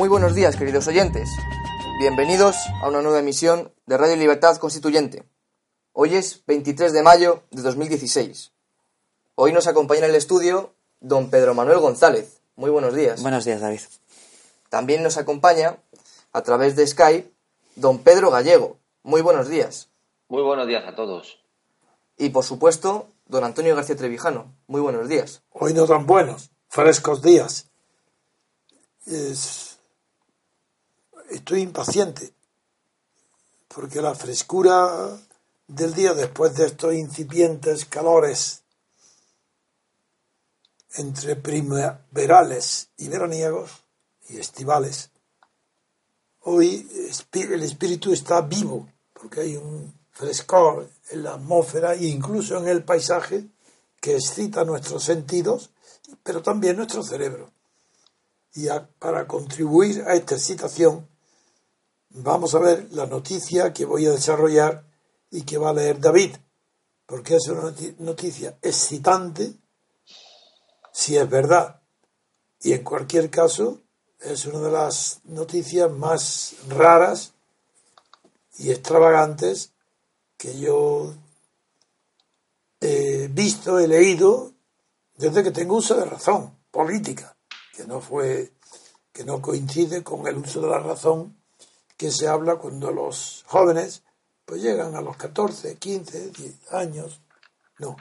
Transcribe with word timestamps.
Muy 0.00 0.08
buenos 0.08 0.34
días, 0.34 0.56
queridos 0.56 0.86
oyentes. 0.86 1.28
Bienvenidos 1.98 2.56
a 2.82 2.88
una 2.88 3.02
nueva 3.02 3.18
emisión 3.18 3.70
de 3.84 3.98
Radio 3.98 4.16
Libertad 4.16 4.56
Constituyente. 4.56 5.28
Hoy 5.92 6.14
es 6.14 6.42
23 6.46 6.94
de 6.94 7.02
mayo 7.02 7.42
de 7.50 7.60
2016. 7.60 8.50
Hoy 9.34 9.52
nos 9.52 9.66
acompaña 9.66 10.06
en 10.06 10.12
el 10.12 10.16
estudio 10.16 10.72
don 11.00 11.28
Pedro 11.28 11.52
Manuel 11.52 11.80
González. 11.80 12.40
Muy 12.56 12.70
buenos 12.70 12.94
días. 12.94 13.20
Buenos 13.20 13.44
días, 13.44 13.60
David. 13.60 13.82
También 14.70 15.02
nos 15.02 15.18
acompaña 15.18 15.76
a 16.32 16.40
través 16.40 16.76
de 16.76 16.86
Skype 16.86 17.30
don 17.76 17.98
Pedro 17.98 18.30
Gallego. 18.30 18.78
Muy 19.02 19.20
buenos 19.20 19.50
días. 19.50 19.90
Muy 20.30 20.42
buenos 20.42 20.66
días 20.66 20.84
a 20.86 20.94
todos. 20.94 21.42
Y 22.16 22.30
por 22.30 22.44
supuesto, 22.44 23.08
don 23.26 23.44
Antonio 23.44 23.76
García 23.76 23.96
Trevijano. 23.96 24.50
Muy 24.66 24.80
buenos 24.80 25.10
días. 25.10 25.42
Hoy 25.50 25.74
no 25.74 25.84
tan 25.84 26.06
buenos, 26.06 26.52
frescos 26.68 27.20
días. 27.20 27.66
Es- 29.04 29.69
Estoy 31.30 31.60
impaciente 31.60 32.32
porque 33.68 34.02
la 34.02 34.16
frescura 34.16 35.16
del 35.68 35.94
día 35.94 36.12
después 36.12 36.56
de 36.56 36.66
estos 36.66 36.92
incipientes 36.92 37.84
calores 37.84 38.62
entre 40.94 41.36
primaverales 41.36 42.88
y 42.96 43.08
veraniegos 43.08 43.70
y 44.28 44.38
estivales, 44.38 45.10
hoy 46.40 46.88
el 47.32 47.62
espíritu 47.62 48.12
está 48.12 48.40
vivo 48.40 48.88
porque 49.12 49.42
hay 49.42 49.56
un 49.56 49.94
frescor 50.10 50.90
en 51.10 51.22
la 51.22 51.34
atmósfera 51.34 51.94
e 51.94 52.06
incluso 52.06 52.58
en 52.58 52.66
el 52.66 52.82
paisaje 52.82 53.46
que 54.00 54.16
excita 54.16 54.64
nuestros 54.64 55.04
sentidos, 55.04 55.70
pero 56.24 56.42
también 56.42 56.76
nuestro 56.76 57.04
cerebro. 57.04 57.52
Y 58.54 58.66
para 58.98 59.28
contribuir 59.28 60.02
a 60.08 60.14
esta 60.14 60.34
excitación, 60.34 61.08
vamos 62.10 62.54
a 62.54 62.58
ver 62.58 62.88
la 62.92 63.06
noticia 63.06 63.72
que 63.72 63.84
voy 63.84 64.06
a 64.06 64.10
desarrollar 64.12 64.84
y 65.30 65.42
que 65.42 65.58
va 65.58 65.70
a 65.70 65.74
leer 65.74 66.00
David, 66.00 66.36
porque 67.06 67.36
es 67.36 67.48
una 67.48 67.62
noti- 67.62 67.94
noticia 67.98 68.58
excitante, 68.62 69.54
si 70.92 71.16
es 71.16 71.28
verdad. 71.28 71.80
Y 72.62 72.72
en 72.72 72.84
cualquier 72.84 73.30
caso, 73.30 73.80
es 74.18 74.44
una 74.44 74.60
de 74.60 74.70
las 74.70 75.20
noticias 75.24 75.90
más 75.90 76.54
raras 76.68 77.32
y 78.58 78.70
extravagantes 78.70 79.72
que 80.36 80.58
yo 80.58 81.14
he 82.80 83.28
visto, 83.28 83.78
he 83.78 83.86
leído 83.86 84.52
desde 85.16 85.42
que 85.42 85.50
tengo 85.50 85.76
uso 85.76 85.94
de 85.96 86.04
razón 86.04 86.58
política, 86.70 87.36
que 87.74 87.86
no 87.86 88.00
fue, 88.00 88.52
que 89.12 89.24
no 89.24 89.40
coincide 89.40 90.02
con 90.02 90.26
el 90.26 90.36
uso 90.38 90.60
de 90.60 90.68
la 90.68 90.78
razón 90.78 91.39
que 92.00 92.10
se 92.10 92.26
habla 92.28 92.56
cuando 92.56 92.90
los 92.92 93.44
jóvenes 93.46 94.02
pues 94.46 94.62
llegan 94.62 94.94
a 94.94 95.02
los 95.02 95.18
14, 95.18 95.76
15, 95.76 96.30
10 96.30 96.72
años. 96.72 97.20
No. 97.78 97.94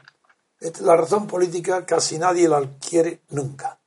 La 0.80 0.96
razón 0.96 1.28
política 1.28 1.86
casi 1.86 2.18
nadie 2.18 2.48
la 2.48 2.60
adquiere 2.60 3.24
nunca. 3.32 3.78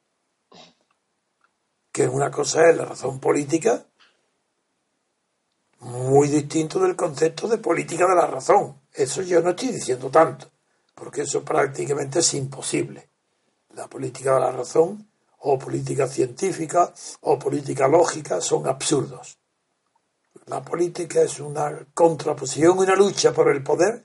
Que 1.91 2.07
una 2.07 2.31
cosa 2.31 2.69
es 2.69 2.77
la 2.77 2.85
razón 2.85 3.21
política 3.21 3.87
muy 5.79 6.29
distinto 6.29 6.79
del 6.79 6.95
concepto 6.95 7.49
de 7.49 7.57
política 7.57 8.07
de 8.07 8.15
la 8.15 8.27
razón. 8.27 8.83
Eso 8.93 9.23
yo 9.23 9.41
no 9.41 9.51
estoy 9.51 9.69
diciendo 9.69 10.11
tanto, 10.11 10.51
porque 10.95 11.23
eso 11.23 11.43
prácticamente 11.43 12.19
es 12.19 12.35
imposible. 12.35 13.09
La 13.71 13.89
política 13.89 14.35
de 14.35 14.41
la 14.41 14.53
razón, 14.53 15.09
o 15.39 15.59
política 15.59 16.07
científica, 16.07 16.93
o 17.23 17.39
política 17.39 17.89
lógica, 17.89 18.43
son 18.43 18.69
absurdos. 18.69 19.39
La 20.47 20.63
política 20.63 21.23
es 21.23 21.41
una 21.41 21.87
contraposición, 21.95 22.79
una 22.79 22.95
lucha 22.95 23.33
por 23.33 23.49
el 23.51 23.63
poder 23.63 24.05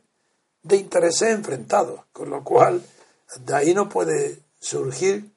de 0.64 0.78
intereses 0.78 1.30
enfrentados, 1.30 2.02
con 2.12 2.30
lo 2.30 2.44
cual 2.44 2.84
de 3.40 3.56
ahí 3.56 3.74
no 3.74 3.90
puede 3.90 4.40
surgir 4.59 5.31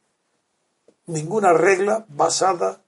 ninguna 1.06 1.52
regla 1.52 2.04
basada 2.08 2.82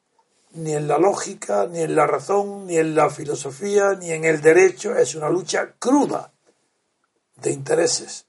ni 0.54 0.74
en 0.74 0.86
la 0.86 0.98
lógica, 0.98 1.66
ni 1.66 1.80
en 1.80 1.96
la 1.96 2.06
razón, 2.06 2.66
ni 2.66 2.76
en 2.76 2.94
la 2.94 3.10
filosofía, 3.10 3.94
ni 3.94 4.10
en 4.10 4.24
el 4.24 4.40
derecho. 4.40 4.94
Es 4.94 5.14
una 5.14 5.30
lucha 5.30 5.74
cruda 5.78 6.32
de 7.36 7.52
intereses. 7.52 8.26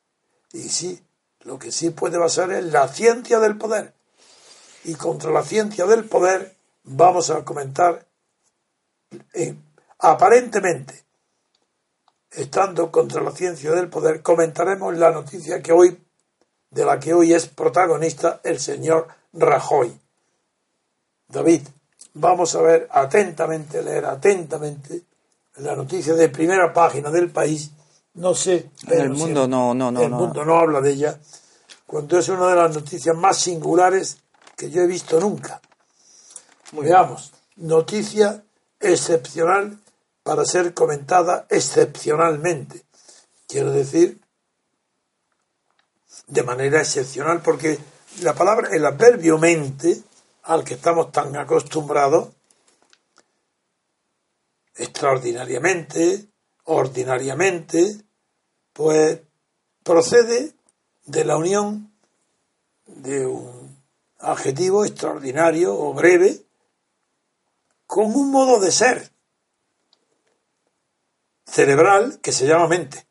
Y 0.54 0.70
sí, 0.70 1.04
lo 1.42 1.60
que 1.60 1.72
sí 1.72 1.90
puede 1.90 2.18
basar 2.18 2.52
es 2.52 2.64
la 2.66 2.88
ciencia 2.88 3.40
del 3.40 3.58
poder. 3.58 3.94
Y 4.86 4.96
contra 4.96 5.32
la 5.32 5.44
ciencia 5.44 5.86
del 5.86 6.06
poder 6.06 6.56
vamos 6.84 7.30
a 7.30 7.44
comentar, 7.44 8.06
eh, 9.34 9.56
aparentemente, 10.04 11.06
estando 12.30 12.92
contra 12.92 13.22
la 13.22 13.32
ciencia 13.32 13.72
del 13.72 13.90
poder, 13.90 14.22
comentaremos 14.22 14.96
la 14.98 15.12
noticia 15.12 15.62
que 15.62 15.72
hoy, 15.72 15.98
de 16.70 16.86
la 16.86 17.00
que 17.00 17.14
hoy 17.14 17.34
es 17.34 17.48
protagonista 17.48 18.42
el 18.44 18.60
señor 18.60 19.08
Rajoy. 19.32 19.98
David, 21.30 21.62
vamos 22.16 22.54
a 22.56 22.62
ver 22.62 22.90
atentamente, 22.92 23.82
leer 23.82 24.06
atentamente 24.06 25.04
la 25.56 25.76
noticia 25.76 26.14
de 26.16 26.28
primera 26.28 26.74
página 26.74 27.10
del 27.10 27.32
país. 27.32 27.72
No 28.16 28.36
sé. 28.36 28.56
El 28.56 28.70
pero 28.88 29.16
si 29.16 29.22
mundo 29.22 29.48
no, 29.48 29.74
no, 29.74 29.90
no, 29.90 30.02
El 30.02 30.12
no. 30.12 30.18
mundo 30.18 30.44
no 30.44 30.60
habla 30.60 30.82
de 30.82 30.92
ella. 30.92 31.18
Cuando 31.88 32.20
es 32.20 32.28
una 32.28 32.50
de 32.50 32.56
las 32.56 32.76
noticias 32.76 33.16
más 33.16 33.38
singulares 33.38 34.18
que 34.58 34.70
yo 34.70 34.82
he 34.82 34.88
visto 34.88 35.20
nunca. 35.20 35.62
Veamos. 36.74 37.32
Noticia 37.56 38.44
excepcional 38.80 39.80
para 40.24 40.46
ser 40.46 40.74
comentada 40.74 41.46
excepcionalmente. 41.50 42.84
Quiero 43.48 43.72
decir, 43.72 44.22
de 46.28 46.44
manera 46.44 46.80
excepcional, 46.80 47.42
porque 47.42 47.78
la 48.22 48.34
palabra, 48.34 48.70
el 48.72 48.86
adverbio 48.86 49.38
mente, 49.38 50.02
al 50.44 50.64
que 50.64 50.76
estamos 50.76 51.12
tan 51.12 51.36
acostumbrados, 51.36 52.30
extraordinariamente, 54.76 56.26
ordinariamente, 56.66 58.02
pues 58.72 59.20
procede 59.84 60.54
de 61.06 61.26
la 61.26 61.38
unión 61.38 61.94
de 62.86 63.26
un 63.26 63.78
adjetivo 64.20 64.86
extraordinario 64.86 65.78
o 65.78 65.94
breve 65.94 66.42
con 67.86 68.16
un 68.16 68.32
modo 68.32 68.60
de 68.60 68.72
ser 68.72 69.13
cerebral 71.46 72.20
que 72.22 72.32
se 72.32 72.48
llama 72.48 72.68
mente. 72.68 73.06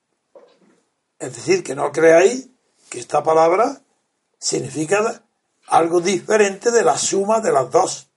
Es 1.18 1.36
decir, 1.36 1.62
que 1.62 1.74
no 1.74 1.92
creáis 1.92 2.48
que 2.88 2.98
esta 3.00 3.22
palabra 3.22 3.82
significa 4.38 5.22
algo 5.68 6.00
diferente 6.00 6.70
de 6.70 6.82
la 6.82 6.98
suma 6.98 7.40
de 7.40 7.52
las 7.52 7.70
dos. 7.70 8.08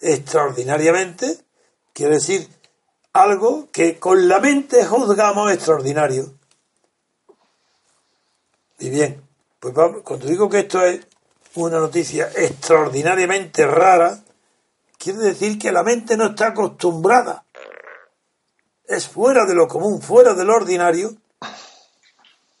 Extraordinariamente 0.00 1.38
quiere 1.92 2.14
decir 2.14 2.48
algo 3.12 3.68
que 3.70 3.98
con 3.98 4.26
la 4.28 4.40
mente 4.40 4.84
juzgamos 4.84 5.52
extraordinario. 5.52 6.34
Y 8.78 8.90
bien, 8.90 9.22
pues 9.60 9.74
cuando 10.02 10.26
digo 10.26 10.48
que 10.48 10.60
esto 10.60 10.84
es 10.84 11.06
una 11.54 11.78
noticia 11.78 12.30
extraordinariamente 12.34 13.66
rara, 13.66 14.24
quiere 14.98 15.20
decir 15.20 15.58
que 15.58 15.70
la 15.70 15.82
mente 15.82 16.16
no 16.16 16.26
está 16.26 16.48
acostumbrada. 16.48 17.43
Es 18.86 19.08
fuera 19.08 19.46
de 19.46 19.54
lo 19.54 19.66
común, 19.66 20.02
fuera 20.02 20.34
de 20.34 20.44
lo 20.44 20.54
ordinario, 20.54 21.16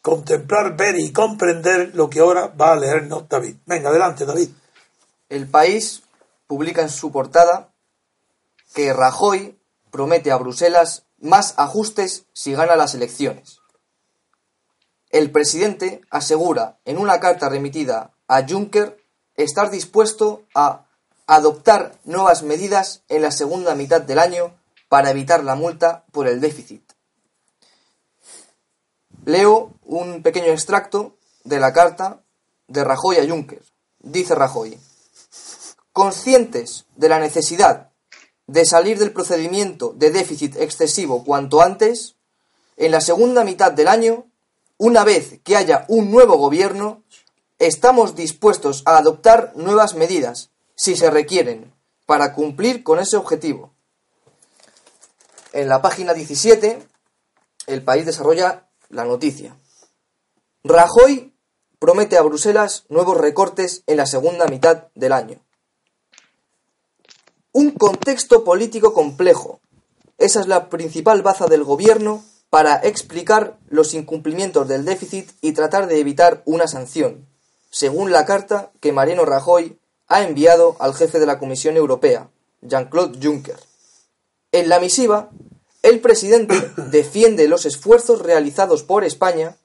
contemplar, 0.00 0.76
ver 0.76 0.98
y 0.98 1.12
comprender 1.12 1.92
lo 1.94 2.08
que 2.08 2.20
ahora 2.20 2.48
va 2.48 2.72
a 2.72 2.76
leernos 2.76 3.28
David. 3.28 3.56
Venga, 3.66 3.90
adelante, 3.90 4.24
David. 4.24 4.50
El 5.28 5.48
país 5.48 6.02
publica 6.46 6.82
en 6.82 6.90
su 6.90 7.10
portada 7.10 7.72
que 8.74 8.92
Rajoy 8.92 9.58
promete 9.90 10.30
a 10.30 10.36
Bruselas 10.36 11.04
más 11.18 11.54
ajustes 11.56 12.26
si 12.32 12.52
gana 12.52 12.76
las 12.76 12.94
elecciones. 12.94 13.60
El 15.10 15.30
presidente 15.30 16.00
asegura 16.10 16.78
en 16.84 16.98
una 16.98 17.20
carta 17.20 17.48
remitida 17.48 18.10
a 18.26 18.46
Juncker 18.46 18.98
estar 19.36 19.70
dispuesto 19.70 20.42
a 20.54 20.86
adoptar 21.26 21.94
nuevas 22.04 22.42
medidas 22.42 23.02
en 23.08 23.22
la 23.22 23.30
segunda 23.30 23.74
mitad 23.74 24.00
del 24.00 24.18
año 24.18 24.52
para 24.94 25.10
evitar 25.10 25.42
la 25.42 25.56
multa 25.56 26.04
por 26.12 26.28
el 26.28 26.40
déficit. 26.40 26.92
Leo 29.24 29.72
un 29.82 30.22
pequeño 30.22 30.52
extracto 30.52 31.16
de 31.42 31.58
la 31.58 31.72
carta 31.72 32.22
de 32.68 32.84
Rajoy 32.84 33.16
a 33.16 33.28
Juncker. 33.28 33.64
Dice 33.98 34.36
Rajoy, 34.36 34.78
conscientes 35.92 36.84
de 36.94 37.08
la 37.08 37.18
necesidad 37.18 37.90
de 38.46 38.64
salir 38.64 39.00
del 39.00 39.10
procedimiento 39.10 39.94
de 39.96 40.12
déficit 40.12 40.54
excesivo 40.58 41.24
cuanto 41.24 41.60
antes, 41.60 42.14
en 42.76 42.92
la 42.92 43.00
segunda 43.00 43.42
mitad 43.42 43.72
del 43.72 43.88
año, 43.88 44.26
una 44.78 45.02
vez 45.02 45.40
que 45.42 45.56
haya 45.56 45.86
un 45.88 46.12
nuevo 46.12 46.38
gobierno, 46.38 47.02
estamos 47.58 48.14
dispuestos 48.14 48.84
a 48.86 48.98
adoptar 48.98 49.54
nuevas 49.56 49.96
medidas, 49.96 50.50
si 50.76 50.94
se 50.94 51.10
requieren, 51.10 51.74
para 52.06 52.32
cumplir 52.32 52.84
con 52.84 53.00
ese 53.00 53.16
objetivo. 53.16 53.73
En 55.54 55.68
la 55.68 55.80
página 55.80 56.14
17, 56.14 56.84
el 57.68 57.84
país 57.84 58.04
desarrolla 58.04 58.68
la 58.88 59.04
noticia. 59.04 59.56
Rajoy 60.64 61.32
promete 61.78 62.18
a 62.18 62.22
Bruselas 62.22 62.86
nuevos 62.88 63.16
recortes 63.16 63.84
en 63.86 63.98
la 63.98 64.06
segunda 64.06 64.46
mitad 64.46 64.88
del 64.96 65.12
año. 65.12 65.38
Un 67.52 67.70
contexto 67.70 68.42
político 68.42 68.92
complejo. 68.94 69.60
Esa 70.18 70.40
es 70.40 70.48
la 70.48 70.70
principal 70.70 71.22
baza 71.22 71.46
del 71.46 71.62
gobierno 71.62 72.24
para 72.50 72.74
explicar 72.78 73.56
los 73.68 73.94
incumplimientos 73.94 74.66
del 74.66 74.84
déficit 74.84 75.30
y 75.40 75.52
tratar 75.52 75.86
de 75.86 76.00
evitar 76.00 76.42
una 76.46 76.66
sanción, 76.66 77.28
según 77.70 78.10
la 78.10 78.26
carta 78.26 78.72
que 78.80 78.90
Mariano 78.90 79.24
Rajoy 79.24 79.78
ha 80.08 80.24
enviado 80.24 80.74
al 80.80 80.94
jefe 80.94 81.20
de 81.20 81.26
la 81.26 81.38
Comisión 81.38 81.76
Europea, 81.76 82.28
Jean-Claude 82.62 83.20
Juncker. 83.22 83.60
En 84.54 84.68
la 84.68 84.78
misiva, 84.78 85.30
el 85.84 86.00
presidente 86.00 86.72
defiende 86.90 87.46
los 87.46 87.66
esfuerzos 87.66 88.22
realizados 88.22 88.82
por 88.82 89.04
España 89.04 89.58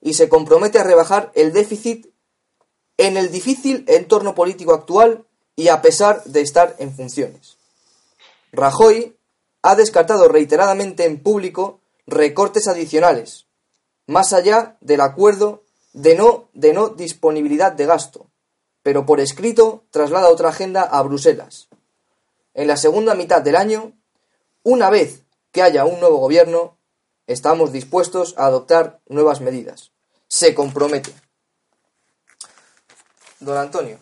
y 0.00 0.14
se 0.14 0.28
compromete 0.28 0.78
a 0.78 0.84
rebajar 0.84 1.30
el 1.34 1.52
déficit 1.52 2.08
en 2.96 3.16
el 3.16 3.30
difícil 3.30 3.84
entorno 3.86 4.34
político 4.34 4.72
actual 4.72 5.26
y 5.54 5.68
a 5.68 5.82
pesar 5.82 6.24
de 6.24 6.40
estar 6.40 6.74
en 6.78 6.94
funciones. 6.94 7.58
Rajoy 8.52 9.16
ha 9.62 9.76
descartado 9.76 10.28
reiteradamente 10.28 11.04
en 11.04 11.22
público 11.22 11.80
recortes 12.06 12.68
adicionales, 12.68 13.46
más 14.06 14.32
allá 14.32 14.78
del 14.80 15.02
acuerdo 15.02 15.62
de 15.92 16.14
no, 16.14 16.48
de 16.54 16.72
no 16.72 16.88
disponibilidad 16.88 17.72
de 17.72 17.84
gasto, 17.84 18.30
pero 18.82 19.04
por 19.04 19.20
escrito 19.20 19.84
traslada 19.90 20.30
otra 20.30 20.48
agenda 20.48 20.82
a 20.82 21.02
Bruselas. 21.02 21.68
En 22.54 22.66
la 22.66 22.78
segunda 22.78 23.14
mitad 23.14 23.42
del 23.42 23.56
año, 23.56 23.92
una 24.62 24.88
vez 24.88 25.25
que 25.56 25.62
haya 25.62 25.86
un 25.86 26.00
nuevo 26.00 26.18
gobierno, 26.18 26.76
estamos 27.26 27.72
dispuestos 27.72 28.34
a 28.36 28.44
adoptar 28.44 29.00
nuevas 29.08 29.40
medidas. 29.40 29.90
Se 30.28 30.54
compromete. 30.54 31.14
Don 33.40 33.56
Antonio. 33.56 33.98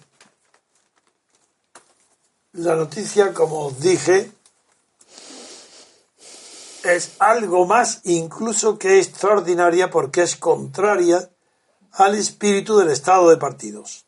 La 2.55 2.75
noticia, 2.75 3.33
como 3.33 3.67
os 3.67 3.79
dije, 3.79 4.33
es 6.83 7.13
algo 7.21 7.67
más 7.67 8.01
incluso 8.03 8.77
que 8.77 8.99
extraordinaria 8.99 9.91
porque 9.91 10.23
es 10.23 10.35
contraria 10.35 11.31
al 11.93 12.17
espíritu 12.17 12.79
del 12.79 12.91
estado 12.91 13.31
de 13.31 13.37
partidos. 13.37 14.07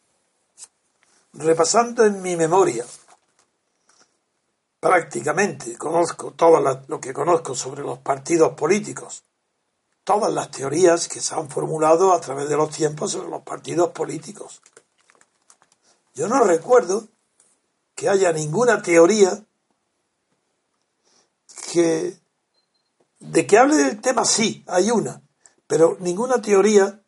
Repasando 1.32 2.04
en 2.04 2.22
mi 2.22 2.34
memoria, 2.34 2.84
prácticamente 4.86 5.76
conozco 5.76 6.32
todo 6.32 6.60
lo 6.60 7.00
que 7.00 7.12
conozco 7.12 7.54
sobre 7.54 7.82
los 7.82 7.98
partidos 7.98 8.52
políticos, 8.54 9.24
todas 10.04 10.32
las 10.32 10.50
teorías 10.50 11.08
que 11.08 11.20
se 11.20 11.34
han 11.34 11.48
formulado 11.48 12.12
a 12.12 12.20
través 12.20 12.48
de 12.48 12.56
los 12.56 12.70
tiempos 12.70 13.12
sobre 13.12 13.28
los 13.28 13.42
partidos 13.42 13.90
políticos. 13.90 14.62
Yo 16.14 16.28
no 16.28 16.44
recuerdo 16.44 17.08
que 17.94 18.08
haya 18.08 18.32
ninguna 18.32 18.82
teoría 18.82 19.42
que 21.72 22.18
de 23.18 23.46
que 23.46 23.58
hable 23.58 23.76
del 23.76 24.00
tema 24.00 24.24
sí, 24.24 24.64
hay 24.68 24.90
una, 24.90 25.22
pero 25.66 25.96
ninguna 26.00 26.40
teoría 26.40 27.02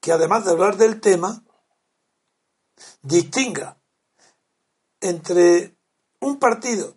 que 0.00 0.12
además 0.12 0.44
de 0.44 0.50
hablar 0.50 0.76
del 0.76 1.00
tema 1.00 1.44
distinga 3.02 3.76
entre 5.00 5.76
un 6.20 6.38
partido 6.38 6.95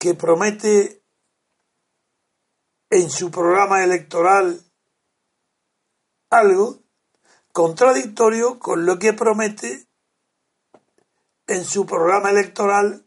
que 0.00 0.14
promete 0.14 1.04
en 2.88 3.10
su 3.10 3.30
programa 3.30 3.84
electoral 3.84 4.64
algo 6.30 6.78
contradictorio 7.52 8.58
con 8.58 8.86
lo 8.86 8.98
que 8.98 9.12
promete 9.12 9.86
en 11.46 11.66
su 11.66 11.84
programa 11.84 12.30
electoral 12.30 13.06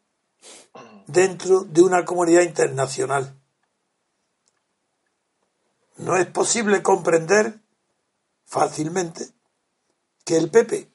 dentro 1.08 1.62
de 1.62 1.82
una 1.82 2.06
comunidad 2.06 2.44
internacional. 2.44 3.42
No 5.98 6.16
es 6.16 6.28
posible 6.28 6.84
comprender 6.84 7.60
fácilmente 8.46 9.30
que 10.24 10.38
el 10.38 10.52
PP, 10.52 10.92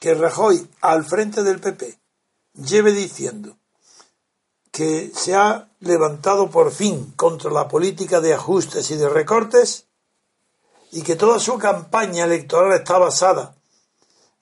que 0.00 0.14
Rajoy 0.14 0.68
al 0.80 1.04
frente 1.04 1.44
del 1.44 1.60
PP 1.60 1.96
lleve 2.54 2.90
diciendo 2.90 3.56
que 4.76 5.10
se 5.14 5.34
ha 5.34 5.70
levantado 5.80 6.50
por 6.50 6.70
fin 6.70 7.14
contra 7.16 7.50
la 7.50 7.66
política 7.66 8.20
de 8.20 8.34
ajustes 8.34 8.90
y 8.90 8.96
de 8.96 9.08
recortes 9.08 9.86
y 10.92 11.00
que 11.00 11.16
toda 11.16 11.40
su 11.40 11.56
campaña 11.56 12.26
electoral 12.26 12.78
está 12.78 12.98
basada 12.98 13.56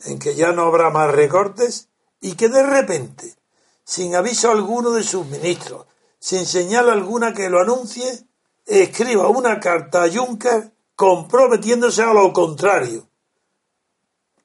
en 0.00 0.19
que 0.19 0.35
ya 0.35 0.50
no 0.50 0.62
habrá 0.62 0.91
más 0.91 1.14
recortes 1.14 1.87
y 2.21 2.33
que 2.35 2.49
de 2.49 2.64
repente, 2.64 3.37
sin 3.85 4.17
aviso 4.17 4.50
alguno 4.50 4.91
de 4.91 5.05
sus 5.05 5.25
ministros, 5.25 5.87
sin 6.19 6.47
señal 6.47 6.91
alguna 6.91 7.33
que 7.33 7.49
lo 7.49 7.61
anuncie, 7.61 8.26
escriba 8.67 9.29
una 9.29 9.61
carta 9.61 10.03
a 10.03 10.11
Juncker 10.11 10.73
comprometiéndose 10.97 12.03
a 12.03 12.12
lo 12.12 12.33
contrario. 12.33 13.07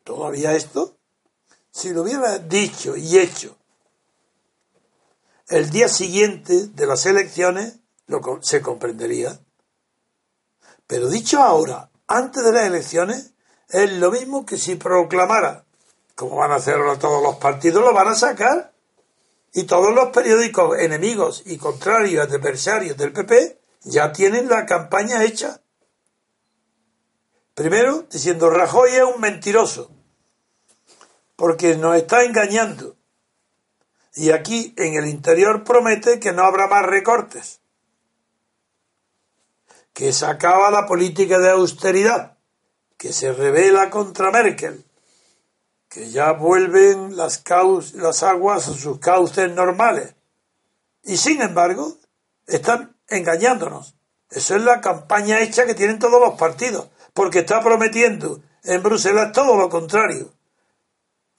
¿Todavía 0.04 0.54
esto? 0.56 0.98
Si 1.72 1.90
lo 1.90 2.04
hubiera 2.04 2.38
dicho 2.38 2.96
y 2.96 3.18
hecho 3.18 3.59
el 5.50 5.70
día 5.70 5.90
siguiente 5.90 6.68
de 6.68 6.86
las 6.88 7.06
elecciones, 7.06 7.80
lo, 8.08 8.22
se 8.42 8.62
comprendería. 8.62 9.40
Pero 10.88 11.10
dicho 11.10 11.42
ahora, 11.42 11.92
antes 12.08 12.44
de 12.44 12.52
las 12.52 12.66
elecciones, 12.66 13.34
es 13.70 13.92
lo 13.94 14.12
mismo 14.12 14.46
que 14.46 14.58
si 14.58 14.76
proclamara 14.76 15.66
como 16.20 16.36
van 16.36 16.52
a 16.52 16.56
hacerlo 16.56 17.00
todos 17.00 17.24
los 17.24 17.38
partidos, 17.38 17.82
lo 17.82 17.94
van 17.94 18.10
a 18.10 18.14
sacar. 18.14 18.74
Y 19.54 19.64
todos 19.64 19.96
los 19.96 20.10
periódicos 20.10 20.78
enemigos 20.78 21.44
y 21.46 21.58
contrarios, 21.58 22.28
adversarios 22.28 22.98
del 22.98 23.14
PP, 23.14 23.58
ya 23.84 24.12
tienen 24.12 24.50
la 24.50 24.66
campaña 24.66 25.24
hecha. 25.24 25.62
Primero, 27.56 28.06
diciendo 28.12 28.50
Rajoy 28.50 28.92
es 28.92 29.04
un 29.04 29.22
mentiroso, 29.22 29.92
porque 31.38 31.78
nos 31.78 31.96
está 31.96 32.26
engañando. 32.26 32.98
Y 34.16 34.32
aquí 34.32 34.74
en 34.78 34.96
el 34.96 35.08
interior 35.08 35.64
promete 35.64 36.20
que 36.20 36.32
no 36.32 36.44
habrá 36.44 36.68
más 36.68 36.86
recortes, 36.86 37.62
que 39.94 40.14
se 40.14 40.26
acaba 40.26 40.72
la 40.72 40.88
política 40.88 41.40
de 41.40 41.52
austeridad, 41.52 42.38
que 42.98 43.14
se 43.14 43.32
revela 43.34 43.90
contra 43.90 44.32
Merkel, 44.32 44.84
que 45.88 46.10
ya 46.10 46.32
vuelven 46.34 47.16
las, 47.16 47.44
las 47.94 48.24
aguas 48.24 48.68
a 48.68 48.74
sus 48.74 49.00
cauces 49.00 49.52
normales. 49.52 50.16
Y 51.04 51.18
sin 51.18 51.42
embargo, 51.42 51.98
están 52.46 52.96
engañándonos. 53.08 53.96
Eso 54.30 54.56
es 54.56 54.62
la 54.62 54.82
campaña 54.82 55.40
hecha 55.40 55.66
que 55.66 55.74
tienen 55.74 55.98
todos 55.98 56.22
los 56.22 56.38
partidos, 56.38 56.90
porque 57.14 57.40
está 57.40 57.62
prometiendo 57.62 58.42
en 58.64 58.84
Bruselas 58.84 59.32
todo 59.32 59.56
lo 59.56 59.70
contrario. 59.70 60.32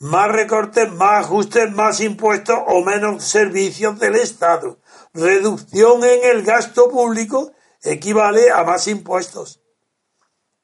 Más 0.01 0.33
recortes, 0.33 0.91
más 0.91 1.27
ajustes, 1.27 1.71
más 1.73 2.01
impuestos 2.01 2.59
o 2.69 2.83
menos 2.83 3.23
servicios 3.23 3.99
del 3.99 4.17
Estado. 4.17 4.79
Reducción 5.13 6.03
en 6.05 6.25
el 6.25 6.43
gasto 6.43 6.89
público 6.89 7.53
equivale 7.83 8.51
a 8.51 8.65
más 8.65 8.89
impuestos. 8.89 9.61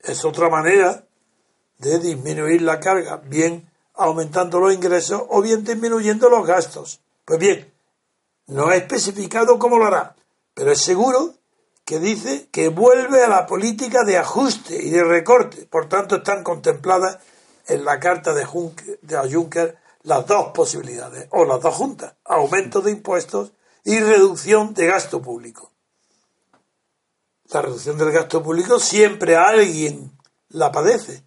Es 0.00 0.24
otra 0.24 0.48
manera 0.48 1.06
de 1.76 1.98
disminuir 1.98 2.62
la 2.62 2.80
carga, 2.80 3.18
bien 3.18 3.70
aumentando 3.92 4.58
los 4.58 4.72
ingresos 4.72 5.22
o 5.28 5.42
bien 5.42 5.64
disminuyendo 5.64 6.30
los 6.30 6.46
gastos. 6.46 7.02
Pues 7.26 7.38
bien, 7.38 7.74
no 8.46 8.68
ha 8.68 8.76
especificado 8.76 9.58
cómo 9.58 9.78
lo 9.78 9.84
hará, 9.84 10.16
pero 10.54 10.72
es 10.72 10.80
seguro 10.80 11.34
que 11.84 11.98
dice 11.98 12.48
que 12.50 12.70
vuelve 12.70 13.22
a 13.22 13.28
la 13.28 13.46
política 13.46 14.02
de 14.02 14.16
ajuste 14.16 14.82
y 14.82 14.88
de 14.88 15.04
recorte. 15.04 15.66
Por 15.66 15.90
tanto, 15.90 16.16
están 16.16 16.42
contempladas 16.42 17.18
en 17.66 17.84
la 17.84 17.98
carta 17.98 18.32
de 18.32 18.44
Juncker, 18.44 19.00
Juncker 19.30 19.78
las 20.02 20.26
dos 20.26 20.52
posibilidades, 20.54 21.28
o 21.30 21.44
las 21.44 21.60
dos 21.60 21.74
juntas, 21.74 22.14
aumento 22.24 22.80
de 22.80 22.92
impuestos 22.92 23.52
y 23.84 23.98
reducción 23.98 24.72
de 24.72 24.86
gasto 24.86 25.20
público. 25.20 25.72
La 27.48 27.62
reducción 27.62 27.98
del 27.98 28.12
gasto 28.12 28.42
público 28.42 28.78
siempre 28.78 29.36
alguien 29.36 30.12
la 30.50 30.70
padece. 30.70 31.24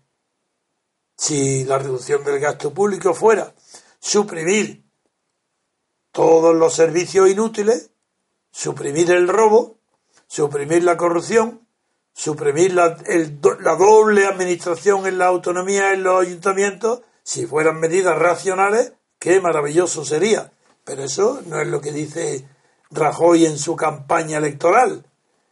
Si 1.16 1.66
la 1.66 1.78
reducción 1.78 2.24
del 2.24 2.40
gasto 2.40 2.74
público 2.74 3.14
fuera 3.14 3.54
suprimir 4.00 4.86
todos 6.12 6.56
los 6.56 6.74
servicios 6.74 7.30
inútiles, 7.30 7.92
suprimir 8.52 9.12
el 9.12 9.28
robo, 9.28 9.78
suprimir 10.28 10.84
la 10.84 10.98
corrupción, 10.98 11.68
suprimir 12.20 12.74
la, 12.74 12.98
la 13.62 13.76
doble 13.78 14.26
administración 14.26 15.08
en 15.08 15.18
la 15.18 15.28
autonomía 15.28 15.94
en 15.94 16.04
los 16.04 16.22
ayuntamientos, 16.22 17.02
si 17.24 17.46
fueran 17.46 17.80
medidas 17.80 18.20
racionales, 18.20 18.92
qué 19.20 19.40
maravilloso 19.40 20.04
sería. 20.04 20.52
Pero 20.84 21.06
eso 21.06 21.42
no 21.46 21.62
es 21.62 21.68
lo 21.70 21.80
que 21.80 21.94
dice 21.94 22.46
Rajoy 22.92 23.46
en 23.46 23.58
su 23.58 23.78
campaña 23.78 24.40
electoral. 24.40 25.06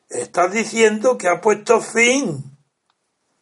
Está 0.10 0.50
diciendo 0.50 1.18
que 1.18 1.30
ha 1.30 1.40
puesto 1.40 1.80
fin, 1.80 2.58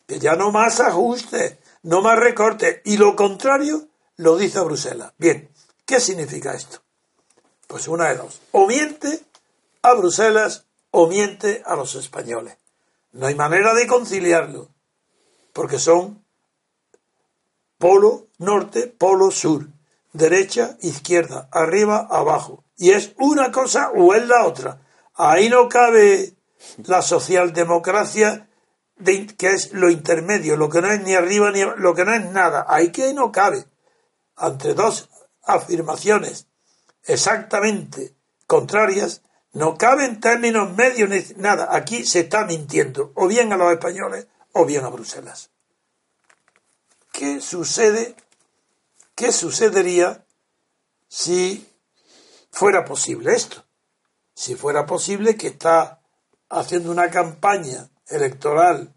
que 0.05 0.20
ya 0.20 0.36
no 0.36 0.51
más 0.51 0.79
ajustes, 0.79 1.58
no 1.82 2.01
más 2.01 2.20
recortes, 2.20 2.82
y 2.86 2.98
lo 2.98 3.15
contrario 3.15 3.88
lo 4.17 4.38
dice 4.38 4.60
Bruselas. 4.60 5.13
Bien, 5.17 5.50
¿qué 5.88 6.00
significa 6.00 6.53
esto? 6.53 6.84
Pues 7.65 7.88
una 7.88 8.10
de 8.10 8.17
dos. 8.17 8.39
O 8.51 8.67
miente 8.67 9.22
a 9.82 9.96
Bruselas 9.96 10.67
o 10.91 11.08
miente 11.08 11.63
a 11.65 11.75
los 11.75 11.96
españoles. 11.96 12.58
No 13.15 13.27
hay 13.27 13.36
manera 13.36 13.74
de 13.74 13.88
conciliarlo, 13.88 14.75
porque 15.53 15.79
son 15.79 16.25
polo 17.77 18.27
norte, 18.39 18.88
polo 18.88 19.31
sur, 19.31 19.69
derecha, 20.12 20.77
izquierda, 20.81 21.48
arriba, 21.50 22.10
abajo. 22.12 22.65
Y 22.75 22.91
es 22.91 23.13
una 23.17 23.53
cosa 23.53 23.91
o 23.95 24.13
es 24.13 24.27
la 24.27 24.45
otra. 24.45 24.81
Ahí 25.13 25.48
no 25.48 25.69
cabe 25.69 26.34
la 26.86 27.01
socialdemocracia 27.01 28.50
que 29.38 29.48
es 29.48 29.72
lo 29.72 29.89
intermedio, 29.89 30.57
lo 30.57 30.69
que 30.69 30.81
no 30.81 30.91
es 30.91 31.01
ni 31.01 31.15
arriba 31.15 31.51
ni 31.51 31.62
lo 31.63 31.95
que 31.95 32.03
no 32.03 32.13
es 32.13 32.25
nada. 32.31 32.65
Ahí 32.67 32.91
que 32.91 33.13
no 33.13 33.31
cabe. 33.31 33.65
Ante 34.36 34.74
dos 34.74 35.10
afirmaciones 35.41 36.48
exactamente 37.03 38.17
contrarias, 38.45 39.22
no 39.55 39.77
caben 39.77 40.19
términos 40.19 40.75
medios 40.75 41.09
ni 41.09 41.24
nada. 41.41 41.69
Aquí 41.71 42.05
se 42.05 42.19
está 42.19 42.45
mintiendo, 42.45 43.13
o 43.15 43.27
bien 43.27 43.53
a 43.53 43.57
los 43.57 43.71
españoles 43.71 44.27
o 44.51 44.65
bien 44.65 44.83
a 44.83 44.89
Bruselas. 44.89 45.50
¿Qué 47.13 47.39
sucede? 47.39 48.15
¿Qué 49.15 49.31
sucedería 49.31 50.25
si 51.07 51.65
fuera 52.51 52.83
posible 52.83 53.33
esto? 53.33 53.63
Si 54.33 54.55
fuera 54.55 54.85
posible 54.85 55.38
que 55.38 55.47
está 55.47 56.01
haciendo 56.50 56.91
una 56.91 57.09
campaña 57.09 57.89
electoral 58.09 58.93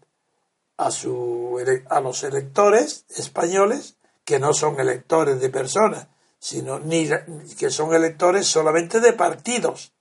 a, 0.75 0.91
su, 0.91 1.57
a 1.89 2.01
los 2.01 2.23
electores 2.23 3.05
españoles, 3.15 3.95
que 4.25 4.39
no 4.39 4.53
son 4.53 4.77
electores 4.77 5.39
de 5.39 5.49
personas, 5.49 6.09
sino 6.37 6.79
ni 6.79 7.09
que 7.57 7.69
son 7.69 7.93
electores 7.93 8.45
solamente 8.45 8.99
de 8.99 9.13
partidos 9.13 9.93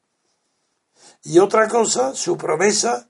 y 1.24 1.38
otra 1.38 1.68
cosa, 1.68 2.14
su 2.14 2.36
promesa 2.36 3.08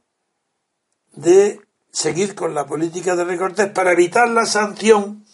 de 1.12 1.60
seguir 1.90 2.34
con 2.34 2.54
la 2.54 2.66
política 2.66 3.16
de 3.16 3.24
recortes 3.24 3.70
para 3.70 3.92
evitar 3.92 4.28
la 4.28 4.46
sanción 4.46 5.24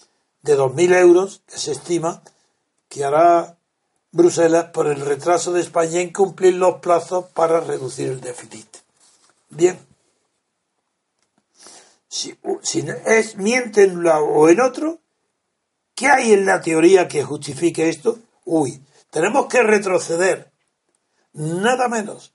de 0.42 0.56
2.000 0.56 0.98
euros 0.98 1.42
que 1.46 1.58
se 1.58 1.72
estima 1.72 2.22
que 2.88 3.04
hará 3.04 3.58
Bruselas 4.12 4.66
por 4.66 4.86
el 4.86 5.00
retraso 5.00 5.52
de 5.52 5.60
España 5.60 6.00
en 6.00 6.12
cumplir 6.12 6.54
los 6.54 6.80
plazos 6.80 7.26
para 7.26 7.60
reducir 7.60 8.10
el 8.10 8.20
déficit. 8.20 8.68
Bien. 9.48 9.78
Si, 12.08 12.38
si 12.62 12.86
es 13.06 13.36
miente 13.36 13.82
en 13.82 13.96
un 13.96 14.04
lado 14.04 14.24
o 14.26 14.48
en 14.48 14.60
otro, 14.60 15.00
¿qué 15.94 16.08
hay 16.08 16.32
en 16.32 16.46
la 16.46 16.60
teoría 16.60 17.08
que 17.08 17.24
justifique 17.24 17.88
esto? 17.88 18.18
Uy, 18.44 18.80
tenemos 19.10 19.46
que 19.46 19.62
retroceder 19.62 20.52
nada 21.32 21.88
menos 21.88 22.33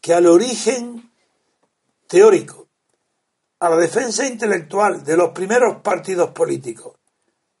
que 0.00 0.14
al 0.14 0.26
origen 0.26 1.10
teórico, 2.06 2.68
a 3.58 3.68
la 3.68 3.76
defensa 3.76 4.26
intelectual 4.26 5.04
de 5.04 5.16
los 5.16 5.30
primeros 5.30 5.82
partidos 5.82 6.30
políticos, 6.30 6.96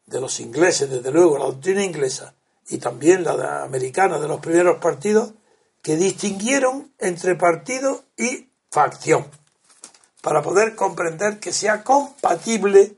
de 0.06 0.20
los 0.20 0.40
ingleses, 0.40 0.90
desde 0.90 1.10
luego, 1.10 1.38
la 1.38 1.44
doctrina 1.44 1.84
inglesa, 1.84 2.34
y 2.68 2.78
también 2.78 3.24
la 3.24 3.62
americana 3.62 4.18
de 4.18 4.28
los 4.28 4.40
primeros 4.40 4.78
partidos, 4.80 5.32
que 5.82 5.96
distinguieron 5.96 6.92
entre 6.98 7.34
partido 7.36 8.04
y 8.16 8.48
facción, 8.70 9.26
para 10.22 10.42
poder 10.42 10.74
comprender 10.74 11.38
que 11.38 11.52
sea 11.52 11.84
compatible 11.84 12.96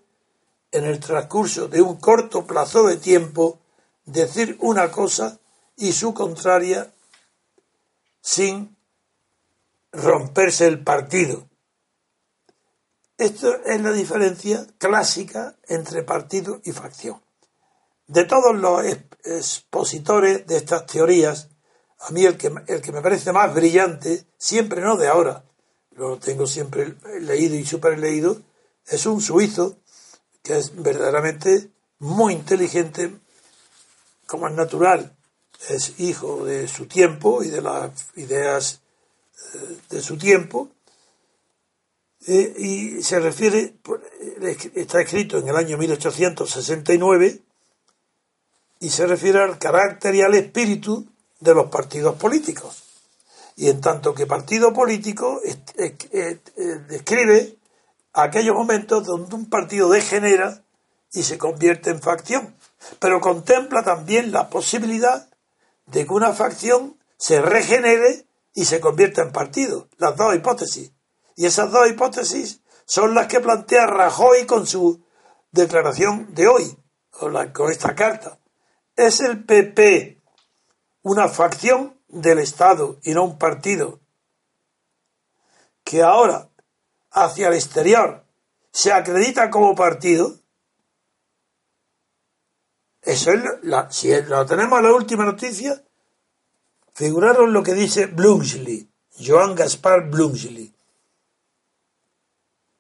en 0.71 0.85
el 0.85 1.01
transcurso 1.01 1.69
de 1.69 1.83
un 1.83 1.97
corto 1.97 2.47
plazo 2.47 2.87
de 2.87 2.97
tiempo 2.97 3.59
decir 4.05 4.57
una 4.61 4.91
cosa 4.91 5.39
y 5.77 5.93
su 5.93 6.15
contraria 6.15 6.93
sin 8.21 8.77
romperse 9.93 10.67
el 10.67 10.83
partido. 10.83 11.49
Esto 13.19 13.63
es 13.65 13.81
la 13.81 13.93
diferencia 13.93 14.67
clásica 14.79 15.57
entre 15.69 16.03
partido 16.03 16.61
y 16.65 16.73
facción. 16.73 17.23
De 18.07 18.25
todos 18.25 18.55
los 18.57 18.85
expositores 19.25 20.47
de 20.47 20.57
estas 20.57 20.87
teorías, 20.87 21.51
a 22.01 22.11
mí 22.11 22.25
el 22.25 22.37
que, 22.37 22.53
el 22.67 22.83
que 22.83 22.93
me 22.93 23.01
parece 23.01 23.33
más 23.33 23.55
brillante, 23.55 24.27
siempre 24.37 24.81
no 24.81 24.97
de 24.97 25.09
ahora, 25.09 25.45
lo 25.93 26.19
tengo 26.19 26.47
siempre 26.47 26.97
leído 27.21 27.55
y 27.55 27.65
super 27.65 27.99
leído, 27.99 28.43
es 28.87 29.07
un 29.07 29.21
suizo 29.21 29.79
que 30.43 30.59
es 30.59 30.83
verdaderamente 30.83 31.71
muy 32.01 32.33
inteligente, 32.33 33.17
como 34.27 34.49
es 34.49 34.55
natural, 34.55 35.17
es 35.69 36.01
hijo 36.01 36.45
de 36.45 36.67
su 36.67 36.87
tiempo 36.87 37.45
y 37.45 37.51
de 37.51 37.63
las 37.63 37.93
ideas 38.17 38.82
de 39.91 40.01
su 40.01 40.17
tiempo, 40.17 40.71
eh, 42.27 42.55
y 42.57 43.03
se 43.03 43.19
refiere, 43.19 43.75
está 44.75 45.01
escrito 45.01 45.39
en 45.39 45.49
el 45.49 45.57
año 45.57 45.77
1869, 45.77 47.41
y 48.81 48.91
se 48.91 49.07
refiere 49.07 49.41
al 49.41 49.59
carácter 49.59 50.15
y 50.15 50.23
al 50.23 50.35
espíritu 50.35 51.07
de 51.41 51.55
los 51.55 51.71
partidos 51.71 52.17
políticos. 52.17 52.83
Y 53.57 53.69
en 53.69 53.81
tanto 53.81 54.15
que 54.15 54.27
partido 54.27 54.73
político 54.73 55.41
eh, 55.45 56.39
describe 56.89 57.57
aquellos 58.13 58.55
momentos 58.55 59.05
donde 59.05 59.35
un 59.35 59.49
partido 59.49 59.89
degenera 59.89 60.63
y 61.13 61.23
se 61.23 61.39
convierte 61.39 61.91
en 61.91 62.01
facción, 62.01 62.55
pero 62.99 63.21
contempla 63.21 63.83
también 63.83 64.33
la 64.33 64.49
posibilidad 64.49 65.29
de 65.87 66.07
que 66.07 66.13
una 66.13 66.33
facción 66.33 66.97
se 67.17 67.41
regenere 67.41 68.25
y 68.55 68.65
se 68.65 68.81
convierte 68.81 69.21
en 69.21 69.33
partido. 69.33 69.89
Las 69.99 70.17
dos 70.17 70.35
hipótesis. 70.35 70.93
Y 71.37 71.47
esas 71.47 71.71
dos 71.71 71.89
hipótesis 71.89 72.61
son 72.85 73.15
las 73.15 73.27
que 73.27 73.41
plantea 73.41 73.87
Rajoy 73.87 74.47
con 74.47 74.67
su 74.67 75.05
declaración 75.51 76.35
de 76.35 76.49
hoy, 76.49 76.77
con, 77.11 77.53
con 77.53 77.71
esta 77.71 77.95
carta. 77.95 78.39
Es 78.97 79.21
el 79.21 79.45
PP 79.45 80.23
una 81.03 81.29
facción 81.29 81.99
del 82.09 82.39
Estado 82.39 82.99
y 83.03 83.13
no 83.13 83.25
un 83.25 83.39
partido 83.39 84.01
que 85.85 86.03
ahora, 86.03 86.49
hacia 87.11 87.49
el 87.49 87.55
exterior 87.55 88.25
se 88.71 88.93
acredita 88.93 89.51
como 89.51 89.75
partido. 89.75 90.39
Eso 93.03 93.33
es 93.33 93.43
la, 93.63 93.91
si 93.91 94.11
lo 94.23 94.47
tenemos 94.47 94.81
la 94.81 94.93
última 94.93 95.25
noticia, 95.25 95.83
figuraron 96.93 97.53
lo 97.53 97.63
que 97.63 97.75
dice 97.75 98.07
Blumsley, 98.07 98.89
Joan 99.19 99.55
Gaspar 99.55 100.09
Blumsley. 100.11 100.75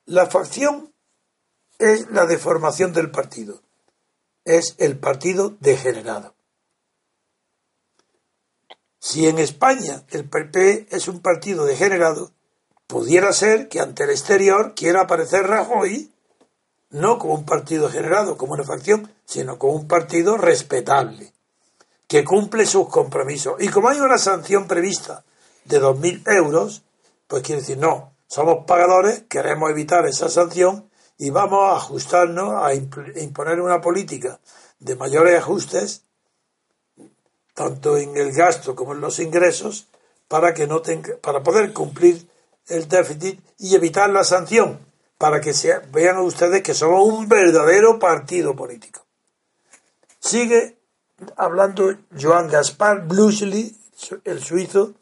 La 0.07 0.26
facción 0.26 0.92
es 1.78 2.11
la 2.11 2.26
deformación 2.26 2.92
del 2.92 3.11
partido, 3.11 3.62
es 4.45 4.75
el 4.78 4.99
partido 4.99 5.57
degenerado. 5.61 6.35
Si 8.99 9.26
en 9.26 9.38
España 9.38 10.04
el 10.11 10.28
PP 10.28 10.87
es 10.90 11.09
un 11.09 11.21
partido 11.21 11.64
degenerado, 11.64 12.33
pudiera 12.87 13.33
ser 13.33 13.69
que 13.69 13.81
ante 13.81 14.04
el 14.04 14.11
exterior 14.11 14.75
quiera 14.75 15.02
aparecer 15.02 15.47
Rajoy 15.47 16.12
no 16.90 17.19
como 17.19 17.35
un 17.35 17.45
partido 17.45 17.87
degenerado, 17.87 18.37
como 18.37 18.52
una 18.52 18.64
facción, 18.64 19.11
sino 19.25 19.59
como 19.59 19.73
un 19.73 19.88
partido 19.88 20.37
respetable, 20.37 21.33
que 22.12 22.25
cumple 22.25 22.66
sus 22.66 22.90
compromisos. 22.90 23.54
Y 23.59 23.69
como 23.69 23.88
hay 23.88 23.99
una 23.99 24.19
sanción 24.19 24.69
prevista 24.69 25.25
de 25.64 25.81
2.000 25.81 26.31
euros, 26.37 26.83
pues 27.26 27.42
quiere 27.42 27.62
decir, 27.62 27.78
no, 27.78 28.12
somos 28.26 28.66
pagadores, 28.66 29.23
queremos 29.31 29.71
evitar 29.71 30.04
esa 30.04 30.28
sanción 30.28 30.90
y 31.16 31.31
vamos 31.31 31.61
a 31.71 31.76
ajustarnos, 31.76 32.62
a 32.62 32.75
imponer 32.75 33.62
una 33.62 33.81
política 33.81 34.38
de 34.78 34.95
mayores 34.95 35.38
ajustes 35.38 36.02
tanto 37.54 37.97
en 37.97 38.14
el 38.14 38.31
gasto 38.33 38.75
como 38.75 38.92
en 38.92 39.00
los 39.00 39.19
ingresos, 39.19 39.87
para 40.28 40.52
que 40.52 40.66
no 40.66 40.83
tenga, 40.83 41.16
para 41.16 41.42
poder 41.42 41.73
cumplir 41.73 42.28
el 42.66 42.88
déficit 42.88 43.40
y 43.57 43.75
evitar 43.75 44.11
la 44.11 44.25
sanción, 44.25 44.81
para 45.16 45.40
que 45.40 45.54
se, 45.54 45.78
vean 45.90 46.19
ustedes 46.19 46.62
que 46.62 46.75
somos 46.75 47.09
un 47.09 47.26
verdadero 47.26 47.99
partido 47.99 48.54
político. 48.54 49.00
Sigue 50.21 50.81
hablando 51.36 51.94
Joan 52.18 52.48
Gaspar 52.48 53.06
Bluchley, 53.06 53.76
el 54.24 54.42
suizo, 54.42 54.94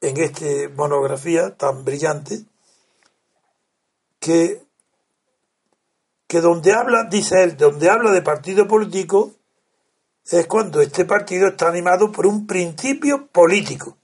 en 0.00 0.16
esta 0.16 0.46
monografía 0.76 1.56
tan 1.56 1.84
brillante, 1.84 2.44
que, 4.18 4.62
que 6.26 6.40
donde 6.40 6.72
habla, 6.72 7.04
dice 7.04 7.42
él, 7.42 7.56
donde 7.56 7.90
habla 7.90 8.12
de 8.12 8.22
partido 8.22 8.68
político, 8.68 9.32
es 10.24 10.46
cuando 10.46 10.80
este 10.80 11.04
partido 11.04 11.48
está 11.48 11.68
animado 11.68 12.12
por 12.12 12.26
un 12.26 12.46
principio 12.46 13.28
político 13.28 13.96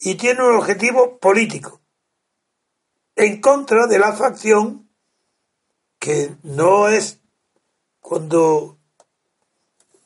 y 0.00 0.14
tiene 0.14 0.44
un 0.44 0.56
objetivo 0.56 1.18
político 1.18 1.80
en 3.16 3.40
contra 3.40 3.86
de 3.86 3.98
la 3.98 4.12
facción 4.12 4.88
que 5.98 6.36
no 6.42 6.88
es 6.88 7.20
cuando 8.00 8.78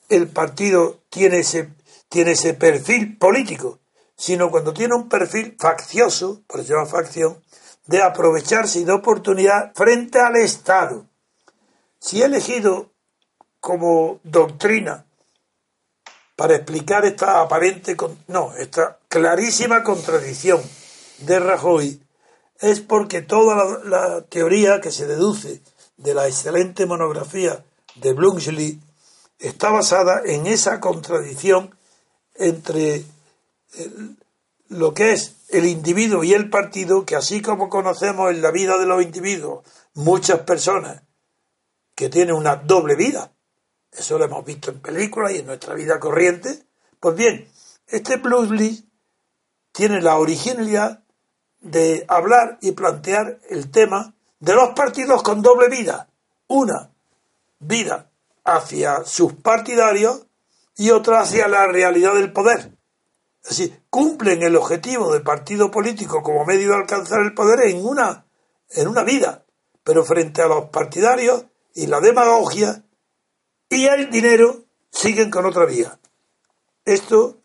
el 0.09 0.29
partido 0.29 1.01
tiene 1.11 1.39
ese, 1.41 1.71
tiene 2.09 2.33
ese 2.33 2.55
perfil 2.55 3.17
político, 3.19 3.81
sino 4.17 4.51
cuando 4.51 4.73
tiene 4.73 4.95
un 4.95 5.09
perfil 5.09 5.57
faccioso, 5.59 6.43
por 6.47 6.61
eso 6.61 6.75
llama 6.75 6.87
facción, 6.87 7.43
de 7.87 8.03
aprovecharse 8.03 8.85
de 8.85 8.93
oportunidad 8.93 9.73
frente 9.75 10.19
al 10.19 10.37
Estado. 10.37 11.07
Si 12.01 12.23
he 12.23 12.25
elegido 12.25 12.91
como 13.61 14.21
doctrina 14.23 15.07
para 16.37 16.57
explicar 16.57 17.05
esta 17.05 17.41
aparente, 17.41 17.97
no, 18.29 18.55
esta 18.57 18.99
clarísima 19.09 19.83
contradicción 19.83 20.61
de 21.19 21.41
Rajoy, 21.41 22.03
es 22.61 22.81
porque 22.81 23.23
toda 23.23 23.81
la, 23.85 24.23
teoría 24.23 24.81
que 24.81 24.91
se 24.91 25.07
deduce 25.07 25.61
de 25.97 26.15
la 26.15 26.27
excelente 26.27 26.87
monografía 26.87 27.65
de 27.97 28.13
Blumsley 28.13 28.81
está 29.39 29.71
basada 29.71 30.23
en 30.25 30.47
esa 30.47 30.81
contradicción 30.81 31.75
entre 32.35 33.05
lo 34.69 34.95
que 34.95 35.13
es 35.13 35.37
el 35.49 35.67
individuo 35.67 36.25
y 36.25 36.35
el 36.35 36.51
partido, 36.51 37.05
que 37.05 37.17
así 37.17 37.43
como 37.43 37.69
conocemos 37.69 38.31
en 38.31 38.43
la 38.43 38.51
vida 38.51 38.79
de 38.79 38.87
los 38.87 39.03
individuos 39.03 39.65
muchas 39.95 40.41
personas 40.41 41.03
que 41.95 42.09
tienen 42.09 42.35
una 42.35 42.57
doble 42.57 42.95
vida, 42.97 43.33
eso 43.93 44.19
lo 44.19 44.27
hemos 44.27 44.45
visto 44.45 44.71
en 44.71 44.81
películas 44.81 45.33
y 45.33 45.39
en 45.39 45.47
nuestra 45.47 45.75
vida 45.75 45.99
corriente. 45.99 46.65
Pues 47.01 47.17
bien, 47.17 47.49
este 47.87 48.17
Blues 48.17 48.85
tiene 49.73 50.03
la 50.03 50.19
originalidad 50.19 51.03
de 51.61 52.05
hablar 52.09 52.59
y 52.61 52.73
plantear 52.73 53.39
el 53.49 53.71
tema 53.71 54.15
de 54.39 54.55
los 54.55 54.71
partidos 54.75 55.23
con 55.23 55.41
doble 55.41 55.69
vida. 55.69 56.09
Una 56.49 56.91
vida 57.59 58.11
hacia 58.47 59.05
sus 59.05 59.35
partidarios 59.35 60.27
y 60.77 60.91
otra 60.91 61.21
hacia 61.21 61.49
la 61.49 61.67
realidad 61.67 62.15
del 62.15 62.33
poder. 62.33 62.73
Es 63.43 63.51
decir, 63.51 63.83
cumplen 63.91 64.43
el 64.43 64.57
objetivo 64.57 65.13
del 65.13 65.23
partido 65.23 65.71
político 65.71 66.23
como 66.23 66.45
medio 66.45 66.71
de 66.71 66.77
alcanzar 66.77 67.21
el 67.21 67.35
poder 67.35 67.69
en 67.69 67.85
una, 67.85 68.27
en 68.71 68.89
una 68.89 69.03
vida, 69.03 69.45
pero 69.85 70.05
frente 70.05 70.43
a 70.43 70.47
los 70.47 70.67
partidarios 70.67 71.45
y 71.75 71.87
la 71.87 72.01
demagogia 72.01 72.83
y 73.69 73.87
el 73.87 74.11
dinero 74.11 74.65
siguen 74.91 75.31
con 75.31 75.45
otra 75.47 75.67
vía. 75.67 75.99
Esto 76.85 77.39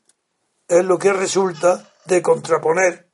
es 0.67 0.85
lo 0.85 0.97
que 0.97 1.13
resulta 1.13 1.91
de 2.05 2.21
contraponer 2.21 3.09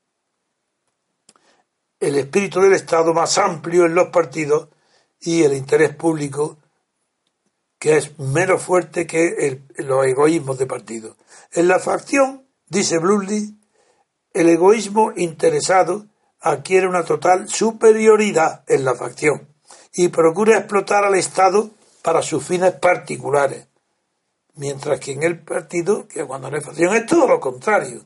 el 1.99 2.15
espíritu 2.15 2.61
del 2.61 2.73
Estado 2.73 3.13
más 3.13 3.37
amplio 3.37 3.85
en 3.85 3.95
los 3.95 4.09
partidos 4.09 4.69
y 5.19 5.43
el 5.43 5.53
interés 5.53 5.95
público 5.95 6.57
que 7.79 7.97
es 7.97 8.17
menos 8.19 8.61
fuerte 8.61 9.05
que 9.05 9.61
los 9.77 10.05
egoísmos 10.05 10.57
de 10.57 10.65
partido. 10.65 11.15
En 11.51 11.67
la 11.67 11.79
facción, 11.79 12.45
dice 12.67 12.97
Blumley, 12.97 13.55
el 14.33 14.49
egoísmo 14.49 15.13
interesado 15.15 16.07
adquiere 16.39 16.87
una 16.87 17.03
total 17.03 17.49
superioridad 17.49 18.63
en 18.67 18.85
la 18.85 18.95
facción 18.95 19.47
y 19.93 20.09
procura 20.09 20.57
explotar 20.57 21.03
al 21.03 21.15
Estado 21.15 21.71
para 22.01 22.21
sus 22.21 22.43
fines 22.43 22.73
particulares. 22.73 23.67
Mientras 24.55 24.99
que 24.99 25.11
en 25.11 25.23
el 25.23 25.39
partido, 25.39 26.07
que 26.07 26.25
cuando 26.25 26.49
no 26.49 26.55
hay 26.55 26.63
facción 26.63 26.95
es 26.95 27.05
todo 27.05 27.27
lo 27.27 27.39
contrario. 27.39 28.05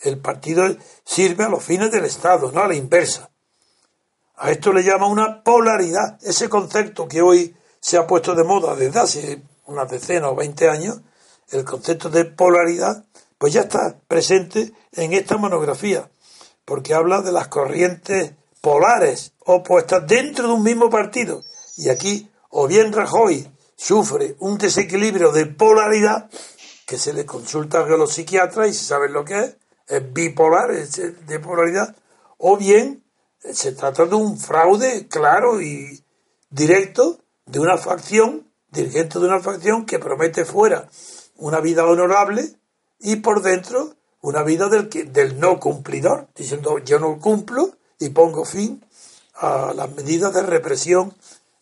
El 0.00 0.18
partido 0.18 0.64
sirve 1.04 1.44
a 1.44 1.48
los 1.48 1.62
fines 1.62 1.90
del 1.90 2.04
Estado, 2.04 2.50
no 2.50 2.62
a 2.62 2.68
la 2.68 2.74
inversa. 2.74 3.30
A 4.36 4.50
esto 4.50 4.72
le 4.72 4.82
llama 4.82 5.06
una 5.06 5.42
polaridad. 5.42 6.18
Ese 6.22 6.48
concepto 6.48 7.06
que 7.06 7.22
hoy 7.22 7.54
se 7.82 7.98
ha 7.98 8.06
puesto 8.06 8.34
de 8.34 8.44
moda 8.44 8.76
desde 8.76 9.00
hace 9.00 9.42
unas 9.66 9.90
decenas 9.90 10.30
o 10.30 10.36
veinte 10.36 10.68
años, 10.68 11.00
el 11.50 11.64
concepto 11.64 12.08
de 12.08 12.24
polaridad, 12.24 13.04
pues 13.36 13.52
ya 13.52 13.62
está 13.62 13.98
presente 14.06 14.72
en 14.92 15.12
esta 15.12 15.36
monografía, 15.36 16.08
porque 16.64 16.94
habla 16.94 17.22
de 17.22 17.32
las 17.32 17.48
corrientes 17.48 18.34
polares 18.60 19.32
opuestas 19.40 20.06
dentro 20.06 20.46
de 20.46 20.54
un 20.54 20.62
mismo 20.62 20.88
partido. 20.88 21.42
Y 21.76 21.88
aquí 21.88 22.30
o 22.50 22.68
bien 22.68 22.92
Rajoy 22.92 23.50
sufre 23.76 24.36
un 24.38 24.58
desequilibrio 24.58 25.32
de 25.32 25.46
polaridad 25.46 26.30
que 26.86 26.98
se 26.98 27.12
le 27.12 27.26
consulta 27.26 27.80
a 27.80 27.86
los 27.86 28.12
psiquiatras 28.12 28.68
y 28.68 28.74
se 28.74 28.84
sabe 28.84 29.08
lo 29.08 29.24
que 29.24 29.40
es, 29.40 29.56
es 29.88 30.12
bipolar, 30.12 30.70
es 30.70 31.26
de 31.26 31.40
polaridad, 31.40 31.96
o 32.38 32.56
bien 32.56 33.02
se 33.40 33.72
trata 33.72 34.04
de 34.04 34.14
un 34.14 34.38
fraude 34.38 35.08
claro 35.08 35.60
y 35.60 36.04
directo 36.48 37.21
de 37.46 37.58
una 37.58 37.76
facción, 37.76 38.48
dirigente 38.70 39.18
de 39.18 39.26
una 39.26 39.40
facción 39.40 39.86
que 39.86 39.98
promete 39.98 40.44
fuera 40.44 40.88
una 41.36 41.60
vida 41.60 41.84
honorable 41.86 42.48
y 43.00 43.16
por 43.16 43.42
dentro 43.42 43.94
una 44.20 44.42
vida 44.42 44.68
del, 44.68 44.88
del 45.12 45.40
no 45.40 45.58
cumplidor, 45.58 46.28
diciendo 46.36 46.78
yo 46.78 46.98
no 46.98 47.18
cumplo 47.18 47.72
y 47.98 48.10
pongo 48.10 48.44
fin 48.44 48.84
a 49.34 49.72
las 49.74 49.90
medidas 49.92 50.32
de 50.34 50.42
represión 50.42 51.14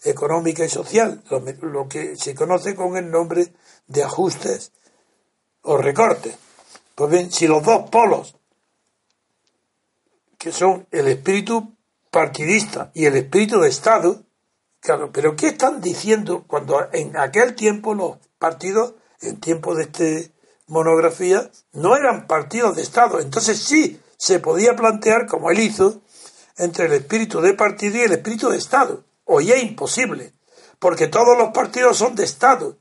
económica 0.05 0.65
y 0.65 0.69
social, 0.69 1.23
lo, 1.63 1.89
que 1.89 2.17
se 2.17 2.35
conoce 2.35 2.75
con 2.75 2.97
el 2.97 3.11
nombre 3.11 3.53
de 3.87 4.03
ajustes 4.03 4.73
o 5.63 5.77
recortes. 5.77 6.37
Pues 6.95 7.11
bien, 7.11 7.31
si 7.31 7.47
los 7.47 7.63
dos 7.63 7.89
polos, 7.91 8.37
que 10.39 10.53
son 10.53 10.87
el 10.91 11.09
espíritu 11.09 11.75
partidista 12.11 12.91
y 12.95 13.05
el 13.05 13.17
espíritu 13.17 13.61
de 13.61 13.69
Estado, 13.69 14.23
claro, 14.81 15.11
pero 15.13 15.37
¿qué 15.37 15.49
están 15.49 15.81
diciendo 15.81 16.45
cuando 16.47 16.89
en 16.93 17.17
aquel 17.17 17.55
tiempo 17.55 17.95
los 17.95 18.19
partidos, 18.39 18.95
en 19.21 19.41
tiempo 19.41 19.75
de 19.75 19.85
esta 19.85 20.33
monografía, 20.67 21.51
no 21.73 21.97
eran 21.97 22.27
partidos 22.27 22.77
de 22.77 22.83
Estado? 22.83 23.21
Entonces 23.21 23.59
sí 23.59 24.01
se 24.17 24.41
podía 24.41 24.77
plantear, 24.77 25.27
como 25.27 25.51
él 25.51 25.61
hizo, 25.61 26.03
entre 26.57 26.87
el 26.87 26.93
espíritu 26.93 27.41
de 27.41 27.55
partido 27.55 27.97
y 27.97 28.03
el 28.03 28.13
espíritu 28.13 28.51
de 28.51 28.59
Estado. 28.59 29.05
Hoy 29.25 29.53
es 29.53 29.63
imposible, 29.63 30.33
porque 30.79 31.07
todos 31.07 31.39
los 31.39 31.51
partidos 31.51 31.97
son 31.97 32.15
de 32.15 32.25
Estado 32.25 32.77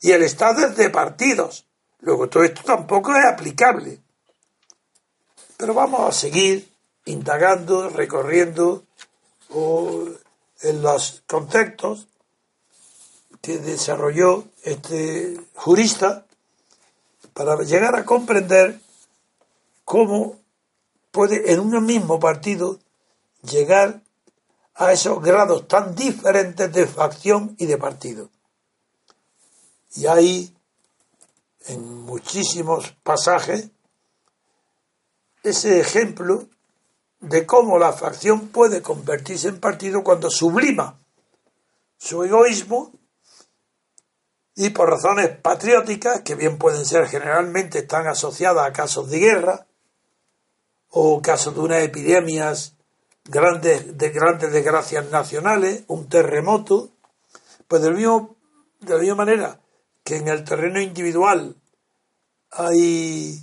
y 0.00 0.12
el 0.12 0.22
Estado 0.22 0.66
es 0.66 0.76
de 0.76 0.90
partidos. 0.90 1.66
Luego 2.00 2.28
todo 2.28 2.44
esto 2.44 2.62
tampoco 2.62 3.12
es 3.16 3.24
aplicable. 3.24 4.00
Pero 5.56 5.72
vamos 5.72 6.06
a 6.06 6.12
seguir 6.12 6.68
indagando, 7.06 7.88
recorriendo 7.88 8.84
en 10.64 10.82
los 10.82 11.22
conceptos 11.26 12.08
que 13.40 13.58
desarrolló 13.58 14.44
este 14.62 15.38
jurista 15.54 16.24
para 17.34 17.56
llegar 17.62 17.94
a 17.94 18.04
comprender 18.04 18.80
cómo 19.84 20.40
puede 21.10 21.52
en 21.52 21.60
un 21.60 21.84
mismo 21.84 22.18
partido 22.18 22.78
llegar 23.42 24.00
a 24.74 24.92
esos 24.92 25.22
grados 25.22 25.68
tan 25.68 25.94
diferentes 25.94 26.72
de 26.72 26.86
facción 26.86 27.54
y 27.58 27.66
de 27.66 27.76
partido. 27.76 28.30
Y 29.94 30.06
hay 30.06 30.56
en 31.66 32.02
muchísimos 32.02 32.92
pasajes 33.02 33.68
ese 35.42 35.78
ejemplo 35.78 36.48
de 37.28 37.46
cómo 37.46 37.78
la 37.78 37.92
facción 37.92 38.48
puede 38.48 38.82
convertirse 38.82 39.48
en 39.48 39.60
partido 39.60 40.02
cuando 40.02 40.30
sublima 40.30 40.98
su 41.96 42.22
egoísmo 42.22 42.92
y 44.54 44.70
por 44.70 44.90
razones 44.90 45.30
patrióticas, 45.30 46.20
que 46.20 46.34
bien 46.34 46.58
pueden 46.58 46.84
ser 46.84 47.08
generalmente 47.08 47.80
están 47.80 48.06
asociadas 48.06 48.68
a 48.68 48.72
casos 48.72 49.10
de 49.10 49.18
guerra 49.18 49.66
o 50.90 51.20
casos 51.22 51.54
de 51.54 51.60
unas 51.60 51.82
epidemias 51.82 52.74
grandes, 53.24 53.96
de 53.98 54.10
grandes 54.10 54.52
desgracias 54.52 55.10
nacionales, 55.10 55.82
un 55.88 56.08
terremoto, 56.08 56.90
pues 57.66 57.82
del 57.82 57.94
mismo, 57.94 58.36
de 58.80 58.94
la 58.94 59.00
misma 59.00 59.16
manera 59.16 59.60
que 60.04 60.18
en 60.18 60.28
el 60.28 60.44
terreno 60.44 60.80
individual 60.80 61.56
hay 62.50 63.42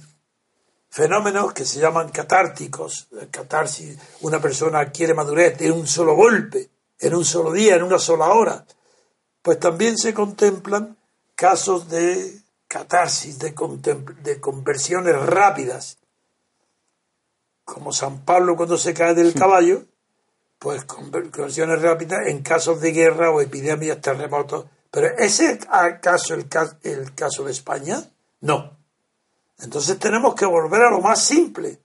fenómenos 0.91 1.53
que 1.53 1.65
se 1.65 1.79
llaman 1.79 2.09
catárticos, 2.09 3.07
catarsis, 3.31 3.97
una 4.21 4.41
persona 4.41 4.91
quiere 4.91 5.13
madurez 5.13 5.59
en 5.61 5.71
un 5.71 5.87
solo 5.87 6.15
golpe, 6.15 6.69
en 6.99 7.15
un 7.15 7.23
solo 7.23 7.53
día, 7.53 7.77
en 7.77 7.83
una 7.83 7.97
sola 7.97 8.27
hora, 8.27 8.65
pues 9.41 9.57
también 9.57 9.97
se 9.97 10.13
contemplan 10.13 10.97
casos 11.33 11.89
de 11.89 12.41
catarsis, 12.67 13.39
de, 13.39 13.55
de 14.21 14.39
conversiones 14.41 15.15
rápidas, 15.15 15.97
como 17.63 17.93
San 17.93 18.25
Pablo 18.25 18.57
cuando 18.57 18.77
se 18.77 18.93
cae 18.93 19.15
del 19.15 19.33
caballo, 19.33 19.85
pues 20.59 20.83
conversiones 20.83 21.81
rápidas 21.81 22.27
en 22.27 22.43
casos 22.43 22.81
de 22.81 22.91
guerra 22.91 23.31
o 23.31 23.39
epidemias, 23.39 24.01
terremotos. 24.01 24.65
Pero 24.91 25.07
¿ese 25.17 25.57
acaso 25.69 26.33
el, 26.33 26.47
el 26.83 27.15
caso 27.15 27.45
de 27.45 27.51
España? 27.51 28.03
No. 28.41 28.80
Entonces 29.61 29.99
tenemos 29.99 30.35
que 30.35 30.45
volver 30.45 30.81
a 30.81 30.89
lo 30.89 31.01
más 31.01 31.23
simple. 31.23 31.79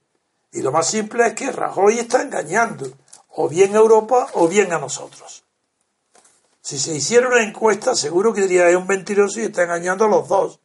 Y 0.51 0.61
lo 0.61 0.71
más 0.71 0.89
simple 0.89 1.27
es 1.27 1.33
que 1.33 1.51
Rajoy 1.51 1.99
está 1.99 2.21
engañando, 2.21 2.91
o 3.29 3.47
bien 3.47 3.75
a 3.75 3.79
Europa 3.79 4.27
o 4.33 4.47
bien 4.47 4.73
a 4.73 4.79
nosotros. 4.79 5.43
Si 6.61 6.79
se 6.79 6.95
hiciera 6.95 7.27
una 7.27 7.43
encuesta, 7.43 7.95
seguro 7.95 8.33
que 8.33 8.41
diría 8.41 8.69
es 8.69 8.75
un 8.75 8.87
mentiroso 8.87 9.39
y 9.39 9.43
está 9.43 9.63
engañando 9.63 10.05
a 10.05 10.09
los 10.09 10.27
dos. 10.27 10.59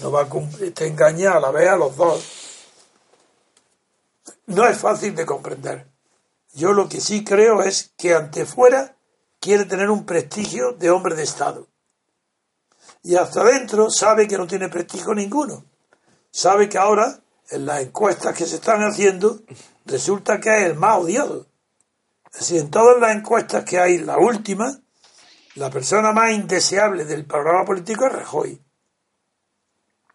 No 0.00 0.10
va 0.10 0.22
a 0.22 0.28
cumplir, 0.28 0.68
está 0.68 0.84
engañando 0.84 1.38
a 1.38 1.40
la 1.40 1.50
vez 1.50 1.68
a 1.68 1.76
los 1.76 1.96
dos. 1.96 2.24
No 4.46 4.66
es 4.66 4.78
fácil 4.78 5.14
de 5.14 5.26
comprender. 5.26 5.86
Yo 6.54 6.72
lo 6.72 6.88
que 6.88 7.00
sí 7.00 7.24
creo 7.24 7.62
es 7.62 7.92
que 7.96 8.14
ante 8.14 8.46
fuera 8.46 8.96
quiere 9.40 9.64
tener 9.64 9.90
un 9.90 10.06
prestigio 10.06 10.72
de 10.72 10.90
hombre 10.90 11.14
de 11.16 11.24
Estado. 11.24 11.66
Y 13.02 13.16
hasta 13.16 13.42
adentro 13.42 13.90
sabe 13.90 14.28
que 14.28 14.38
no 14.38 14.46
tiene 14.46 14.68
prestigio 14.68 15.12
ninguno. 15.14 15.64
Sabe 16.36 16.68
que 16.68 16.76
ahora, 16.76 17.18
en 17.48 17.64
las 17.64 17.80
encuestas 17.80 18.36
que 18.36 18.44
se 18.44 18.56
están 18.56 18.82
haciendo, 18.82 19.40
resulta 19.86 20.38
que 20.38 20.50
es 20.50 20.66
el 20.66 20.74
más 20.74 20.98
odiado. 20.98 21.46
Es 22.30 22.40
decir, 22.40 22.60
en 22.60 22.70
todas 22.70 23.00
las 23.00 23.16
encuestas 23.16 23.64
que 23.64 23.78
hay, 23.78 23.96
la 23.96 24.18
última, 24.18 24.78
la 25.54 25.70
persona 25.70 26.12
más 26.12 26.32
indeseable 26.32 27.06
del 27.06 27.24
programa 27.24 27.64
político 27.64 28.04
es 28.04 28.12
Rajoy. 28.12 28.60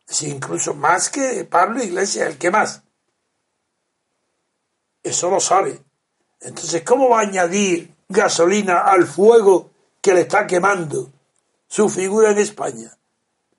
Sí, 0.06 0.30
incluso 0.30 0.76
más 0.76 1.10
que 1.10 1.44
Pablo 1.46 1.84
Iglesias, 1.84 2.28
el 2.28 2.38
que 2.38 2.52
más. 2.52 2.84
Eso 5.02 5.32
lo 5.32 5.40
sabe. 5.40 5.82
Entonces, 6.40 6.84
¿cómo 6.84 7.10
va 7.10 7.22
a 7.22 7.24
añadir 7.24 7.96
gasolina 8.08 8.82
al 8.82 9.08
fuego 9.08 9.72
que 10.00 10.14
le 10.14 10.22
está 10.22 10.46
quemando 10.46 11.12
su 11.68 11.90
figura 11.90 12.30
en 12.30 12.38
España? 12.38 12.96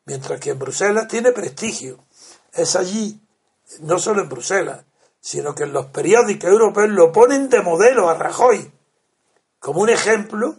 Mientras 0.04 0.38
que 0.38 0.50
en 0.50 0.60
Bruselas 0.60 1.08
tiene 1.08 1.32
prestigio. 1.32 2.04
Es 2.52 2.76
allí, 2.76 3.20
no 3.80 3.98
solo 3.98 4.22
en 4.22 4.28
Bruselas, 4.28 4.84
sino 5.20 5.54
que 5.54 5.64
en 5.64 5.72
los 5.72 5.86
periódicos 5.86 6.50
europeos 6.50 6.90
lo 6.90 7.12
ponen 7.12 7.48
de 7.48 7.62
modelo 7.62 8.10
a 8.10 8.14
Rajoy, 8.14 8.72
como 9.58 9.80
un 9.80 9.88
ejemplo 9.88 10.56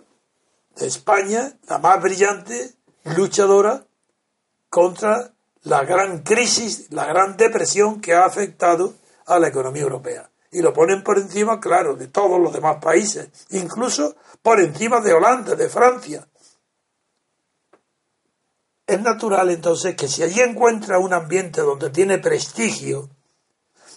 de 0.75 0.87
España, 0.87 1.57
la 1.67 1.77
más 1.77 2.01
brillante 2.01 2.73
luchadora 3.15 3.85
contra 4.69 5.33
la 5.63 5.83
gran 5.83 6.23
crisis, 6.23 6.87
la 6.91 7.05
gran 7.05 7.37
depresión 7.37 8.01
que 8.01 8.13
ha 8.13 8.25
afectado 8.25 8.93
a 9.25 9.39
la 9.39 9.49
economía 9.49 9.83
europea. 9.83 10.29
Y 10.51 10.61
lo 10.61 10.73
ponen 10.73 11.03
por 11.03 11.17
encima, 11.17 11.59
claro, 11.59 11.95
de 11.95 12.07
todos 12.07 12.39
los 12.39 12.53
demás 12.53 12.77
países, 12.81 13.29
incluso 13.49 14.15
por 14.41 14.59
encima 14.59 15.01
de 15.01 15.13
Holanda, 15.13 15.55
de 15.55 15.69
Francia. 15.69 16.27
Es 18.85 19.01
natural 19.01 19.49
entonces 19.49 19.95
que 19.95 20.07
si 20.07 20.23
allí 20.23 20.41
encuentra 20.41 20.99
un 20.99 21.13
ambiente 21.13 21.61
donde 21.61 21.89
tiene 21.89 22.17
prestigio, 22.17 23.09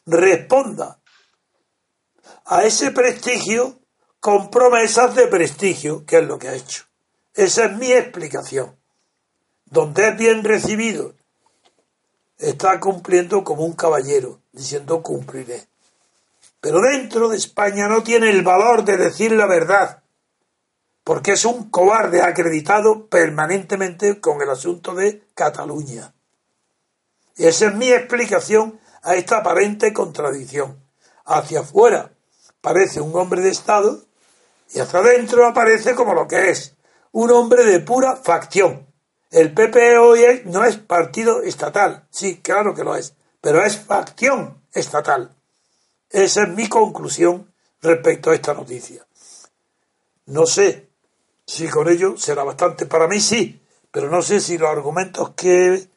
responda 0.06 0.98
a 2.44 2.64
ese 2.64 2.92
prestigio 2.92 3.78
con 4.20 4.50
promesas 4.50 5.14
de 5.14 5.26
prestigio, 5.26 6.04
que 6.06 6.18
es 6.18 6.26
lo 6.26 6.38
que 6.38 6.48
ha 6.48 6.54
hecho. 6.54 6.84
Esa 7.34 7.66
es 7.66 7.76
mi 7.76 7.92
explicación. 7.92 8.76
Donde 9.66 10.08
es 10.08 10.16
bien 10.16 10.44
recibido, 10.44 11.14
está 12.38 12.78
cumpliendo 12.78 13.42
como 13.42 13.64
un 13.64 13.72
caballero, 13.72 14.40
diciendo 14.52 15.02
cumpliré. 15.02 15.66
Pero 16.60 16.80
dentro 16.80 17.28
de 17.28 17.36
España 17.36 17.88
no 17.88 18.02
tiene 18.02 18.30
el 18.30 18.42
valor 18.42 18.84
de 18.84 18.96
decir 18.96 19.32
la 19.32 19.46
verdad, 19.46 20.02
porque 21.06 21.34
es 21.34 21.44
un 21.44 21.70
cobarde 21.70 22.20
acreditado 22.20 23.06
permanentemente 23.06 24.20
con 24.20 24.42
el 24.42 24.50
asunto 24.50 24.92
de 24.92 25.22
Cataluña. 25.36 26.12
Y 27.36 27.46
esa 27.46 27.68
es 27.68 27.74
mi 27.76 27.92
explicación 27.92 28.80
a 29.04 29.14
esta 29.14 29.36
aparente 29.36 29.92
contradicción. 29.92 30.82
Hacia 31.24 31.60
afuera 31.60 32.10
parece 32.60 33.00
un 33.00 33.14
hombre 33.14 33.40
de 33.40 33.50
Estado 33.50 34.02
y 34.74 34.80
hacia 34.80 34.98
adentro 34.98 35.46
aparece 35.46 35.94
como 35.94 36.12
lo 36.12 36.26
que 36.26 36.50
es, 36.50 36.74
un 37.12 37.30
hombre 37.30 37.62
de 37.62 37.78
pura 37.78 38.16
facción. 38.16 38.92
El 39.30 39.54
PP 39.54 39.98
hoy 39.98 40.42
no 40.46 40.64
es 40.64 40.76
partido 40.76 41.40
estatal, 41.40 42.08
sí, 42.10 42.40
claro 42.40 42.74
que 42.74 42.82
lo 42.82 42.96
es, 42.96 43.14
pero 43.40 43.64
es 43.64 43.78
facción 43.78 44.60
estatal. 44.72 45.30
Esa 46.10 46.42
es 46.42 46.48
mi 46.48 46.68
conclusión 46.68 47.54
respecto 47.80 48.30
a 48.30 48.34
esta 48.34 48.54
noticia. 48.54 49.06
No 50.24 50.44
sé 50.46 50.85
si 51.46 51.68
con 51.68 51.88
ello 51.88 52.16
será 52.16 52.44
bastante. 52.44 52.86
Para 52.86 53.06
mí 53.06 53.20
sí, 53.20 53.62
pero 53.90 54.10
no 54.10 54.22
sé 54.22 54.40
si 54.40 54.58
los 54.58 54.68
argumentos 54.68 55.30
que 55.30 55.74
he 55.74 55.90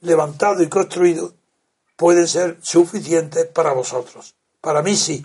levantado 0.00 0.62
y 0.62 0.68
construido 0.68 1.34
pueden 1.96 2.26
ser 2.26 2.58
suficientes 2.62 3.46
para 3.46 3.72
vosotros. 3.72 4.34
Para 4.60 4.82
mí 4.82 4.96
sí. 4.96 5.24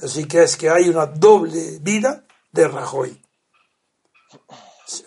Así 0.00 0.26
que 0.26 0.42
es 0.42 0.56
que 0.56 0.70
hay 0.70 0.88
una 0.88 1.06
doble 1.06 1.78
vida 1.80 2.24
de 2.52 2.68
Rajoy. 2.68 3.22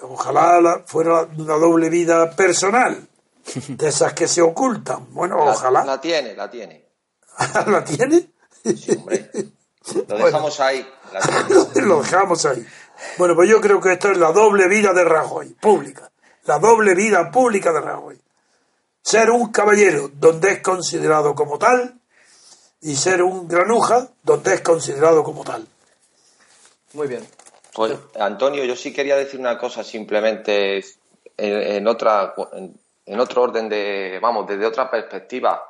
Ojalá 0.02 0.84
fuera 0.86 1.28
una 1.38 1.56
doble 1.56 1.90
vida 1.90 2.32
personal, 2.32 3.08
de 3.68 3.88
esas 3.88 4.14
que 4.14 4.28
se 4.28 4.42
ocultan. 4.42 5.08
Bueno, 5.14 5.38
ojalá. 5.38 5.86
La 5.86 6.02
tiene, 6.02 6.36
la 6.36 6.50
tiene. 6.50 6.86
¿La 7.68 7.84
tiene? 7.84 8.34
Sí, 8.64 8.96
hombre. 8.98 9.32
Lo 10.08 10.26
dejamos 10.26 10.60
ahí. 10.60 10.88
Lo 11.76 12.02
dejamos 12.02 12.46
ahí. 12.46 12.66
Bueno, 13.18 13.36
pues 13.36 13.50
yo 13.50 13.62
creo 13.62 13.80
que 13.80 13.94
esto 13.94 14.12
es 14.12 14.18
la 14.18 14.32
doble 14.32 14.68
vida 14.68 14.94
de 14.94 15.04
Rajoy, 15.04 15.50
pública. 15.60 16.12
La 16.46 16.60
doble 16.60 16.96
vida 16.96 17.32
pública 17.32 17.72
de 17.72 17.82
Rajoy. 17.82 18.20
Ser 19.02 19.30
un 19.30 19.52
caballero 19.52 20.10
donde 20.14 20.52
es 20.54 20.62
considerado 20.62 21.36
como 21.36 21.58
tal 21.58 22.00
y 22.82 22.96
ser 22.96 23.24
un 23.24 23.48
granuja 23.48 24.08
donde 24.24 24.54
es 24.56 24.62
considerado 24.62 25.24
como 25.24 25.44
tal. 25.44 25.68
Muy 26.94 27.08
bien. 27.08 27.26
Pues, 27.74 27.98
Antonio, 28.20 28.64
yo 28.66 28.76
sí 28.76 28.92
quería 28.92 29.16
decir 29.16 29.40
una 29.40 29.58
cosa 29.58 29.84
simplemente 29.84 30.84
en, 31.38 31.88
otra 31.88 32.34
en, 33.06 33.20
otro 33.20 33.44
orden 33.44 33.70
de, 33.70 34.20
vamos, 34.22 34.48
desde 34.48 34.66
otra 34.66 34.90
perspectiva. 34.90 35.64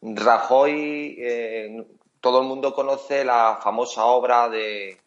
Rajoy, 0.00 1.16
eh, 1.18 1.86
todo 2.20 2.40
el 2.40 2.46
mundo 2.46 2.74
conoce 2.74 3.24
la 3.24 3.58
famosa 3.62 4.04
obra 4.04 4.48
de 4.48 5.01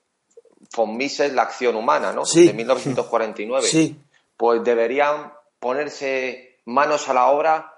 von 0.76 0.98
Mises, 0.98 1.34
La 1.34 1.44
acción 1.44 1.76
humana, 1.76 2.12
¿no? 2.12 2.26
Sí. 2.26 2.48
De 2.48 2.54
1949. 2.54 3.68
Sí. 3.68 4.00
Pues 4.38 4.64
deberían 4.64 5.32
ponerse 5.60 6.58
manos 6.66 7.08
a 7.10 7.14
la 7.14 7.28
obra 7.28 7.72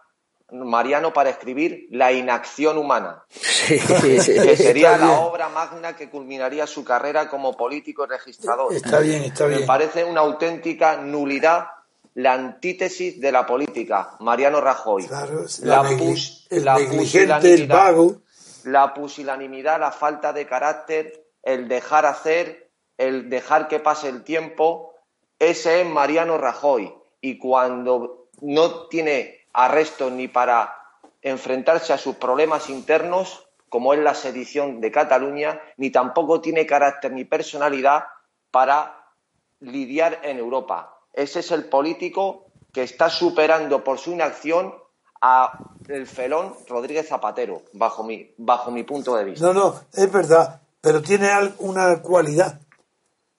Mariano 0.50 1.12
para 1.12 1.30
escribir 1.30 1.88
La 1.92 2.14
inacción 2.14 2.78
humana, 2.78 3.24
Sí, 3.30 3.78
que 4.02 4.56
sería 4.56 4.92
la 4.98 5.08
bien. 5.08 5.20
obra 5.20 5.50
magna 5.50 5.94
que 5.96 6.10
culminaría 6.10 6.66
su 6.66 6.86
carrera 6.86 7.30
como 7.30 7.58
político 7.58 8.06
y 8.06 8.08
registrador. 8.08 8.74
Está 8.74 9.00
bien, 9.00 9.24
está 9.24 9.46
Me 9.48 9.56
bien. 9.58 9.68
parece 9.68 10.06
una 10.06 10.22
auténtica 10.22 10.98
nulidad 10.98 11.68
la 12.14 12.34
antítesis 12.34 13.20
de 13.22 13.32
la 13.32 13.46
política, 13.46 14.16
Mariano 14.22 14.60
Rajoy. 14.62 15.06
Claro, 15.06 15.44
la, 15.64 15.84
pus- 15.84 16.48
el 16.50 16.64
la 16.66 16.76
negligente, 16.80 17.54
el 17.54 17.68
pusilanimidad- 17.68 17.76
vago. 17.76 18.22
la 18.64 18.94
pusilanimidad, 18.94 19.80
la 19.82 19.92
falta 19.92 20.32
de 20.34 20.48
carácter, 20.48 21.26
el 21.44 21.68
dejar 21.68 22.06
hacer, 22.06 22.67
el 22.98 23.30
dejar 23.30 23.68
que 23.68 23.80
pase 23.80 24.10
el 24.10 24.24
tiempo, 24.24 24.94
ese 25.40 25.82
es 25.82 25.88
Mariano 25.88 26.38
Rajoy. 26.38 26.94
Y 27.22 27.38
cuando 27.38 28.28
no 28.42 28.88
tiene 28.88 29.46
arresto 29.54 30.10
ni 30.10 30.28
para 30.28 30.76
enfrentarse 31.22 31.94
a 31.94 31.98
sus 31.98 32.16
problemas 32.16 32.70
internos, 32.70 33.48
como 33.70 33.94
es 33.94 34.00
la 34.00 34.14
sedición 34.14 34.80
de 34.80 34.92
Cataluña, 34.92 35.60
ni 35.78 35.90
tampoco 35.90 36.42
tiene 36.42 36.66
carácter 36.66 37.12
ni 37.12 37.26
personalidad 37.26 38.06
para 38.52 39.08
lidiar 39.60 40.20
en 40.24 40.38
Europa. 40.38 41.00
Ese 41.14 41.40
es 41.40 41.52
el 41.52 41.66
político 41.66 42.46
que 42.72 42.84
está 42.84 43.10
superando 43.10 43.84
por 43.84 43.98
su 43.98 44.12
inacción 44.12 44.74
a 45.22 45.60
el 45.88 46.06
felón 46.06 46.54
Rodríguez 46.68 47.08
Zapatero, 47.08 47.64
bajo 47.74 48.04
mi, 48.04 48.34
bajo 48.38 48.72
mi 48.72 48.84
punto 48.84 49.16
de 49.16 49.24
vista. 49.26 49.46
No, 49.46 49.54
no, 49.54 49.82
es 49.94 50.12
verdad, 50.12 50.62
pero 50.80 51.02
tiene 51.02 51.30
una 51.60 52.02
cualidad. 52.02 52.60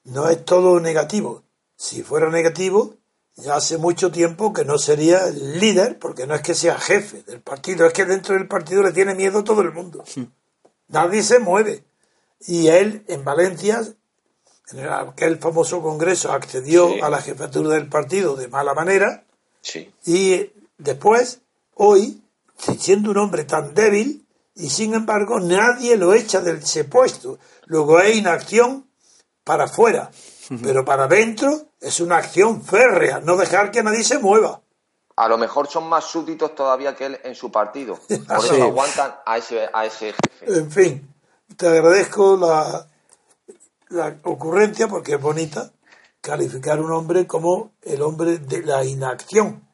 No 0.08 0.28
es 0.28 0.44
todo 0.44 0.80
negativo. 0.80 1.42
Si 1.76 2.02
fuera 2.02 2.28
negativo, 2.30 2.94
ya 3.36 3.56
hace 3.56 3.78
mucho 3.78 4.10
tiempo 4.10 4.52
que 4.52 4.64
no 4.64 4.78
sería 4.78 5.26
líder, 5.26 5.98
porque 5.98 6.26
no 6.26 6.34
es 6.34 6.42
que 6.42 6.54
sea 6.54 6.78
jefe 6.78 7.22
del 7.22 7.40
partido, 7.40 7.86
es 7.86 7.92
que 7.92 8.04
dentro 8.04 8.34
del 8.34 8.48
partido 8.48 8.82
le 8.82 8.92
tiene 8.92 9.14
miedo 9.14 9.44
todo 9.44 9.60
el 9.60 9.72
mundo. 9.72 10.02
Nadie 10.88 11.22
se 11.22 11.38
mueve. 11.38 11.84
Y 12.46 12.68
él 12.68 13.04
en 13.08 13.24
Valencia, 13.24 13.82
en 14.72 14.88
aquel 14.88 15.38
famoso 15.38 15.82
congreso, 15.82 16.32
accedió 16.32 16.88
Sí. 16.88 17.00
a 17.00 17.10
la 17.10 17.20
jefatura 17.20 17.70
del 17.74 17.88
partido 17.88 18.34
de 18.36 18.48
mala 18.48 18.74
manera, 18.74 19.24
Sí. 19.60 19.92
y 20.04 20.50
después, 20.78 21.40
hoy, 21.74 22.22
siendo 22.78 23.10
un 23.10 23.18
hombre 23.18 23.44
tan 23.44 23.74
débil, 23.74 24.24
y 24.54 24.70
sin 24.70 24.94
embargo 24.94 25.38
nadie 25.38 25.96
lo 25.96 26.14
echa 26.14 26.40
de 26.40 26.52
ese 26.58 26.82
puesto. 26.84 27.38
Luego 27.66 27.98
hay 27.98 28.18
inacción 28.18 28.87
para 29.48 29.64
afuera, 29.64 30.10
pero 30.62 30.84
para 30.84 31.04
adentro 31.04 31.50
es 31.80 32.00
una 32.00 32.18
acción 32.18 32.62
férrea, 32.62 33.18
no 33.20 33.34
dejar 33.38 33.70
que 33.70 33.82
nadie 33.82 34.04
se 34.04 34.18
mueva. 34.18 34.60
A 35.16 35.26
lo 35.26 35.38
mejor 35.38 35.66
son 35.68 35.88
más 35.88 36.04
súbditos 36.04 36.54
todavía 36.54 36.94
que 36.94 37.06
él 37.06 37.18
en 37.24 37.34
su 37.34 37.50
partido. 37.50 37.98
Por 38.28 38.44
eso 38.44 38.54
Sí. 38.54 38.60
aguantan 38.60 39.14
a 39.24 39.38
ese, 39.38 39.66
a 39.72 39.86
ese 39.86 40.12
jefe. 40.12 40.58
En 40.58 40.70
fin, 40.70 41.14
te 41.56 41.66
agradezco 41.66 42.36
la, 42.36 42.86
la 43.88 44.16
ocurrencia 44.24 44.86
porque 44.86 45.14
es 45.14 45.20
bonita 45.20 45.72
calificar 46.20 46.78
a 46.78 46.82
un 46.82 46.92
hombre 46.92 47.26
como 47.26 47.70
el 47.82 48.02
hombre 48.02 48.36
de 48.38 48.62
la 48.62 48.84
inacción. 48.84 49.66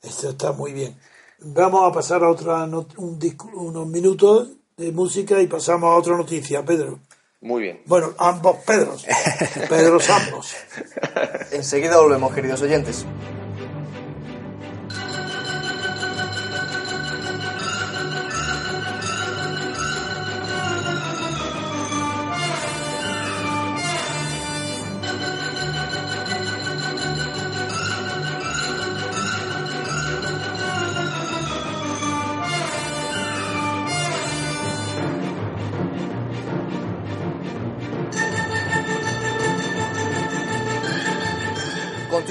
Esto 0.00 0.30
está 0.30 0.52
muy 0.52 0.72
bien. 0.72 0.98
Vamos 1.40 1.82
a 1.86 1.92
pasar 1.92 2.24
a 2.24 2.30
otra 2.30 2.64
un 2.64 3.18
unos 3.52 3.86
minutos 3.86 4.48
de 4.78 4.92
música 4.92 5.42
y 5.42 5.46
pasamos 5.46 5.90
a 5.92 5.96
otra 5.96 6.16
noticia, 6.16 6.64
Pedro. 6.64 7.00
Muy 7.44 7.62
bien. 7.62 7.82
Bueno, 7.84 8.14
ambos 8.16 8.56
Pedros. 8.66 9.04
Pedros 9.68 10.08
ambos. 10.08 10.56
Enseguida 11.52 12.00
volvemos, 12.00 12.34
queridos 12.34 12.62
oyentes. 12.62 13.04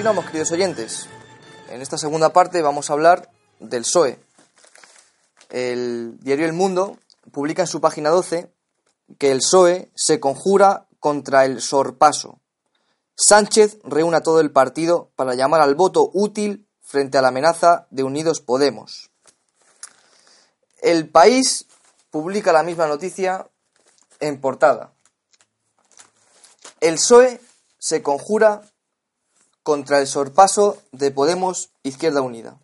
Continuamos, 0.04 0.32
queridos 0.32 0.52
oyentes. 0.52 1.08
En 1.70 1.82
esta 1.82 1.98
segunda 1.98 2.34
parte 2.34 2.62
vamos 2.62 2.90
a 2.90 2.94
hablar 2.94 3.32
del 3.62 3.84
PSOE. 3.84 4.20
El 5.50 6.20
diario 6.20 6.46
El 6.46 6.52
Mundo 6.52 6.98
publica 7.32 7.62
en 7.62 7.70
su 7.70 7.80
página 7.80 8.10
12 8.10 8.52
que 9.18 9.32
el 9.32 9.38
PSOE 9.38 9.90
se 9.96 10.20
conjura 10.20 10.88
contra 11.00 11.46
el 11.46 11.62
sorpaso. 11.62 12.42
Sánchez 13.16 13.78
reúne 13.86 14.18
a 14.18 14.24
todo 14.24 14.42
el 14.42 14.52
partido 14.52 15.10
para 15.16 15.36
llamar 15.36 15.62
al 15.62 15.74
voto 15.74 16.12
útil 16.14 16.68
frente 16.82 17.18
a 17.18 17.22
la 17.22 17.30
amenaza 17.30 17.88
de 17.90 18.04
Unidos 18.04 18.42
Podemos. 18.42 19.10
El 20.82 21.08
país 21.08 21.66
publica 22.12 22.52
la 22.52 22.64
misma 22.64 22.88
noticia 22.88 23.48
en 24.20 24.42
portada. 24.42 24.92
El 26.82 26.96
PSOE 26.96 27.40
se 27.80 28.04
conjura 28.04 28.64
contra 29.64 30.00
el 30.00 30.08
sorpaso 30.08 30.78
de 30.92 31.12
Podemos 31.12 31.72
Izquierda 31.84 32.22
Unida. 32.22 32.60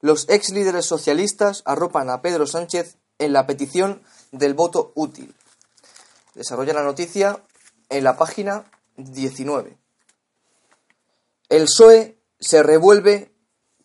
Los 0.00 0.28
ex 0.28 0.50
líderes 0.50 0.86
socialistas 0.86 1.62
arropan 1.64 2.10
a 2.10 2.22
Pedro 2.22 2.46
Sánchez 2.46 2.96
en 3.18 3.32
la 3.32 3.46
petición 3.46 4.02
del 4.30 4.54
voto 4.54 4.92
útil. 4.94 5.34
Desarrolla 6.34 6.74
la 6.74 6.84
noticia 6.84 7.42
en 7.88 8.04
la 8.04 8.16
página 8.16 8.70
19. 8.96 9.76
El 11.48 11.64
PSOE 11.64 12.18
se 12.38 12.62
revuelve 12.62 13.32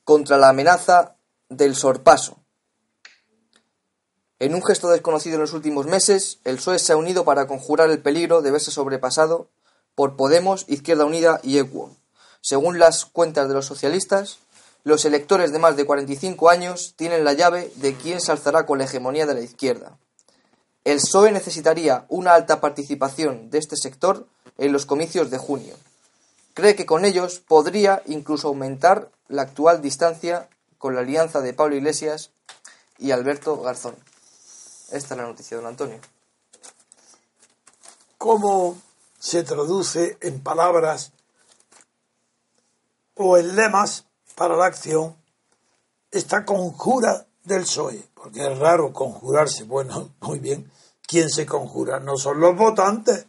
contra 0.04 0.38
la 0.38 0.50
amenaza 0.50 1.16
del 1.50 1.76
sorpaso. 1.76 2.38
En 4.40 4.54
un 4.54 4.64
gesto 4.64 4.90
desconocido 4.90 5.36
en 5.36 5.42
los 5.42 5.54
últimos 5.54 5.86
meses, 5.86 6.40
el 6.44 6.58
PSOE 6.58 6.78
se 6.78 6.92
ha 6.92 6.98
unido 6.98 7.24
para 7.24 7.48
conjurar 7.48 7.90
el 7.90 8.02
peligro 8.02 8.42
de 8.42 8.52
verse 8.52 8.72
sobrepasado 8.72 9.50
por 9.96 10.18
Podemos, 10.18 10.66
Izquierda 10.68 11.06
Unida 11.06 11.40
y 11.42 11.58
ECUO. 11.58 11.96
Según 12.44 12.78
las 12.78 13.06
cuentas 13.06 13.48
de 13.48 13.54
los 13.54 13.66
socialistas, 13.66 14.40
los 14.84 15.06
electores 15.06 15.54
de 15.54 15.60
más 15.60 15.78
de 15.78 15.86
45 15.86 16.50
años 16.50 16.94
tienen 16.98 17.24
la 17.24 17.32
llave 17.32 17.72
de 17.78 17.96
quién 17.96 18.20
se 18.20 18.34
alzará 18.34 18.66
con 18.66 18.80
la 18.80 18.84
hegemonía 18.84 19.26
de 19.26 19.34
la 19.34 19.40
izquierda. 19.40 19.98
El 20.84 20.98
PSOE 20.98 21.32
necesitaría 21.32 22.06
una 22.10 22.34
alta 22.34 22.60
participación 22.60 23.50
de 23.50 23.60
este 23.60 23.78
sector 23.78 24.28
en 24.58 24.74
los 24.74 24.86
comicios 24.86 25.32
de 25.32 25.38
junio. 25.38 25.74
Cree 26.54 26.76
que 26.76 26.86
con 26.86 27.06
ellos 27.06 27.40
podría 27.40 28.04
incluso 28.08 28.50
aumentar 28.50 29.10
la 29.30 29.44
actual 29.44 29.82
distancia 29.82 30.50
con 30.78 30.96
la 30.96 31.00
alianza 31.00 31.40
de 31.40 31.54
Pablo 31.54 31.78
Iglesias 31.78 32.32
y 33.00 33.12
Alberto 33.12 33.62
Garzón. 33.62 33.96
Esta 34.92 35.14
es 35.14 35.18
la 35.18 35.28
noticia, 35.28 35.56
don 35.56 35.66
Antonio. 35.66 36.00
¿Cómo 38.18 38.78
se 39.18 39.44
traduce 39.44 40.18
en 40.20 40.42
palabras 40.42 41.14
o 43.16 43.38
en 43.38 43.56
lemas 43.56 44.06
para 44.36 44.56
la 44.56 44.66
acción 44.66 45.16
esta 46.12 46.46
conjura 46.46 47.28
del 47.44 47.64
PSOE? 47.64 48.04
Porque 48.14 48.46
es 48.46 48.58
raro 48.58 48.94
conjurarse. 48.94 49.64
Bueno, 49.64 50.12
muy 50.22 50.40
bien. 50.40 50.72
¿Quién 51.06 51.30
se 51.30 51.46
conjura? 51.46 52.00
No 52.00 52.18
son 52.18 52.40
los 52.40 52.56
votantes. 52.56 53.28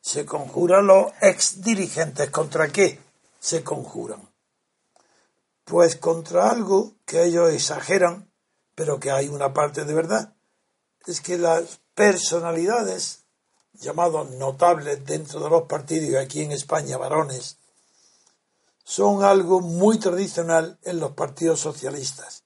Se 0.00 0.24
conjuran 0.24 0.86
los 0.86 1.12
ex 1.20 1.62
dirigentes. 1.62 2.30
¿Contra 2.30 2.68
qué 2.68 2.98
se 3.40 3.62
conjuran? 3.62 4.20
Pues 5.64 5.96
contra 5.96 6.50
algo 6.50 6.94
que 7.04 7.24
ellos 7.24 7.52
exageran, 7.52 8.30
pero 8.74 8.98
que 8.98 9.10
hay 9.10 9.28
una 9.28 9.52
parte 9.52 9.84
de 9.84 9.92
verdad. 9.92 10.32
Es 11.06 11.20
que 11.20 11.36
las 11.36 11.80
personalidades 11.94 13.24
llamados 13.74 14.30
notables 14.30 15.04
dentro 15.04 15.40
de 15.40 15.50
los 15.50 15.64
partidos 15.64 16.10
y 16.10 16.16
aquí 16.16 16.42
en 16.42 16.52
España 16.52 16.96
varones, 16.96 17.57
son 18.88 19.22
algo 19.22 19.60
muy 19.60 19.98
tradicional 19.98 20.78
en 20.82 20.98
los 20.98 21.12
partidos 21.12 21.60
socialistas, 21.60 22.44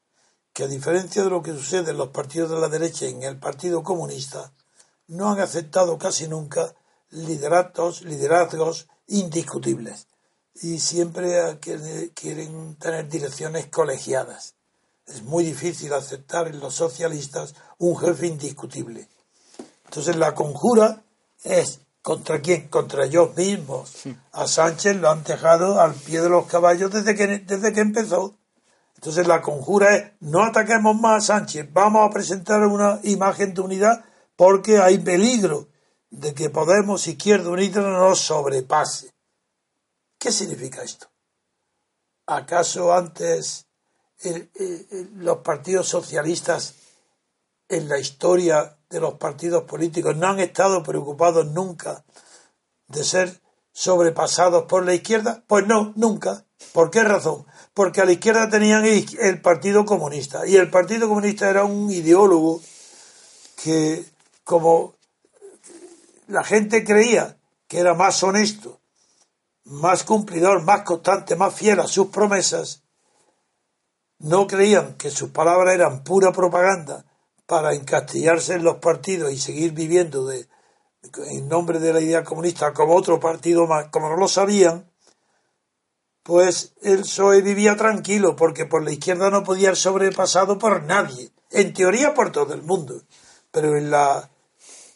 que 0.53 0.65
a 0.65 0.67
diferencia 0.67 1.23
de 1.23 1.31
lo 1.31 1.41
que 1.41 1.53
sucede 1.53 1.93
en 1.93 1.99
los 1.99 2.09
partidos 2.09 2.51
de 2.51 2.59
la 2.59 2.69
derecha 2.69 3.07
y 3.07 3.11
en 3.11 3.23
el 3.23 3.39
Partido 3.39 3.85
Comunista, 3.85 4.53
no 5.07 5.31
han 5.31 5.39
aceptado 5.39 5.97
casi 5.99 6.27
nunca 6.27 6.75
lideratos, 7.11 8.03
liderazgos 8.03 8.89
indiscutibles 9.07 10.09
y 10.61 10.81
siempre 10.81 11.61
quieren 11.61 12.75
tener 12.75 13.09
direcciones 13.09 13.69
colegiadas. 13.69 14.57
Es 15.07 15.23
muy 15.23 15.45
difícil 15.45 15.93
aceptar 15.93 16.49
en 16.49 16.59
los 16.59 16.75
socialistas 16.75 17.55
un 17.79 17.97
jefe 17.97 18.27
indiscutible. 18.27 19.09
Entonces 19.85 20.17
la 20.17 20.35
conjura 20.35 21.05
es 21.45 21.83
contra 22.03 22.41
quién, 22.41 22.69
contra 22.69 23.07
ellos 23.07 23.35
mismos. 23.37 23.93
A 24.33 24.47
Sánchez 24.47 24.97
lo 24.97 25.11
han 25.11 25.25
dejado 25.25 25.81
al 25.81 25.95
pie 25.95 26.21
de 26.21 26.29
los 26.29 26.47
caballos 26.47 26.91
desde 26.91 27.15
que, 27.15 27.39
desde 27.39 27.73
que 27.73 27.81
empezó. 27.81 28.37
Entonces 28.97 29.27
la 29.27 29.41
conjura 29.41 29.97
es, 29.97 30.13
no 30.21 30.43
ataquemos 30.43 30.95
más 31.01 31.25
a 31.25 31.39
Sánchez, 31.39 31.73
vamos 31.73 32.09
a 32.09 32.13
presentar 32.13 32.61
una 32.67 33.01
imagen 33.05 33.55
de 33.55 33.61
unidad 33.61 34.05
porque 34.37 34.79
hay 34.79 34.99
peligro 34.99 35.69
de 36.11 36.35
que 36.35 36.51
Podemos 36.51 37.07
Izquierda 37.07 37.51
Unida 37.51 37.81
nos 37.81 38.21
sobrepase. 38.21 39.15
¿Qué 40.19 40.31
significa 40.31 40.83
esto? 40.83 41.09
¿Acaso 42.27 42.93
antes 42.93 43.67
los 45.17 45.39
partidos 45.39 45.89
socialistas 45.89 46.75
en 47.69 47.89
la 47.89 47.99
historia 47.99 48.79
de 48.93 49.01
los 49.01 49.15
partidos 49.15 49.65
políticos 49.65 50.15
no 50.17 50.29
han 50.29 50.39
estado 50.39 50.83
preocupados 50.83 51.47
nunca 51.47 52.05
de 52.89 53.03
ser 53.03 53.41
sobrepasados 53.73 54.65
por 54.65 54.85
la 54.85 54.93
izquierda? 54.93 55.43
Pues 55.47 55.67
no, 55.67 55.95
nunca. 55.97 56.45
¿Por 56.75 56.91
qué 56.91 57.03
razón? 57.03 57.47
Porque 57.73 58.03
a 58.03 58.05
la 58.05 58.13
izquierda 58.13 58.51
tenían 58.51 58.85
el 58.85 59.41
Partido 59.41 59.87
Comunista 59.87 60.47
y 60.47 60.57
el 60.57 60.71
Partido 60.71 61.09
Comunista 61.09 61.49
era 61.49 61.65
un 61.65 61.91
ideólogo 61.91 62.61
que 63.63 64.05
como 64.45 64.95
la 66.29 66.45
gente 66.45 66.85
creía 66.85 67.39
que 67.67 67.79
era 67.79 67.95
más 67.95 68.23
honesto, 68.23 68.81
más 69.65 70.05
cumplidor, 70.05 70.63
más 70.63 70.83
constante, 70.83 71.35
más 71.35 71.55
fiel 71.55 71.81
a 71.81 71.89
sus 71.89 72.09
promesas, 72.09 72.83
no 74.19 74.47
creían 74.47 74.95
que 74.95 75.11
sus 75.11 75.31
palabras 75.31 75.75
eran 75.75 76.05
pura 76.05 76.31
propaganda 76.31 77.07
para 77.47 77.75
encastillarse 77.75 78.55
en 78.55 78.65
los 78.65 78.77
partidos 78.77 79.33
y 79.33 79.39
seguir 79.39 79.73
viviendo 79.73 80.27
de, 80.27 80.49
en 81.29 81.49
nombre 81.49 81.79
de 81.79 81.93
la 81.93 82.01
idea 82.01 82.25
comunista 82.25 82.73
como 82.73 82.95
otro 82.95 83.21
partido 83.21 83.67
más, 83.67 83.89
como 83.89 84.09
no 84.09 84.17
lo 84.17 84.29
sabían, 84.29 84.91
pues 86.23 86.75
el 86.83 87.01
PSOE 87.01 87.43
vivía 87.43 87.77
tranquilo 87.77 88.37
porque 88.37 88.67
por 88.67 88.83
la 88.83 88.93
izquierda 88.93 89.31
no 89.31 89.43
podía 89.43 89.71
ser 89.71 89.77
sobrepasado 89.77 90.59
por 90.59 90.85
nadie, 90.85 91.33
en 91.51 91.73
teoría 91.75 92.15
por 92.15 92.31
todo 92.31 92.55
el 92.55 92.63
mundo, 92.63 93.03
pero 93.51 93.77
en 93.77 93.91
la 93.91 94.31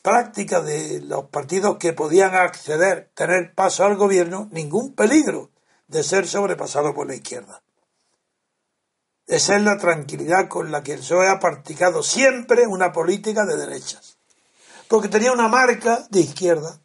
práctica 0.03 0.61
de 0.61 1.01
los 1.01 1.25
partidos 1.25 1.79
que 1.79 1.93
podían 1.93 2.35
acceder, 2.37 3.11
tener 3.15 3.55
paso 3.55 3.85
al 3.85 3.97
gobierno, 3.97 4.49
ningún 4.53 4.95
peligro 4.95 5.51
de 5.89 6.05
ser 6.05 6.29
sobrepasado 6.29 6.95
por 6.95 7.09
la 7.09 7.17
izquierda. 7.17 7.63
Esa 9.27 9.57
es 9.57 9.63
la 9.63 9.77
tranquilidad 9.77 10.49
con 10.49 10.71
la 10.71 10.85
que 10.85 10.93
el 10.93 11.01
PSOE 11.01 11.29
ha 11.29 11.41
practicado 11.41 12.05
siempre 12.05 12.67
una 12.67 12.93
política 12.93 13.45
de 13.45 13.57
derechas. 13.57 14.19
Porque 14.87 15.09
tenía 15.09 15.33
una 15.33 15.49
marca 15.49 16.07
de 16.11 16.21
izquierda. 16.21 16.79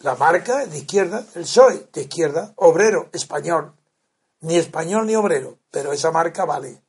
La 0.00 0.14
marca 0.14 0.66
de 0.66 0.76
izquierda, 0.76 1.24
el 1.34 1.44
PSOE 1.44 1.88
de 1.90 2.02
izquierda, 2.02 2.52
obrero, 2.56 3.08
español. 3.14 3.74
Ni 4.40 4.56
español 4.56 5.06
ni 5.06 5.16
obrero, 5.16 5.58
pero 5.70 5.94
esa 5.94 6.10
marca 6.10 6.44
vale. 6.44 6.82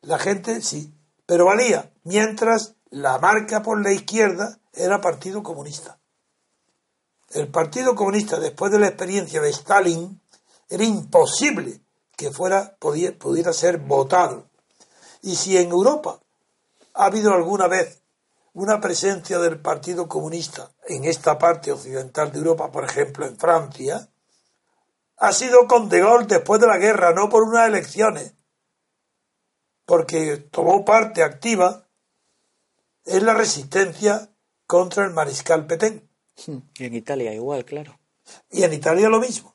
La 0.00 0.18
gente 0.18 0.60
sí, 0.60 0.92
pero 1.24 1.44
valía, 1.44 1.92
mientras 2.02 2.74
la 2.90 3.18
marca 3.18 3.62
por 3.62 3.80
la 3.80 3.92
izquierda 3.92 4.58
era 4.72 5.00
Partido 5.00 5.44
Comunista. 5.44 6.00
El 7.30 7.46
Partido 7.46 7.94
Comunista, 7.94 8.40
después 8.40 8.72
de 8.72 8.80
la 8.80 8.88
experiencia 8.88 9.40
de 9.40 9.50
Stalin, 9.50 10.20
era 10.68 10.82
imposible 10.82 11.81
que 12.22 12.30
fuera, 12.30 12.76
pudiera 12.78 13.52
ser 13.52 13.78
votado. 13.78 14.48
Y 15.22 15.36
si 15.36 15.56
en 15.56 15.70
Europa 15.70 16.20
ha 16.94 17.06
habido 17.06 17.32
alguna 17.32 17.68
vez 17.68 18.02
una 18.52 18.80
presencia 18.80 19.38
del 19.38 19.60
Partido 19.60 20.08
Comunista 20.08 20.70
en 20.86 21.04
esta 21.04 21.38
parte 21.38 21.72
occidental 21.72 22.32
de 22.32 22.38
Europa, 22.38 22.70
por 22.70 22.84
ejemplo 22.84 23.26
en 23.26 23.36
Francia, 23.36 24.08
ha 25.16 25.32
sido 25.32 25.66
con 25.66 25.88
De 25.88 26.00
Gaulle 26.00 26.26
después 26.26 26.60
de 26.60 26.66
la 26.66 26.78
guerra, 26.78 27.12
no 27.12 27.28
por 27.28 27.44
unas 27.44 27.68
elecciones, 27.68 28.34
porque 29.84 30.36
tomó 30.36 30.84
parte 30.84 31.22
activa 31.22 31.88
en 33.04 33.26
la 33.26 33.34
resistencia 33.34 34.30
contra 34.66 35.04
el 35.04 35.12
mariscal 35.12 35.66
Petén. 35.66 36.08
Y 36.74 36.84
en 36.84 36.94
Italia 36.94 37.32
igual, 37.34 37.64
claro. 37.64 37.98
Y 38.50 38.62
en 38.62 38.72
Italia 38.72 39.08
lo 39.08 39.20
mismo. 39.20 39.51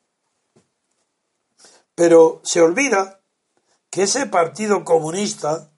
Pero 1.97 2.41
se 2.43 2.61
olvida 2.61 3.23
que 3.89 4.03
ese 4.03 4.27
partido 4.27 4.85
comunista 4.85 5.71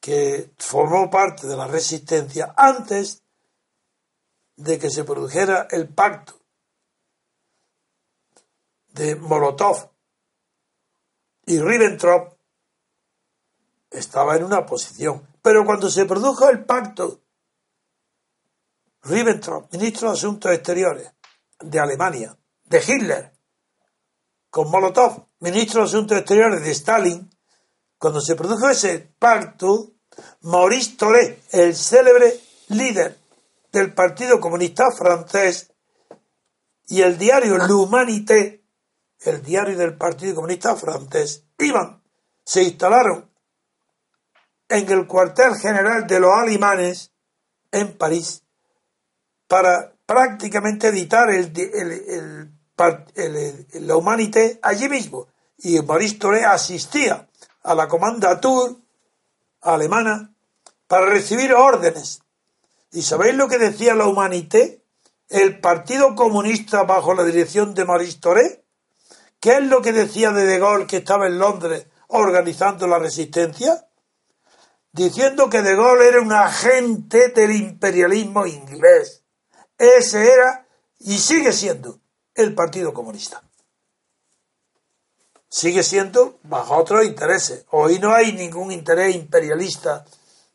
que 0.00 0.50
formó 0.58 1.08
parte 1.08 1.46
de 1.46 1.56
la 1.56 1.68
resistencia 1.68 2.52
antes 2.56 3.22
de 4.56 4.76
que 4.76 4.90
se 4.90 5.04
produjera 5.04 5.68
el 5.70 5.88
pacto 5.88 6.40
de 8.88 9.14
Molotov 9.14 9.88
y 11.46 11.60
Ribbentrop 11.60 12.36
estaba 13.92 14.34
en 14.34 14.42
una 14.42 14.66
posición. 14.66 15.28
Pero 15.40 15.64
cuando 15.64 15.88
se 15.90 16.06
produjo 16.06 16.48
el 16.48 16.64
pacto, 16.64 17.20
Ribbentrop, 19.02 19.72
ministro 19.72 20.08
de 20.08 20.14
Asuntos 20.14 20.50
Exteriores 20.50 21.12
de 21.60 21.78
Alemania, 21.78 22.36
de 22.64 22.82
Hitler, 22.84 23.37
con 24.50 24.70
Molotov, 24.70 25.26
ministro 25.40 25.82
de 25.82 25.88
Asuntos 25.88 26.18
Exteriores 26.18 26.62
de 26.62 26.70
Stalin, 26.70 27.30
cuando 27.98 28.20
se 28.20 28.34
produjo 28.34 28.68
ese 28.68 29.12
pacto, 29.18 29.92
Maurice 30.42 30.96
Tolé, 30.96 31.42
el 31.52 31.74
célebre 31.74 32.40
líder 32.68 33.18
del 33.72 33.92
Partido 33.92 34.40
Comunista 34.40 34.84
francés, 34.96 35.72
y 36.86 37.02
el 37.02 37.18
diario 37.18 37.58
L'Humanité, 37.58 38.64
el 39.20 39.42
diario 39.42 39.76
del 39.76 39.96
Partido 39.96 40.34
Comunista 40.34 40.74
francés, 40.76 41.44
iban, 41.58 42.02
se 42.44 42.62
instalaron 42.62 43.30
en 44.68 44.90
el 44.90 45.06
cuartel 45.06 45.54
general 45.56 46.06
de 46.06 46.20
los 46.20 46.30
alemanes 46.32 47.12
en 47.70 47.96
París 47.96 48.42
para 49.46 49.94
prácticamente 50.06 50.88
editar 50.88 51.30
el, 51.30 51.52
el 51.56 52.57
la 52.78 53.96
Humanité 53.96 54.58
allí 54.62 54.88
mismo. 54.88 55.28
Y 55.58 55.80
Maurice 55.82 56.44
asistía 56.44 57.28
a 57.62 57.74
la 57.74 57.88
comanda 57.88 58.40
Tour 58.40 58.76
alemana 59.60 60.32
para 60.86 61.06
recibir 61.06 61.52
órdenes. 61.52 62.22
¿Y 62.92 63.02
sabéis 63.02 63.34
lo 63.34 63.48
que 63.48 63.58
decía 63.58 63.94
la 63.94 64.06
Humanité? 64.06 64.84
El 65.28 65.60
Partido 65.60 66.14
Comunista 66.14 66.84
bajo 66.84 67.12
la 67.12 67.24
dirección 67.24 67.74
de 67.74 67.84
Maurice. 67.84 68.64
¿Qué 69.40 69.52
es 69.52 69.62
lo 69.62 69.82
que 69.82 69.92
decía 69.92 70.30
de 70.30 70.46
De 70.46 70.58
Gaulle 70.58 70.86
que 70.86 70.98
estaba 70.98 71.26
en 71.26 71.38
Londres 71.38 71.86
organizando 72.08 72.86
la 72.86 72.98
resistencia? 72.98 73.88
Diciendo 74.92 75.50
que 75.50 75.60
De 75.60 75.76
Gaulle 75.76 76.08
era 76.08 76.22
un 76.22 76.32
agente 76.32 77.28
del 77.28 77.50
imperialismo 77.50 78.46
inglés. 78.46 79.24
Ese 79.76 80.32
era 80.32 80.66
y 80.98 81.18
sigue 81.18 81.52
siendo 81.52 82.00
el 82.38 82.54
Partido 82.54 82.94
Comunista. 82.94 83.42
Sigue 85.48 85.82
siendo 85.82 86.38
bajo 86.44 86.76
otros 86.76 87.04
intereses. 87.04 87.64
Hoy 87.70 87.98
no 87.98 88.14
hay 88.14 88.32
ningún 88.32 88.70
interés 88.70 89.14
imperialista 89.14 90.04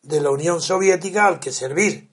de 0.02 0.22
la 0.22 0.32
Unión 0.32 0.62
Soviética 0.62 1.26
al 1.26 1.40
que 1.40 1.52
servir. 1.52 2.10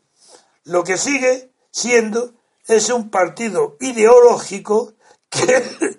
Lo 0.65 0.83
que 0.83 0.99
sigue 0.99 1.53
siendo 1.71 2.33
es 2.67 2.91
un 2.91 3.11
partido 3.11 3.77
ideológico 3.81 4.95
que, 5.29 5.97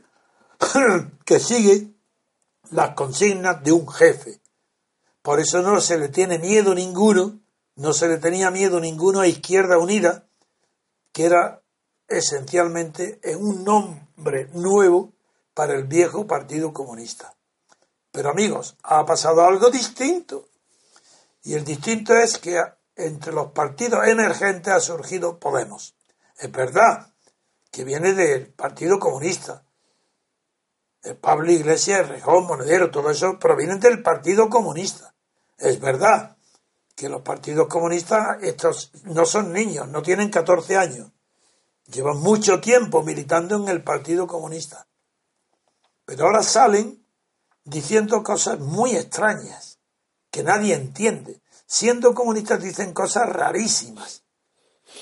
que 1.25 1.39
sigue 1.39 1.93
las 2.71 2.93
consignas 2.95 3.63
de 3.63 3.71
un 3.71 3.87
jefe. 3.87 4.41
Por 5.21 5.39
eso 5.39 5.61
no 5.61 5.79
se 5.81 5.97
le 5.97 6.09
tiene 6.09 6.39
miedo 6.39 6.73
ninguno, 6.73 7.39
no 7.75 7.93
se 7.93 8.07
le 8.07 8.17
tenía 8.17 8.49
miedo 8.51 8.79
ninguno 8.79 9.21
a 9.21 9.27
Izquierda 9.27 9.77
Unida, 9.77 10.27
que 11.11 11.25
era 11.25 11.60
esencialmente 12.11 13.19
en 13.23 13.43
un 13.43 13.63
nombre 13.63 14.49
nuevo 14.53 15.13
para 15.53 15.73
el 15.73 15.85
viejo 15.85 16.27
Partido 16.27 16.73
Comunista. 16.73 17.35
Pero 18.11 18.29
amigos, 18.29 18.77
ha 18.83 19.05
pasado 19.05 19.45
algo 19.45 19.69
distinto. 19.69 20.47
Y 21.43 21.53
el 21.53 21.63
distinto 21.63 22.13
es 22.15 22.37
que 22.37 22.61
entre 22.95 23.33
los 23.33 23.51
partidos 23.51 24.07
emergentes 24.07 24.73
ha 24.73 24.79
surgido 24.79 25.39
Podemos. 25.39 25.95
Es 26.37 26.51
verdad 26.51 27.13
que 27.71 27.83
viene 27.83 28.13
del 28.13 28.47
Partido 28.47 28.99
Comunista. 28.99 29.63
Pablo 31.19 31.51
Iglesias, 31.51 32.09
Rejón, 32.09 32.45
Monedero, 32.45 32.91
todo 32.91 33.09
eso 33.09 33.39
provienen 33.39 33.79
del 33.79 34.03
Partido 34.03 34.49
Comunista. 34.49 35.15
Es 35.57 35.79
verdad 35.79 36.37
que 36.95 37.09
los 37.09 37.21
partidos 37.21 37.67
comunistas 37.67 38.37
estos 38.43 38.91
no 39.05 39.25
son 39.25 39.51
niños, 39.51 39.87
no 39.87 40.03
tienen 40.03 40.29
14 40.29 40.77
años 40.77 41.11
Llevan 41.91 42.19
mucho 42.19 42.61
tiempo 42.61 43.03
militando 43.03 43.57
en 43.57 43.67
el 43.67 43.83
Partido 43.83 44.25
Comunista. 44.25 44.87
Pero 46.05 46.25
ahora 46.25 46.41
salen 46.41 47.05
diciendo 47.65 48.23
cosas 48.23 48.59
muy 48.59 48.95
extrañas 48.95 49.79
que 50.29 50.43
nadie 50.43 50.73
entiende. 50.73 51.41
Siendo 51.65 52.13
comunistas 52.13 52.61
dicen 52.61 52.93
cosas 52.93 53.27
rarísimas. 53.29 54.23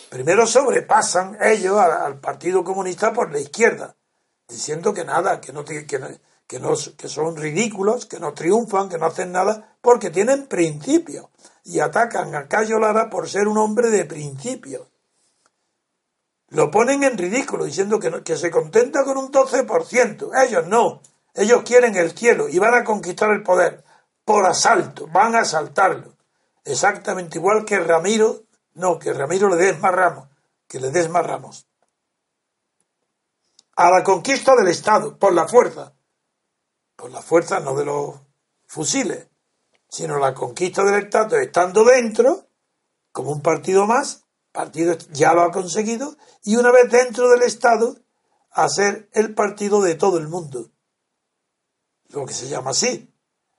Primero 0.10 0.48
sobrepasan 0.48 1.38
ellos 1.42 1.80
al 1.80 2.20
Partido 2.20 2.64
Comunista 2.64 3.14
por 3.14 3.32
la 3.32 3.40
izquierda. 3.40 3.96
diciendo 4.48 4.94
que 4.94 5.06
nada, 5.06 5.40
que 5.40 5.54
no, 5.54 5.64
que, 5.64 5.86
que, 5.86 6.00
no, 6.00 6.74
que 6.98 7.08
son 7.08 7.36
ridículos, 7.36 8.08
que 8.08 8.20
no 8.20 8.34
triunfan, 8.34 8.90
que 8.90 8.98
no 8.98 9.06
hacen 9.06 9.32
nada, 9.32 9.78
porque 9.82 10.10
tienen 10.10 10.48
principios. 10.48 11.28
Y 11.64 11.80
atacan 11.82 12.34
a 12.34 12.48
Cayo 12.48 12.80
Lara 12.80 13.12
por 13.12 13.30
ser 13.30 13.48
un 13.48 13.60
hombre 13.60 13.92
de 13.92 14.06
principios. 14.06 14.88
Lo 16.50 16.72
ponen 16.72 17.04
en 17.04 17.18
ridículo, 17.18 17.66
diciendo 17.66 18.00
que, 18.00 18.24
que 18.24 18.38
se 18.38 18.50
contenta 18.50 19.04
con 19.04 19.18
un 19.18 19.32
12%. 19.32 20.32
Ellos 20.46 20.68
no. 20.68 21.02
Ellos 21.34 21.64
quieren 21.64 21.96
el 21.96 22.18
cielo 22.18 22.50
y 22.50 22.58
van 22.60 22.74
a 22.74 22.84
conquistar 22.84 23.30
el 23.32 23.44
poder 23.44 23.84
por 24.26 24.46
asalto, 24.46 25.08
van 25.08 25.36
a 25.36 25.42
asaltarlo. 25.42 26.16
Exactamente 26.64 27.38
igual 27.38 27.66
que 27.66 27.80
Ramiro, 27.80 28.44
no, 28.74 29.00
que 29.00 29.14
Ramiro 29.14 29.50
le 29.50 29.56
des 29.56 29.80
más 29.80 29.94
ramos, 29.94 30.28
que 30.68 30.80
le 30.80 30.92
des 30.92 31.10
más 31.10 31.26
ramos 31.26 31.70
a 33.80 33.90
la 33.90 34.04
conquista 34.04 34.58
del 34.58 34.68
Estado, 34.68 35.18
por 35.18 35.34
la 35.34 35.48
fuerza. 35.48 35.94
Por 36.98 37.12
la 37.12 37.22
fuerza 37.22 37.62
no 37.62 37.74
de 37.76 37.86
los 37.86 38.20
fusiles, 38.66 39.30
sino 39.88 40.20
la 40.20 40.34
conquista 40.34 40.84
del 40.84 41.06
Estado 41.06 41.38
estando 41.38 41.86
dentro, 41.86 42.50
como 43.14 43.32
un 43.32 43.42
partido 43.42 43.86
más, 43.86 44.26
partido 44.52 44.98
ya 45.12 45.34
lo 45.34 45.44
ha 45.44 45.52
conseguido, 45.52 46.18
y 46.44 46.56
una 46.56 46.72
vez 46.72 46.90
dentro 46.92 47.30
del 47.30 47.44
Estado, 47.44 47.98
hacer 48.52 49.10
el 49.14 49.34
partido 49.34 49.82
de 49.82 49.96
todo 49.96 50.18
el 50.18 50.28
mundo. 50.28 50.72
Lo 52.10 52.26
que 52.26 52.34
se 52.34 52.48
llama 52.48 52.72
así. 52.72 53.14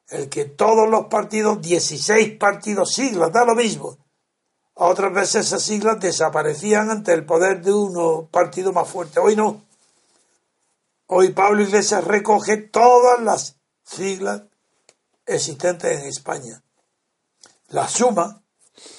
El 0.08 0.28
que 0.28 0.44
todos 0.44 0.88
los 0.88 1.06
partidos, 1.06 1.60
16 1.62 2.36
partidos, 2.36 2.92
siglas, 2.92 3.32
da 3.32 3.44
lo 3.44 3.54
mismo. 3.54 3.98
Otras 4.74 5.12
veces 5.12 5.46
esas 5.46 5.62
siglas 5.62 6.00
desaparecían 6.00 6.90
ante 6.90 7.12
el 7.12 7.24
poder 7.24 7.62
de 7.62 7.72
uno 7.72 8.28
partido 8.30 8.72
más 8.72 8.88
fuerte. 8.88 9.20
Hoy 9.20 9.36
no. 9.36 9.64
Hoy 11.06 11.32
Pablo 11.32 11.62
Iglesias 11.62 12.04
recoge 12.04 12.56
todas 12.56 13.20
las 13.20 13.56
siglas 13.84 14.42
existentes 15.26 16.00
en 16.00 16.06
España. 16.06 16.62
La 17.68 17.88
suma 17.88 18.42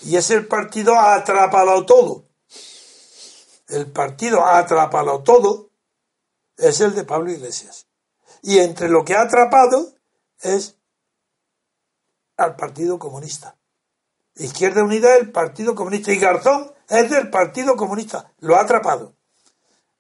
y 0.04 0.16
es 0.16 0.30
el 0.32 0.48
partido 0.48 1.00
atrapado 1.00 1.86
todo. 1.86 2.26
El 3.68 3.92
partido 3.92 4.46
atrapado 4.46 5.24
todo 5.24 5.70
es 6.58 6.82
el 6.82 6.94
de 6.94 7.04
Pablo 7.04 7.32
Iglesias. 7.32 7.88
Y 8.42 8.60
entre 8.60 8.90
lo 8.90 9.06
que 9.06 9.16
ha 9.16 9.22
atrapado 9.22 9.94
es 10.42 10.78
al 12.38 12.56
Partido 12.56 12.98
Comunista. 12.98 13.56
Izquierda 14.36 14.84
Unida 14.84 15.14
es 15.16 15.22
el 15.22 15.32
Partido 15.32 15.76
Comunista 15.76 16.12
y 16.12 16.18
Garzón 16.18 16.72
es 16.90 17.10
del 17.10 17.30
Partido 17.30 17.76
Comunista. 17.76 18.34
Lo 18.40 18.56
ha 18.56 18.62
atrapado. 18.62 19.16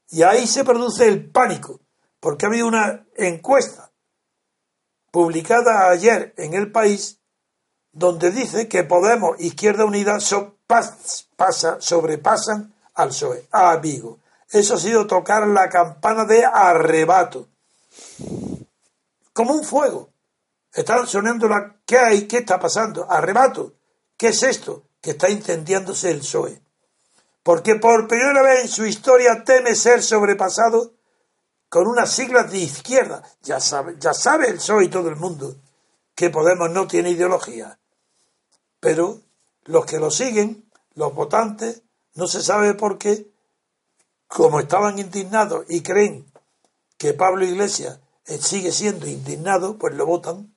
Y 0.09 0.23
ahí 0.23 0.47
se 0.47 0.63
produce 0.63 1.07
el 1.07 1.29
pánico 1.29 1.79
porque 2.19 2.45
había 2.45 2.65
una 2.65 3.05
encuesta 3.15 3.91
publicada 5.11 5.89
ayer 5.89 6.33
en 6.37 6.53
el 6.53 6.71
país 6.71 7.20
donde 7.93 8.31
dice 8.31 8.67
que 8.67 8.83
Podemos, 8.83 9.39
Izquierda 9.39 9.85
Unida, 9.85 10.19
sobrepasan 10.19 12.73
al 12.95 13.09
PSOE, 13.09 13.47
a 13.51 13.75
Vigo. 13.77 14.19
Eso 14.49 14.75
ha 14.75 14.79
sido 14.79 15.07
tocar 15.07 15.47
la 15.47 15.69
campana 15.69 16.25
de 16.25 16.45
arrebato. 16.45 17.47
Como 19.33 19.53
un 19.53 19.63
fuego. 19.63 20.09
Están 20.73 21.07
sonando 21.07 21.47
la... 21.47 21.77
¿Qué 21.85 21.97
hay? 21.97 22.27
¿Qué 22.27 22.39
está 22.39 22.59
pasando? 22.59 23.09
Arrebato. 23.09 23.73
¿Qué 24.17 24.29
es 24.29 24.43
esto? 24.43 24.83
Que 25.01 25.11
está 25.11 25.29
incendiándose 25.29 26.11
el 26.11 26.19
PSOE. 26.19 26.61
Porque 27.43 27.75
por 27.75 28.07
primera 28.07 28.43
vez 28.43 28.61
en 28.61 28.67
su 28.67 28.85
historia 28.85 29.43
teme 29.43 29.75
ser 29.75 30.03
sobrepasado 30.03 30.93
con 31.69 31.87
unas 31.87 32.11
siglas 32.11 32.51
de 32.51 32.59
izquierda. 32.59 33.23
Ya 33.41 33.59
sabe, 33.59 33.95
ya 33.99 34.13
sabe 34.13 34.47
el 34.47 34.55
PSOE 34.55 34.85
y 34.85 34.89
todo 34.89 35.09
el 35.09 35.15
mundo 35.15 35.55
que 36.13 36.29
Podemos 36.29 36.69
no 36.69 36.87
tiene 36.87 37.09
ideología. 37.09 37.79
Pero 38.81 39.21
los 39.63 39.85
que 39.85 39.99
lo 39.99 40.11
siguen, 40.11 40.69
los 40.95 41.15
votantes, 41.15 41.83
no 42.15 42.27
se 42.27 42.41
sabe 42.41 42.73
por 42.73 42.97
qué, 42.97 43.31
como 44.27 44.59
estaban 44.59 44.99
indignados 44.99 45.65
y 45.69 45.81
creen 45.81 46.29
que 46.97 47.13
Pablo 47.13 47.45
Iglesias 47.45 47.99
eh, 48.25 48.37
sigue 48.37 48.71
siendo 48.71 49.07
indignado, 49.07 49.77
pues 49.77 49.95
lo 49.95 50.05
votan. 50.05 50.55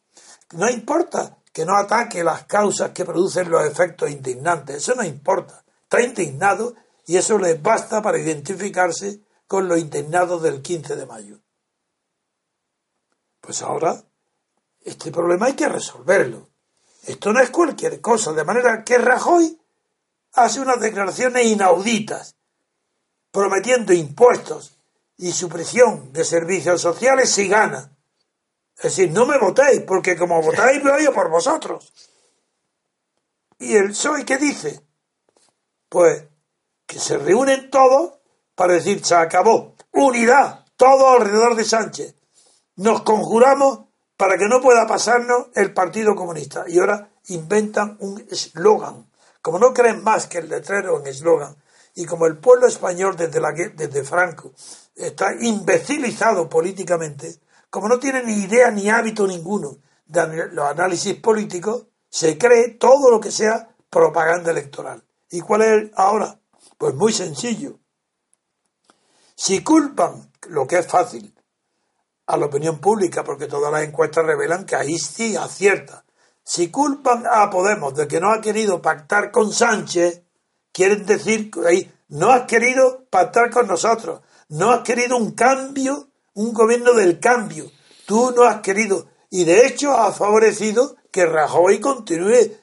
No 0.52 0.68
importa 0.68 1.38
que 1.52 1.64
no 1.64 1.76
ataque 1.76 2.24
las 2.24 2.44
causas 2.44 2.90
que 2.90 3.04
producen 3.04 3.50
los 3.50 3.64
efectos 3.64 4.10
indignantes, 4.10 4.76
eso 4.76 4.94
no 4.94 5.04
importa. 5.04 5.64
Está 5.82 6.02
indignado 6.02 6.74
y 7.06 7.16
eso 7.16 7.38
les 7.38 7.62
basta 7.62 8.02
para 8.02 8.18
identificarse 8.18 9.20
con 9.46 9.68
los 9.68 9.78
indignados 9.78 10.42
del 10.42 10.62
15 10.62 10.96
de 10.96 11.06
mayo. 11.06 11.40
Pues 13.40 13.60
ahora, 13.62 14.02
este 14.80 15.12
problema 15.12 15.46
hay 15.46 15.54
que 15.54 15.68
resolverlo. 15.68 16.53
Esto 17.06 17.32
no 17.32 17.40
es 17.40 17.50
cualquier 17.50 18.00
cosa, 18.00 18.32
de 18.32 18.44
manera 18.44 18.82
que 18.82 18.98
Rajoy 18.98 19.60
hace 20.32 20.60
unas 20.60 20.80
declaraciones 20.80 21.46
inauditas, 21.46 22.36
prometiendo 23.30 23.92
impuestos 23.92 24.78
y 25.16 25.32
supresión 25.32 26.12
de 26.12 26.24
servicios 26.24 26.80
sociales 26.80 27.30
si 27.30 27.48
gana. 27.48 27.90
Es 28.76 28.82
decir, 28.82 29.10
no 29.10 29.26
me 29.26 29.38
votéis, 29.38 29.82
porque 29.82 30.16
como 30.16 30.40
votáis, 30.42 30.82
lo 30.82 30.98
yo 30.98 31.12
por 31.12 31.30
vosotros. 31.30 31.92
¿Y 33.58 33.76
el 33.76 33.90
PSOE 33.90 34.24
qué 34.24 34.38
dice? 34.38 34.80
Pues 35.88 36.24
que 36.86 36.98
se 36.98 37.18
reúnen 37.18 37.70
todos 37.70 38.14
para 38.54 38.74
decir 38.74 39.04
se 39.04 39.14
acabó. 39.14 39.74
Unidad, 39.92 40.64
todo 40.76 41.08
alrededor 41.10 41.54
de 41.54 41.64
Sánchez. 41.64 42.16
Nos 42.76 43.02
conjuramos 43.02 43.86
para 44.16 44.38
que 44.38 44.46
no 44.48 44.60
pueda 44.60 44.86
pasarnos 44.86 45.48
el 45.54 45.72
Partido 45.72 46.14
Comunista. 46.14 46.64
Y 46.68 46.78
ahora 46.78 47.10
inventan 47.28 47.96
un 48.00 48.24
eslogan. 48.30 49.10
Como 49.42 49.58
no 49.58 49.74
creen 49.74 50.02
más 50.02 50.26
que 50.26 50.38
el 50.38 50.48
letrero 50.48 51.00
en 51.00 51.06
eslogan, 51.06 51.56
y 51.94 52.06
como 52.06 52.26
el 52.26 52.38
pueblo 52.38 52.66
español 52.66 53.16
desde, 53.16 53.40
la, 53.40 53.52
desde 53.52 54.04
Franco 54.04 54.52
está 54.96 55.34
imbecilizado 55.40 56.48
políticamente, 56.48 57.40
como 57.70 57.88
no 57.88 57.98
tiene 57.98 58.22
ni 58.22 58.44
idea 58.44 58.70
ni 58.70 58.88
hábito 58.88 59.26
ninguno 59.26 59.78
de 60.06 60.48
los 60.48 60.66
análisis 60.66 61.14
políticos, 61.16 61.86
se 62.08 62.38
cree 62.38 62.70
todo 62.70 63.10
lo 63.10 63.20
que 63.20 63.30
sea 63.30 63.68
propaganda 63.90 64.50
electoral. 64.50 65.02
¿Y 65.30 65.40
cuál 65.40 65.62
es 65.62 65.90
ahora? 65.96 66.38
Pues 66.78 66.94
muy 66.94 67.12
sencillo. 67.12 67.78
Si 69.34 69.62
culpan, 69.62 70.30
lo 70.48 70.66
que 70.66 70.78
es 70.78 70.86
fácil, 70.86 71.33
a 72.26 72.36
la 72.36 72.46
opinión 72.46 72.78
pública, 72.78 73.24
porque 73.24 73.46
todas 73.46 73.72
las 73.72 73.82
encuestas 73.82 74.24
revelan 74.24 74.64
que 74.64 74.76
ahí 74.76 74.98
sí 74.98 75.36
acierta. 75.36 76.04
Si 76.42 76.70
culpan 76.70 77.24
a 77.30 77.48
Podemos 77.50 77.94
de 77.94 78.06
que 78.06 78.20
no 78.20 78.32
ha 78.32 78.40
querido 78.40 78.82
pactar 78.82 79.30
con 79.30 79.52
Sánchez, 79.52 80.22
quieren 80.72 81.06
decir 81.06 81.50
que 81.50 81.66
ahí 81.66 81.92
no 82.08 82.30
has 82.30 82.42
querido 82.42 83.06
pactar 83.10 83.50
con 83.50 83.66
nosotros, 83.66 84.20
no 84.48 84.70
has 84.70 84.80
querido 84.80 85.16
un 85.16 85.32
cambio, 85.32 86.08
un 86.34 86.52
gobierno 86.52 86.92
del 86.92 87.18
cambio. 87.18 87.70
Tú 88.06 88.32
no 88.36 88.42
has 88.44 88.60
querido, 88.60 89.06
y 89.30 89.44
de 89.44 89.66
hecho 89.66 89.92
has 89.92 90.16
favorecido 90.16 90.96
que 91.10 91.26
Rajoy 91.26 91.78
continúe 91.80 92.56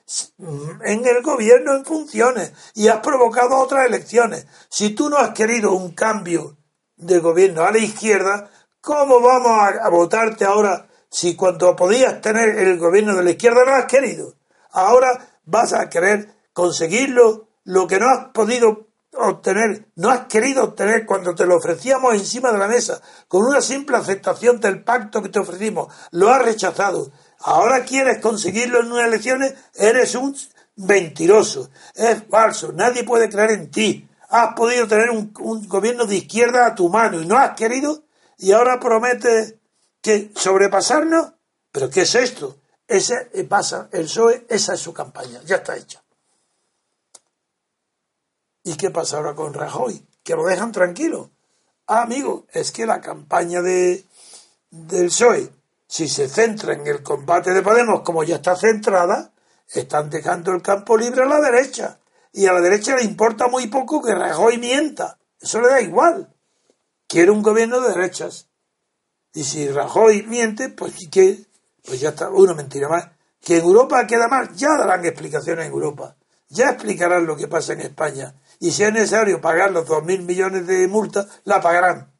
en 0.83 1.05
el 1.05 1.23
gobierno 1.23 1.75
en 1.75 1.85
funciones 1.85 2.51
y 2.75 2.89
has 2.89 2.99
provocado 2.99 3.57
otras 3.57 3.87
elecciones. 3.87 4.45
Si 4.69 4.89
tú 4.89 5.09
no 5.09 5.17
has 5.17 5.31
querido 5.31 5.71
un 5.71 5.93
cambio 5.93 6.57
de 6.97 7.19
gobierno 7.19 7.63
a 7.63 7.71
la 7.71 7.77
izquierda, 7.77 8.51
¿cómo 8.81 9.21
vamos 9.21 9.51
a, 9.81 9.89
votarte 9.89 10.45
ahora 10.45 10.87
si 11.09 11.35
cuando 11.35 11.75
podías 11.75 12.19
tener 12.21 12.57
el 12.57 12.77
gobierno 12.77 13.15
de 13.15 13.23
la 13.23 13.31
izquierda 13.31 13.63
no 13.65 13.73
has 13.73 13.85
querido? 13.85 14.35
Ahora 14.71 15.27
vas 15.45 15.73
a 15.73 15.89
querer 15.89 16.33
conseguirlo, 16.53 17.47
lo 17.63 17.87
que 17.87 17.99
no 17.99 18.09
has 18.09 18.29
podido 18.29 18.87
obtener, 19.13 19.87
no 19.95 20.09
has 20.09 20.25
querido 20.27 20.63
obtener 20.63 21.05
cuando 21.05 21.35
te 21.35 21.45
lo 21.45 21.57
ofrecíamos 21.57 22.13
encima 22.15 22.51
de 22.51 22.57
la 22.57 22.67
mesa, 22.67 23.01
con 23.27 23.45
una 23.45 23.61
simple 23.61 23.97
aceptación 23.97 24.59
del 24.59 24.83
pacto 24.83 25.21
que 25.21 25.29
te 25.29 25.39
ofrecimos, 25.39 25.93
lo 26.11 26.29
has 26.29 26.43
rechazado. 26.43 27.11
Ahora 27.39 27.85
quieres 27.85 28.19
conseguirlo 28.19 28.81
en 28.81 28.91
unas 28.91 29.07
elecciones, 29.07 29.53
eres 29.75 30.15
un 30.15 30.35
mentiroso, 30.77 31.69
es 31.95 32.23
falso, 32.29 32.71
nadie 32.73 33.03
puede 33.03 33.29
creer 33.29 33.51
en 33.51 33.71
ti 33.71 34.07
has 34.31 34.53
podido 34.53 34.87
tener 34.87 35.09
un, 35.09 35.33
gobierno 35.67 36.05
de 36.05 36.15
izquierda 36.15 36.65
a 36.65 36.73
tu 36.73 36.87
mano 36.89 37.21
y 37.21 37.25
no 37.25 37.37
has 37.37 37.51
querido 37.55 38.03
y 38.41 38.53
ahora 38.53 38.79
prometes 38.79 39.55
que 40.01 40.31
sobrepasarnos. 40.35 41.33
¿Pero 41.71 41.89
qué 41.89 42.01
es 42.01 42.15
esto? 42.15 42.57
Ese 42.87 43.29
pasa, 43.47 43.87
el 43.91 44.05
PSOE, 44.05 44.45
esa 44.49 44.73
es 44.73 44.79
su 44.79 44.93
campaña, 44.93 45.41
ya 45.45 45.57
está 45.57 45.77
hecha. 45.77 46.03
¿Y 48.63 48.75
qué 48.75 48.89
pasa 48.89 49.17
ahora 49.17 49.35
con 49.35 49.53
Rajoy? 49.53 50.05
Que 50.23 50.35
lo 50.35 50.45
dejan 50.45 50.71
tranquilo. 50.71 51.31
Ah, 51.87 52.01
amigo, 52.01 52.47
es 52.51 52.71
que 52.71 52.85
la 52.85 52.99
campaña 52.99 53.61
de, 53.61 54.05
del 54.71 55.07
PSOE, 55.07 55.49
si 55.87 56.09
se 56.09 56.27
centra 56.27 56.73
en 56.73 56.85
el 56.87 57.03
combate 57.03 57.51
de 57.51 57.61
Podemos, 57.61 58.01
como 58.01 58.23
ya 58.23 58.37
está 58.37 58.55
centrada, 58.55 59.31
están 59.67 60.09
dejando 60.09 60.51
el 60.51 60.61
campo 60.61 60.97
libre 60.97 61.23
a 61.23 61.27
la 61.27 61.39
derecha 61.39 61.99
y 62.33 62.47
a 62.47 62.53
la 62.53 62.61
derecha 62.61 62.95
le 62.95 63.03
importa 63.03 63.47
muy 63.47 63.67
poco 63.67 64.01
que 64.01 64.15
Rajoy 64.15 64.57
mienta. 64.57 65.19
Eso 65.39 65.61
le 65.61 65.69
da 65.69 65.79
igual. 65.79 66.33
Quiere 67.11 67.29
un 67.29 67.41
gobierno 67.41 67.81
de 67.81 67.89
derechas. 67.89 68.47
Y 69.33 69.43
si 69.43 69.67
Rajoy 69.67 70.23
miente, 70.23 70.69
pues 70.69 70.93
¿qué? 71.11 71.43
Pues 71.85 71.99
ya 71.99 72.09
está, 72.09 72.29
una 72.29 72.53
mentira 72.53 72.87
más. 72.87 73.09
Que 73.41 73.57
en 73.57 73.63
Europa 73.63 74.07
queda 74.07 74.29
mal, 74.29 74.55
ya 74.55 74.69
darán 74.77 75.05
explicaciones 75.05 75.65
en 75.65 75.73
Europa. 75.73 76.15
Ya 76.47 76.69
explicarán 76.69 77.25
lo 77.25 77.35
que 77.35 77.49
pasa 77.49 77.73
en 77.73 77.81
España. 77.81 78.33
Y 78.61 78.71
si 78.71 78.83
es 78.83 78.93
necesario 78.93 79.41
pagar 79.41 79.71
los 79.71 79.85
dos 79.85 80.05
mil 80.05 80.21
millones 80.21 80.65
de 80.67 80.87
multa, 80.87 81.27
la 81.43 81.59
pagarán. 81.59 82.13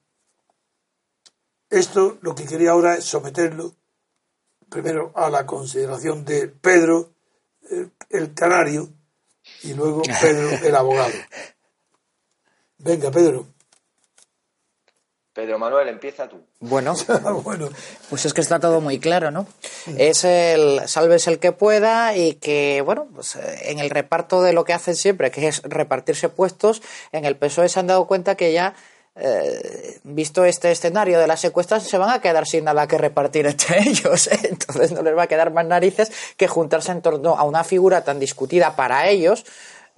Esto 1.70 2.18
lo 2.22 2.36
que 2.36 2.44
quería 2.44 2.72
ahora 2.72 2.96
es 2.96 3.06
someterlo 3.06 3.74
primero 4.70 5.14
a 5.16 5.30
la 5.30 5.46
consideración 5.46 6.26
de 6.26 6.50
Pedro, 6.50 7.14
el, 7.70 7.94
el 8.10 8.34
canario, 8.34 8.90
y 9.64 9.74
luego 9.74 10.02
Pedro, 10.20 10.50
el 10.50 10.76
abogado. 10.76 11.14
Venga, 12.78 13.10
Pedro. 13.10 13.51
Pedro 15.34 15.58
Manuel, 15.58 15.88
empieza 15.88 16.28
tú. 16.28 16.42
Bueno, 16.60 16.94
bueno, 17.44 17.70
pues 18.10 18.26
es 18.26 18.34
que 18.34 18.42
está 18.42 18.60
todo 18.60 18.82
muy 18.82 19.00
claro, 19.00 19.32
¿no? 19.32 19.48
Es 19.98 20.26
el 20.26 20.82
salves 20.88 21.28
el 21.28 21.40
que 21.40 21.54
pueda 21.54 22.16
y 22.18 22.34
que, 22.34 22.82
bueno, 22.86 23.08
pues 23.16 23.38
eh, 23.38 23.72
en 23.72 23.80
el 23.80 23.90
reparto 23.90 24.42
de 24.42 24.52
lo 24.52 24.66
que 24.66 24.74
hacen 24.74 24.96
siempre, 24.96 25.32
que 25.32 25.48
es 25.48 25.62
repartirse 25.64 26.28
puestos, 26.28 26.82
en 27.14 27.24
el 27.24 27.38
PSOE 27.38 27.70
se 27.70 27.80
han 27.80 27.88
dado 27.88 28.08
cuenta 28.08 28.36
que 28.36 28.52
ya, 28.52 28.74
eh, 29.16 30.00
visto 30.04 30.44
este 30.44 30.70
escenario 30.70 31.18
de 31.18 31.28
las 31.28 31.40
secuestras, 31.40 31.84
se 31.84 31.98
van 31.98 32.10
a 32.10 32.20
quedar 32.20 32.46
sin 32.46 32.66
nada 32.66 32.86
que 32.88 32.98
repartir 32.98 33.46
entre 33.46 33.80
ellos. 33.88 34.28
¿eh? 34.28 34.40
Entonces 34.50 34.92
no 34.92 35.02
les 35.02 35.18
va 35.18 35.24
a 35.24 35.28
quedar 35.28 35.54
más 35.54 35.66
narices 35.66 36.12
que 36.36 36.50
juntarse 36.50 36.92
en 36.92 37.02
torno 37.02 37.38
a 37.38 37.44
una 37.44 37.64
figura 37.64 38.04
tan 38.04 38.20
discutida 38.20 38.76
para 38.76 39.08
ellos 39.08 39.46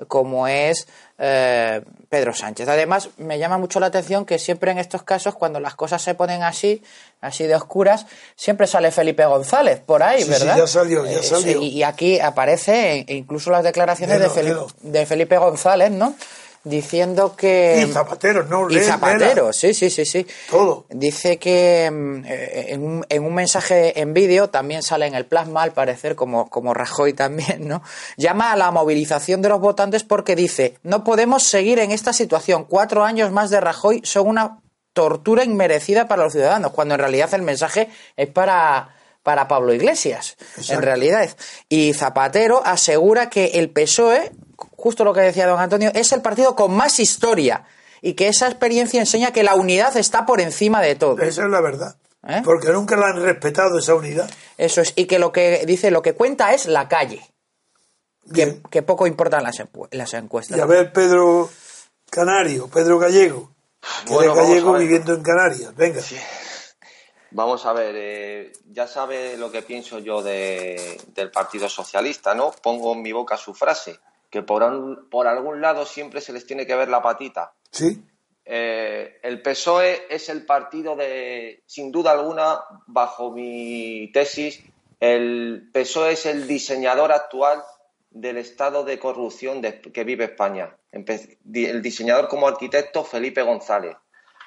como 0.08 0.48
es 0.48 0.88
eh, 1.20 1.82
Pedro 2.10 2.34
Sánchez. 2.34 2.68
Además, 2.68 3.10
me 3.18 3.39
llama 3.39 3.58
mucho 3.58 3.80
la 3.80 3.88
atención 3.88 4.26
que 4.26 4.39
siempre 4.39 4.72
en 4.72 4.78
estos 4.80 5.04
casos, 5.04 5.36
cuando 5.36 5.60
las 5.60 5.76
cosas 5.76 6.02
se 6.02 6.16
ponen 6.16 6.44
así, 6.44 6.84
así 7.22 7.46
de 7.46 7.56
oscuras, 7.56 8.06
siempre 8.36 8.68
sale 8.68 8.91
Felipe 8.91 9.26
González 9.26 9.80
por 9.80 10.04
ahí, 10.04 10.20
Sí, 10.20 10.26
sí, 10.26 10.30
¿verdad? 10.32 10.58
ya 10.58 10.68
salió, 10.68 11.06
ya 11.06 11.20
Eh, 11.20 11.24
salió. 11.24 11.62
y, 11.62 11.68
y 11.68 11.84
aquí 11.84 12.20
aparece 12.20 13.06
incluso 13.08 13.52
las 13.52 13.64
declaraciones 13.64 14.20
de, 14.20 14.30
Felipe, 14.30 14.60
de 14.82 15.06
Felipe 15.06 15.38
González, 15.38 15.91
¿no? 15.91 16.16
Diciendo 16.64 17.36
que... 17.36 17.86
y 17.86 17.91
Zapatero, 17.91 18.43
no, 18.45 18.70
Y 18.70 18.80
Zapatero, 18.80 19.51
sí, 19.51 19.74
sí, 19.74 19.89
sí, 19.89 20.05
sí. 20.05 20.26
Todo. 20.49 20.86
Dice 20.89 21.38
que 21.38 21.91
mm, 21.91 22.26
eh, 22.26 22.66
en 22.70 22.84
un, 22.84 23.05
en 23.09 23.26
un 23.26 23.36
mensaje 23.36 23.99
en 23.99 24.14
vídeo, 24.14 24.49
también 24.49 24.82
sale 24.82 25.05
en 25.05 25.14
el 25.14 25.26
plasma, 25.26 25.64
al 25.64 25.74
parecer, 25.74 26.16
como, 26.16 26.49
como 26.49 26.74
Rajoy 26.74 27.14
también, 27.14 27.68
¿no? 27.68 27.84
Llama 28.16 28.53
a 28.53 28.55
la 28.55 28.72
movilización 28.72 29.41
de 29.41 29.49
los 29.49 29.59
votantes 29.59 30.03
porque 30.03 30.36
dice, 30.36 30.78
no 30.84 31.03
podemos 31.03 31.43
seguir 31.43 31.80
en 31.80 31.91
esta 31.91 32.14
situación. 32.14 32.66
Cuatro 32.66 33.03
años 33.03 33.32
más 33.32 33.49
de 33.49 33.59
Rajoy 33.59 34.01
son 34.05 34.28
una 34.28 34.59
tortura 34.93 35.43
inmerecida 35.43 36.07
para 36.07 36.24
los 36.24 36.34
ciudadanos, 36.34 36.72
cuando 36.72 36.93
en 36.93 36.99
realidad 36.99 37.34
el 37.34 37.41
mensaje 37.41 37.89
es 38.16 38.30
para, 38.30 38.95
para 39.24 39.47
Pablo 39.47 39.74
Iglesias, 39.74 40.38
en 40.70 40.82
realidad. 40.82 41.30
Y 41.68 41.93
Zapatero 41.93 42.61
asegura 42.64 43.30
que 43.30 43.45
el 43.55 43.70
PSOE, 43.70 44.32
justo 44.84 45.06
lo 45.06 45.14
que 45.14 45.22
decía 45.22 45.48
don 45.48 45.60
Antonio, 45.62 45.92
es 45.96 46.12
el 46.12 46.22
partido 46.22 46.56
con 46.58 46.74
más 46.74 47.00
historia 47.00 47.64
y 48.02 48.16
que 48.16 48.28
esa 48.28 48.48
experiencia 48.48 49.00
enseña 49.00 49.32
que 49.32 49.42
la 49.44 49.56
unidad 49.56 49.96
está 49.96 50.26
por 50.26 50.42
encima 50.42 50.82
de 50.82 50.96
todo. 50.96 51.22
Esa 51.22 51.44
es 51.46 51.50
la 51.50 51.62
verdad. 51.62 51.96
¿Eh? 52.28 52.42
Porque 52.44 52.70
nunca 52.70 52.98
la 52.98 53.08
han 53.08 53.22
respetado 53.22 53.80
esa 53.80 53.96
unidad. 53.96 54.30
Eso 54.58 54.82
es, 54.82 54.92
y 54.98 55.06
que 55.06 55.20
lo 55.20 55.32
que 55.32 55.64
dice, 55.66 55.90
lo 55.90 56.02
que 56.02 56.14
cuenta 56.14 56.54
es 56.54 56.66
la 56.66 56.90
calle, 56.90 57.22
que, 58.34 58.46
Bien. 58.46 58.64
que 58.70 58.82
poco 58.82 59.08
importan 59.08 59.42
las, 59.44 59.62
las 59.92 60.14
encuestas. 60.14 60.58
Y 60.58 60.62
a 60.62 60.66
ver, 60.66 60.92
Pedro 60.92 61.50
Canario, 62.10 62.68
Pedro 62.68 63.00
Gallego, 63.00 63.52
que 64.06 64.14
Bueno, 64.14 64.36
gallego 64.36 64.74
viviendo 64.74 65.14
en 65.14 65.24
Canarias. 65.24 65.74
Venga. 65.76 66.02
Vamos 67.32 67.66
a 67.66 67.74
ver, 67.74 67.96
eh, 67.98 68.54
ya 68.72 68.86
sabe 68.88 69.38
lo 69.38 69.50
que 69.52 69.62
pienso 69.64 69.98
yo 70.00 70.22
de- 70.22 71.02
del 71.16 71.32
Partido 71.32 71.68
Socialista, 71.68 72.36
¿no? 72.36 72.52
Pongo 72.52 72.94
en 72.94 73.02
mi 73.02 73.12
boca 73.12 73.38
su 73.38 73.54
frase, 73.56 74.00
que 74.34 74.42
por, 74.42 74.64
un- 74.64 75.08
por 75.12 75.28
algún 75.28 75.62
lado 75.62 75.86
siempre 75.86 76.20
se 76.20 76.34
les 76.34 76.48
tiene 76.48 76.66
que 76.66 76.76
ver 76.76 76.90
la 76.90 77.04
patita. 77.04 77.54
Sí, 77.70 78.04
Eh, 78.46 79.20
el 79.24 79.42
PSOE 79.42 80.08
es 80.10 80.28
el 80.28 80.44
partido 80.46 80.96
de, 80.98 81.64
sin 81.66 81.92
duda 81.94 82.12
alguna, 82.12 82.60
bajo 82.88 83.32
mi 83.32 84.12
tesis, 84.12 84.62
el 85.00 85.70
PSOE 85.72 86.14
es 86.14 86.26
el 86.26 86.46
diseñador 86.48 87.12
actual 87.14 87.62
del 88.10 88.38
estado 88.38 88.84
de 88.84 88.98
corrupción 89.00 89.62
de- 89.62 89.80
que 89.80 90.04
vive 90.04 90.26
España. 90.26 90.76
Empe- 90.92 91.38
El 91.54 91.82
diseñador 91.82 92.28
como 92.28 92.48
arquitecto 92.48 93.04
Felipe 93.06 93.44
González. 93.44 93.96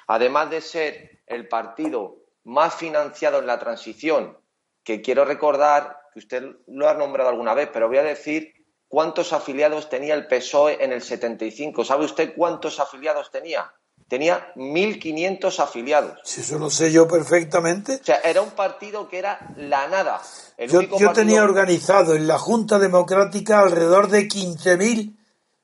Además 0.07 0.49
de 0.51 0.61
ser 0.61 1.19
el 1.25 1.47
partido 1.47 2.17
más 2.43 2.75
financiado 2.75 3.39
en 3.39 3.47
la 3.47 3.57
transición, 3.57 4.37
que 4.83 5.01
quiero 5.01 5.25
recordar, 5.25 5.97
que 6.13 6.19
usted 6.19 6.43
lo 6.67 6.87
ha 6.87 6.93
nombrado 6.93 7.29
alguna 7.29 7.53
vez, 7.55 7.69
pero 7.73 7.87
voy 7.87 7.97
a 7.97 8.03
decir 8.03 8.53
cuántos 8.87 9.33
afiliados 9.33 9.89
tenía 9.89 10.13
el 10.15 10.27
PSOE 10.27 10.83
en 10.83 10.91
el 10.93 11.01
75. 11.01 11.83
¿Sabe 11.85 12.05
usted 12.05 12.33
cuántos 12.35 12.79
afiliados 12.79 13.29
tenía? 13.31 13.71
Tenía 14.07 14.53
1.500 14.55 15.59
afiliados. 15.59 16.19
si 16.23 16.39
eso 16.41 16.57
lo 16.57 16.69
sé 16.69 16.91
yo 16.93 17.07
perfectamente. 17.07 17.95
O 17.95 18.03
sea, 18.03 18.17
era 18.21 18.41
un 18.41 18.51
partido 18.51 19.09
que 19.09 19.17
era 19.19 19.53
la 19.57 19.87
nada. 19.89 20.21
El 20.55 20.69
Yo, 20.69 20.79
único 20.79 20.97
yo 20.99 21.07
partido- 21.07 21.25
tenía 21.25 21.43
organizado 21.43 22.15
en 22.15 22.25
la 22.27 22.37
Junta 22.39 22.79
Democrática 22.79 23.59
alrededor 23.59 24.07
de 24.09 24.27
15.000 24.29 25.17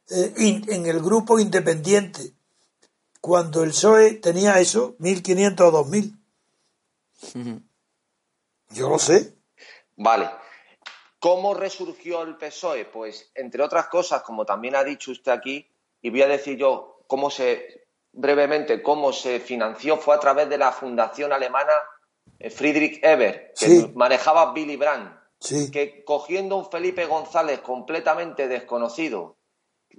eh, 0.10 0.34
in- 0.38 0.66
en 0.68 0.86
el 0.88 1.00
grupo 1.02 1.40
independiente. 1.40 2.34
Cuando 3.22 3.64
el 3.64 3.70
PSOE 3.70 4.16
tenía 4.16 4.60
eso, 4.60 4.96
1.500 5.00 5.62
o 5.62 5.72
2.000. 5.72 7.62
Yo 8.72 8.90
lo 8.90 9.00
sé. 9.00 9.36
Vale. 9.96 10.30
¿Cómo 11.24 11.54
resurgió 11.54 12.22
el 12.24 12.36
PSOE? 12.36 12.84
Pues, 12.84 13.32
entre 13.36 13.64
otras 13.64 13.88
cosas, 13.88 14.24
como 14.24 14.46
también 14.46 14.76
ha 14.76 14.84
dicho 14.84 15.10
usted 15.12 15.32
aquí, 15.32 15.66
y 16.02 16.10
voy 16.10 16.22
a 16.22 16.28
decir 16.28 16.58
yo 16.58 17.00
cómo 17.08 17.30
se, 17.30 17.86
brevemente, 18.12 18.84
cómo 18.84 19.14
se 19.14 19.40
financió, 19.40 19.96
fue 19.96 20.16
a 20.16 20.20
través 20.20 20.50
de 20.50 20.58
la 20.58 20.74
fundación 20.74 21.32
alemana 21.32 21.72
eh, 22.40 22.50
Friedrich 22.50 23.00
Ebert, 23.02 23.58
que 23.58 23.66
Sí. 23.68 23.92
manejaba 23.96 24.52
Billy 24.52 24.76
Brandt, 24.76 25.18
Sí. 25.40 25.72
que 25.72 26.04
cogiendo 26.04 26.58
un 26.58 26.70
Felipe 26.70 27.06
González 27.06 27.62
completamente 27.62 28.50
desconocido, 28.50 29.38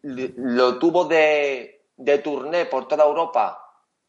lo 0.03 0.79
tuvo 0.79 1.07
de, 1.07 1.87
de 1.97 2.18
turné 2.18 2.66
por 2.66 2.87
toda 2.87 3.07
Europa 3.07 3.64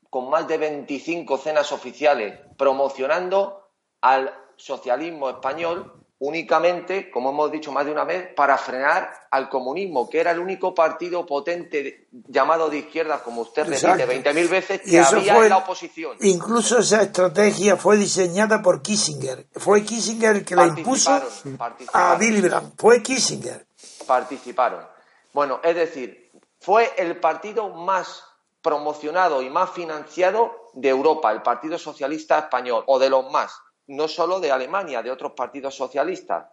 con 0.10 0.30
más 0.30 0.50
de 0.50 0.58
25 0.58 1.38
cenas 1.38 1.72
oficiales, 1.72 2.38
promocionando 2.58 3.70
al 4.02 4.34
socialismo 4.58 5.30
español 5.30 6.05
únicamente, 6.20 7.12
como 7.12 7.30
hemos 7.32 7.52
dicho 7.52 7.72
más 7.72 7.86
de 7.86 7.92
una 7.92 8.04
vez, 8.06 8.34
para 8.36 8.58
frenar 8.58 9.12
al 9.32 9.50
comunismo, 9.50 10.10
que 10.10 10.20
era 10.20 10.32
el 10.32 10.40
único 10.40 10.74
partido 10.74 11.26
potente 11.26 11.84
de- 11.84 12.08
llamado 12.28 12.70
de 12.70 12.78
izquierda, 12.80 13.22
como 13.22 13.42
usted 13.42 13.64
repite 13.64 13.86
Exacto. 13.88 14.08
20.000 14.08 14.48
veces, 14.50 14.82
Y 14.86 14.92
que 14.92 15.00
eso 15.00 15.18
había 15.18 15.36
fue- 15.36 15.44
en 15.46 15.50
la 15.50 15.58
oposición. 15.58 16.18
Incluso 16.22 16.80
esa 16.80 17.02
estrategia 17.02 17.76
fue 17.76 17.98
diseñada 17.98 18.62
por 18.62 18.82
Kissinger. 18.82 19.46
Fue 19.56 19.84
Kissinger 19.84 20.38
el 20.38 20.46
que 20.46 20.56
la 20.56 20.68
impuso 20.68 21.12
Participaron, 21.58 22.12
a. 22.12 22.16
Billy 22.16 22.42
Brandt. 22.42 22.80
Fue 22.80 23.02
Kissinger. 23.04 23.66
participaron. 24.08 24.86
Bueno, 25.34 25.60
es 25.64 25.76
decir, 25.76 26.32
fue 26.62 26.92
el 26.98 27.20
partido 27.20 27.70
más 27.70 28.24
promocionado 28.62 29.42
y 29.42 29.50
más 29.50 29.70
financiado 29.72 30.70
de 30.74 30.90
Europa, 30.90 31.32
el 31.32 31.42
Partido 31.42 31.78
Socialista 31.78 32.40
Español, 32.40 32.84
o 32.88 32.98
de 33.00 33.10
los 33.10 33.30
más, 33.32 33.52
no 33.88 34.08
solo 34.08 34.40
de 34.40 34.52
Alemania, 34.52 35.02
de 35.02 35.12
otros 35.12 35.34
partidos 35.34 35.76
socialistas. 35.76 36.48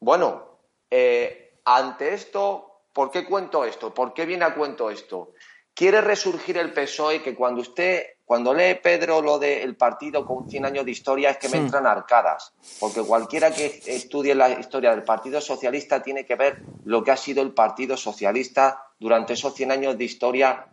Bueno, 0.00 0.58
eh, 0.90 1.60
ante 1.64 2.14
esto, 2.14 2.82
¿por 2.92 3.10
qué 3.10 3.24
cuento 3.26 3.64
esto? 3.64 3.92
¿Por 3.92 4.14
qué 4.14 4.24
viene 4.24 4.44
a 4.44 4.54
cuento 4.54 4.90
esto? 4.90 5.32
Quiere 5.74 6.00
resurgir 6.00 6.58
el 6.58 6.72
PSOE 6.72 7.22
que 7.22 7.34
cuando 7.34 7.60
usted, 7.60 8.04
cuando 8.24 8.52
lee 8.52 8.80
Pedro 8.82 9.22
lo 9.22 9.38
del 9.38 9.76
partido 9.76 10.26
con 10.26 10.48
100 10.48 10.64
años 10.64 10.84
de 10.84 10.90
historia 10.90 11.30
es 11.30 11.38
que 11.38 11.48
me 11.48 11.58
entran 11.58 11.86
arcadas, 11.86 12.52
porque 12.80 13.02
cualquiera 13.02 13.52
que 13.52 13.80
estudie 13.86 14.34
la 14.34 14.50
historia 14.50 14.90
del 14.90 15.04
Partido 15.04 15.40
Socialista 15.40 16.02
tiene 16.02 16.26
que 16.26 16.34
ver 16.34 16.62
lo 16.84 17.04
que 17.04 17.12
ha 17.12 17.16
sido 17.16 17.42
el 17.42 17.52
Partido 17.52 17.96
Socialista 17.96 18.88
durante 18.98 19.34
esos 19.34 19.54
100 19.54 19.70
años 19.70 19.96
de 19.96 20.04
historia, 20.04 20.66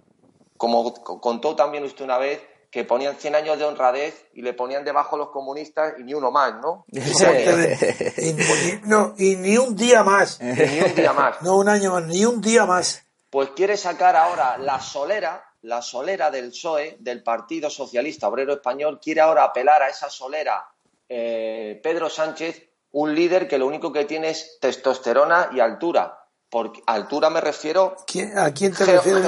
como 0.58 0.92
contó 0.94 1.56
también 1.56 1.84
usted 1.84 2.04
una 2.04 2.18
vez, 2.18 2.42
que 2.76 2.84
ponían 2.84 3.16
100 3.16 3.36
años 3.36 3.58
de 3.58 3.64
honradez 3.64 4.26
y 4.34 4.42
le 4.42 4.52
ponían 4.54 4.84
debajo 4.84 5.16
los 5.16 5.30
comunistas 5.30 5.94
y 5.98 6.04
ni 6.04 6.14
uno 6.14 6.30
más, 6.30 6.56
¿no? 6.62 6.84
Y, 6.92 8.82
no, 8.84 9.14
y 9.18 9.38
ni 9.38 9.58
un 9.58 9.78
día 9.78 10.04
más. 10.04 10.42
Y 10.42 10.44
ni 10.44 10.82
un 10.82 10.94
día 10.94 11.14
más. 11.14 11.42
No 11.42 11.56
un 11.56 11.70
año 11.70 11.94
más, 11.94 12.04
ni 12.04 12.26
un 12.26 12.42
día 12.42 12.66
más. 12.66 13.02
pues 13.30 13.52
quiere 13.56 13.78
sacar 13.78 14.18
ahora 14.18 14.58
la 14.58 14.82
solera, 14.82 15.42
la 15.62 15.82
solera 15.82 16.30
del 16.32 16.50
PSOE, 16.50 16.98
del 17.00 17.24
Partido 17.24 17.70
Socialista 17.70 18.28
Obrero 18.28 18.52
Español, 18.52 19.00
quiere 19.02 19.22
ahora 19.22 19.46
apelar 19.46 19.82
a 19.82 19.88
esa 19.88 20.10
solera 20.10 20.68
eh, 21.08 21.80
Pedro 21.82 22.10
Sánchez, 22.10 22.62
un 22.92 23.16
líder 23.16 23.48
que 23.48 23.58
lo 23.58 23.68
único 23.68 23.94
que 23.94 24.04
tiene 24.04 24.32
es 24.32 24.58
testosterona 24.60 25.50
y 25.54 25.62
altura. 25.62 26.20
Por 26.50 26.74
altura 26.88 27.30
me 27.30 27.40
refiero 27.40 27.96
¿Quién- 28.06 28.38
¿A 28.38 28.54
quién 28.54 28.74
te 28.74 28.84
refieres 28.86 29.26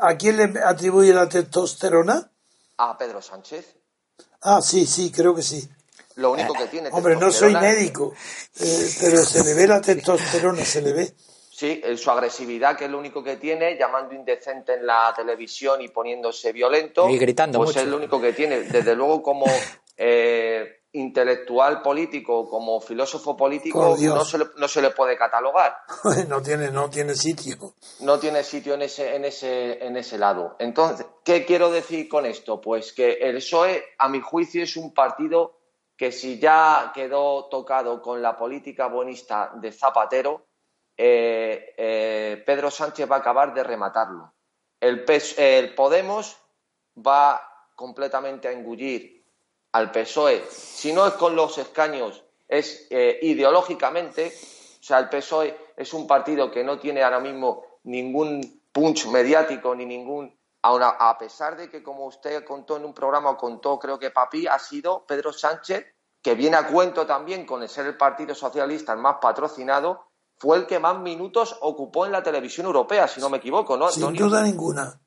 ¿A 0.00 0.16
quién 0.18 0.36
le 0.36 0.60
atribuye 0.62 1.14
la 1.14 1.26
testosterona? 1.26 2.28
A 2.90 2.98
Pedro 2.98 3.22
Sánchez. 3.22 3.76
Ah, 4.42 4.60
sí, 4.60 4.86
sí, 4.86 5.10
creo 5.12 5.34
que 5.34 5.42
sí. 5.42 5.68
Lo 6.16 6.32
único 6.32 6.52
que 6.52 6.66
tiene. 6.66 6.90
Hombre, 6.92 7.16
no 7.16 7.30
soy 7.30 7.54
médico, 7.54 8.12
eh, 8.60 8.90
pero 9.00 9.24
se 9.24 9.44
le 9.44 9.54
ve 9.54 9.66
la 9.66 9.80
testosterona, 9.80 10.64
se 10.64 10.82
le 10.82 10.92
ve. 10.92 11.14
Sí, 11.50 11.80
en 11.84 11.96
su 11.96 12.10
agresividad, 12.10 12.76
que 12.76 12.86
es 12.86 12.90
lo 12.90 12.98
único 12.98 13.22
que 13.22 13.36
tiene, 13.36 13.78
llamando 13.78 14.14
indecente 14.14 14.74
en 14.74 14.86
la 14.86 15.12
televisión 15.16 15.80
y 15.80 15.88
poniéndose 15.88 16.52
violento. 16.52 17.08
Y 17.08 17.18
gritando 17.18 17.58
Pues 17.58 17.70
mucho. 17.70 17.80
es 17.80 17.86
lo 17.86 17.96
único 17.98 18.20
que 18.20 18.32
tiene. 18.32 18.60
Desde 18.62 18.94
luego, 18.96 19.22
como 19.22 19.46
eh, 19.96 20.81
intelectual 20.92 21.80
político, 21.80 22.48
como 22.48 22.80
filósofo 22.80 23.36
político, 23.36 23.96
no 23.98 24.24
se, 24.24 24.38
le, 24.38 24.46
no 24.56 24.68
se 24.68 24.82
le 24.82 24.90
puede 24.90 25.16
catalogar. 25.16 25.76
No 26.28 26.42
tiene, 26.42 26.70
no 26.70 26.90
tiene 26.90 27.14
sitio. 27.14 27.74
no 28.00 28.18
tiene 28.18 28.42
sitio 28.44 28.74
en 28.74 28.82
ese, 28.82 29.16
en 29.16 29.24
ese, 29.24 29.84
en 29.84 29.96
ese 29.96 30.18
lado. 30.18 30.56
Entonces, 30.58 31.06
¿qué 31.24 31.44
quiero 31.44 31.70
decir 31.70 32.08
con 32.08 32.26
esto? 32.26 32.60
Pues 32.60 32.92
que 32.92 33.12
el 33.14 33.36
PSOE, 33.36 33.84
a 33.98 34.08
mi 34.08 34.20
juicio, 34.20 34.62
es 34.62 34.76
un 34.76 34.92
partido 34.92 35.58
que 35.96 36.12
si 36.12 36.38
ya 36.38 36.92
quedó 36.94 37.46
tocado 37.46 38.02
con 38.02 38.20
la 38.20 38.36
política 38.36 38.88
buenista 38.88 39.52
de 39.54 39.72
Zapatero, 39.72 40.46
eh, 40.96 41.74
eh, 41.76 42.42
Pedro 42.44 42.70
Sánchez 42.70 43.10
va 43.10 43.16
a 43.16 43.20
acabar 43.20 43.54
de 43.54 43.62
rematarlo. 43.62 44.32
El, 44.80 45.04
PES 45.04 45.38
el 45.38 45.74
Podemos 45.74 46.36
va 46.98 47.40
completamente 47.74 48.48
a 48.48 48.52
engullir 48.52 49.21
al 49.72 49.90
PSOE. 49.90 50.44
Si 50.50 50.92
no 50.92 51.06
es 51.06 51.14
con 51.14 51.34
los 51.34 51.58
escaños, 51.58 52.22
es 52.46 52.86
eh, 52.90 53.18
ideológicamente. 53.22 54.32
O 54.80 54.84
sea, 54.84 54.98
el 54.98 55.08
PSOE 55.08 55.56
es 55.76 55.92
un 55.94 56.06
partido 56.06 56.50
que 56.50 56.62
no 56.62 56.78
tiene 56.78 57.02
ahora 57.02 57.20
mismo 57.20 57.64
ningún 57.84 58.62
punch 58.72 59.06
mediático 59.06 59.74
ni 59.74 59.86
ningún. 59.86 60.36
A, 60.64 61.18
pesar 61.18 61.56
de 61.56 61.68
que, 61.68 61.82
como 61.82 62.06
usted 62.06 62.44
contó 62.44 62.76
en 62.76 62.84
un 62.84 62.94
programa, 62.94 63.36
contó, 63.36 63.80
creo 63.80 63.98
que 63.98 64.12
Papi, 64.12 64.46
ha 64.46 64.60
sido 64.60 65.04
Pedro 65.06 65.32
Sánchez, 65.32 65.84
que 66.22 66.36
viene 66.36 66.56
a 66.56 66.68
cuento 66.68 67.04
también 67.04 67.44
con 67.44 67.64
el 67.64 67.68
ser 67.68 67.86
el 67.86 67.96
Partido 67.96 68.32
Socialista 68.32 68.92
el 68.92 69.00
más 69.00 69.16
patrocinado, 69.20 70.06
fue 70.38 70.58
el 70.58 70.66
que 70.66 70.78
más 70.78 71.00
minutos 71.00 71.58
ocupó 71.62 72.06
en 72.06 72.12
la 72.12 72.22
televisión 72.22 72.66
europea, 72.66 73.08
si 73.08 73.20
no 73.20 73.28
me 73.28 73.38
equivoco, 73.38 73.76
¿no, 73.76 73.88
Sin 73.90 74.14
duda 74.14 74.42
ninguna. 74.42 75.00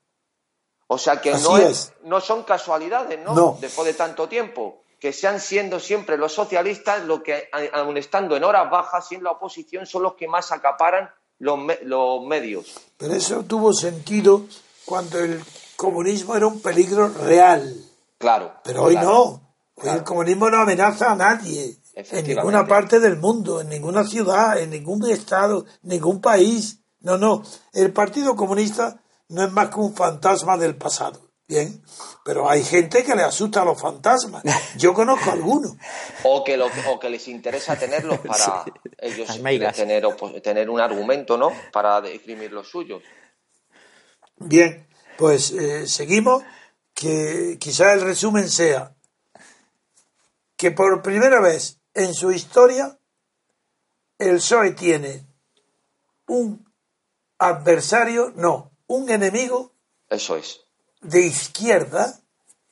O 0.87 0.97
sea 0.97 1.19
que 1.21 1.31
no, 1.33 1.57
es, 1.57 1.63
es. 1.69 1.93
no 2.03 2.21
son 2.21 2.43
casualidades, 2.43 3.19
¿no? 3.23 3.33
No. 3.33 3.57
Después 3.59 3.87
de 3.87 3.93
tanto 3.93 4.27
tiempo. 4.27 4.81
Que 4.99 5.11
sean 5.13 5.39
siendo 5.39 5.79
siempre 5.79 6.17
los 6.17 6.33
socialistas 6.33 7.03
los 7.05 7.21
que, 7.21 7.49
aun 7.73 7.97
estando 7.97 8.35
en 8.37 8.43
horas 8.43 8.71
bajas 8.71 9.11
y 9.11 9.15
en 9.15 9.23
la 9.23 9.31
oposición, 9.31 9.85
son 9.85 10.01
los 10.03 10.13
que 10.15 10.27
más 10.27 10.51
acaparan 10.51 11.09
los, 11.37 11.59
me- 11.59 11.79
los 11.83 12.25
medios. 12.25 12.73
Pero 12.97 13.13
eso 13.13 13.43
tuvo 13.43 13.71
sentido 13.73 14.45
cuando 14.85 15.19
el 15.19 15.43
comunismo 15.75 16.35
era 16.35 16.47
un 16.47 16.59
peligro 16.61 17.09
real. 17.09 17.75
Claro. 18.17 18.53
Pero 18.63 18.83
hoy 18.83 18.93
claro. 18.93 19.09
no. 19.09 19.41
Hoy 19.75 19.89
el 19.89 20.03
comunismo 20.03 20.49
no 20.49 20.61
amenaza 20.61 21.11
a 21.11 21.15
nadie. 21.15 21.77
En 21.93 22.27
ninguna 22.27 22.65
parte 22.65 22.99
del 22.99 23.17
mundo, 23.17 23.61
en 23.61 23.69
ninguna 23.69 24.05
ciudad, 24.05 24.57
en 24.57 24.69
ningún 24.71 25.07
estado, 25.09 25.65
ningún 25.83 26.19
país. 26.21 26.79
No, 27.01 27.17
no. 27.17 27.43
El 27.73 27.91
Partido 27.93 28.35
Comunista 28.35 28.97
no 29.29 29.43
es 29.43 29.51
más 29.51 29.69
que 29.69 29.79
un 29.79 29.95
fantasma 29.95 30.57
del 30.57 30.75
pasado. 30.75 31.21
Bien. 31.47 31.83
Pero 32.23 32.49
hay 32.49 32.63
gente 32.63 33.03
que 33.03 33.15
le 33.15 33.21
asusta 33.21 33.61
a 33.61 33.65
los 33.65 33.79
fantasmas. 33.79 34.41
Yo 34.77 34.93
conozco 34.95 35.29
algunos. 35.31 35.73
O 36.23 36.43
que, 36.43 36.57
lo- 36.57 36.69
o 36.89 36.99
que 36.99 37.09
les 37.09 37.27
interesa 37.27 37.77
tenerlos 37.77 38.17
para 38.19 38.65
ellos 38.97 39.27
tener, 39.75 40.03
tener 40.41 40.69
un 40.71 40.79
argumento, 40.81 41.37
¿no? 41.37 41.51
Para 41.71 41.99
exprimir 42.07 42.51
los 42.51 42.67
suyos. 42.67 43.03
Bien, 44.37 44.87
pues 45.17 45.51
eh, 45.51 45.87
seguimos. 45.87 46.43
Que 46.95 47.57
quizá 47.59 47.91
el 47.91 48.01
resumen 48.01 48.49
sea 48.49 48.95
que 50.55 50.71
por 50.71 51.01
primera 51.01 51.41
vez 51.41 51.81
en 51.93 52.13
su 52.13 52.31
historia 52.31 52.97
el 54.17 54.37
PSOE 54.37 54.71
tiene 54.71 55.27
un 56.27 56.65
adversario, 57.37 58.31
no, 58.37 58.71
un 58.87 59.09
enemigo 59.09 59.71
Eso 60.09 60.35
es. 60.37 60.61
de 61.01 61.21
izquierda 61.21 62.19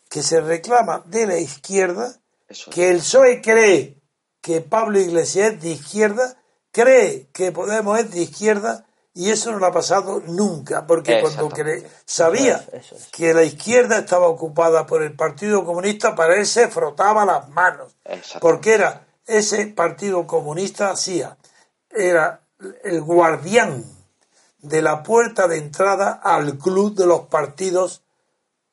que 0.10 0.22
se 0.24 0.42
reclama 0.42 1.02
de 1.06 1.26
la 1.28 1.38
izquierda, 1.38 2.16
Eso 2.48 2.70
es. 2.70 2.76
que 2.76 2.90
el 2.90 2.98
PSOE 2.98 3.42
cree 3.42 3.98
que 4.42 4.62
Pablo 4.62 5.00
Iglesias 5.00 5.54
es 5.54 5.62
de 5.62 5.70
izquierda, 5.70 6.38
cree 6.72 7.30
que 7.34 7.52
Podemos 7.52 8.00
es 8.00 8.12
de 8.12 8.22
izquierda 8.22 8.86
y 9.16 9.30
eso 9.30 9.52
no 9.52 9.60
lo 9.60 9.68
ha 9.68 9.72
pasado 9.72 10.22
nunca, 10.26 10.86
porque 10.88 11.22
cuando 11.22 11.50
cre- 11.50 11.88
sabía 12.06 12.56
Eso 12.58 12.72
es, 12.76 12.86
eso 12.86 12.96
es. 12.96 13.08
que 13.08 13.34
la 13.34 13.44
izquierda 13.44 14.00
estaba 14.00 14.28
ocupada 14.28 14.86
por 14.88 15.04
el 15.04 15.16
Partido 15.16 15.64
Comunista, 15.66 16.16
para 16.16 16.36
él 16.36 16.46
se 16.48 16.68
frotaba 16.68 17.24
las 17.26 17.48
manos, 17.50 17.96
porque 18.42 18.74
era 18.74 19.06
ese 19.28 19.68
Partido 19.68 20.26
Comunista 20.28 20.90
hacía, 20.90 21.38
era 21.92 22.42
el 22.84 23.02
guardián 23.02 23.84
de 24.64 24.82
la 24.82 25.04
puerta 25.04 25.48
de 25.48 25.58
entrada 25.58 26.14
al 26.24 26.58
club 26.58 26.96
de 26.96 27.06
los 27.06 27.28
partidos 27.28 28.02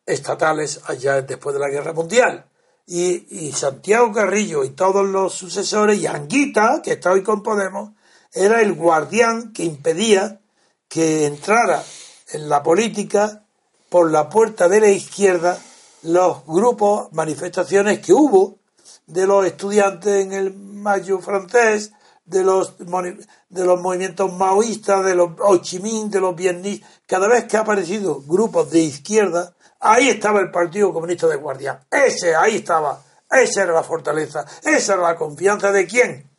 estatales 0.07 0.81
allá 0.87 1.21
después 1.21 1.53
de 1.53 1.61
la 1.61 1.69
Guerra 1.69 1.93
Mundial. 1.93 2.47
Y, 2.87 3.53
Santiago 3.53 4.13
Carrillo 4.13 4.65
y 4.65 4.71
todos 4.71 5.07
los 5.07 5.35
sucesores, 5.35 6.01
y 6.01 6.07
Anguita, 6.07 6.81
que 6.83 6.93
está 6.93 7.13
hoy 7.13 7.23
con 7.23 7.43
Podemos, 7.43 7.91
era 8.33 8.63
el 8.63 8.73
guardián 8.73 9.53
que 9.53 9.65
impedía 9.65 10.41
que 10.89 11.27
entrara 11.27 11.85
en 12.33 12.49
la 12.49 12.63
política 12.63 13.45
por 13.89 14.11
la 14.11 14.29
puerta 14.29 14.69
de 14.69 14.81
la 14.81 14.89
izquierda 14.89 15.59
los 16.03 16.47
grupos, 16.47 17.13
manifestaciones 17.13 18.01
que 18.01 18.13
hubo 18.13 18.59
de 19.07 19.27
los 19.27 19.45
estudiantes 19.45 20.25
en 20.25 20.33
el 20.33 20.55
Mayo 20.55 21.19
francés, 21.19 21.93
de 22.25 22.45
los, 22.45 22.77
de 22.79 23.65
los 23.65 23.81
movimientos 23.81 24.33
maoístas, 24.33 25.05
de 25.05 25.15
los 25.15 25.31
Ho 25.41 25.59
Chi 25.59 25.79
de 25.79 26.21
los 26.21 26.37
vietnamitas. 26.37 26.89
Cada 27.07 27.29
vez 27.29 27.45
que 27.45 27.57
ha 27.57 27.61
aparecido 27.61 28.23
grupos 28.23 28.71
de 28.71 28.81
izquierda, 28.81 29.55
ahí 29.81 30.09
estaba 30.09 30.41
el 30.41 30.51
Partido 30.51 30.93
Comunista 30.93 31.27
de 31.27 31.37
Guardián. 31.37 31.81
Ese, 31.91 32.35
ahí 32.35 32.57
estaba. 32.57 33.03
Esa 33.31 33.63
era 33.63 33.73
la 33.73 33.83
fortaleza. 33.83 34.45
Esa 34.63 34.95
era 34.95 35.03
la 35.03 35.17
confianza 35.17 35.73
de 35.73 35.87
quién. 35.87 36.31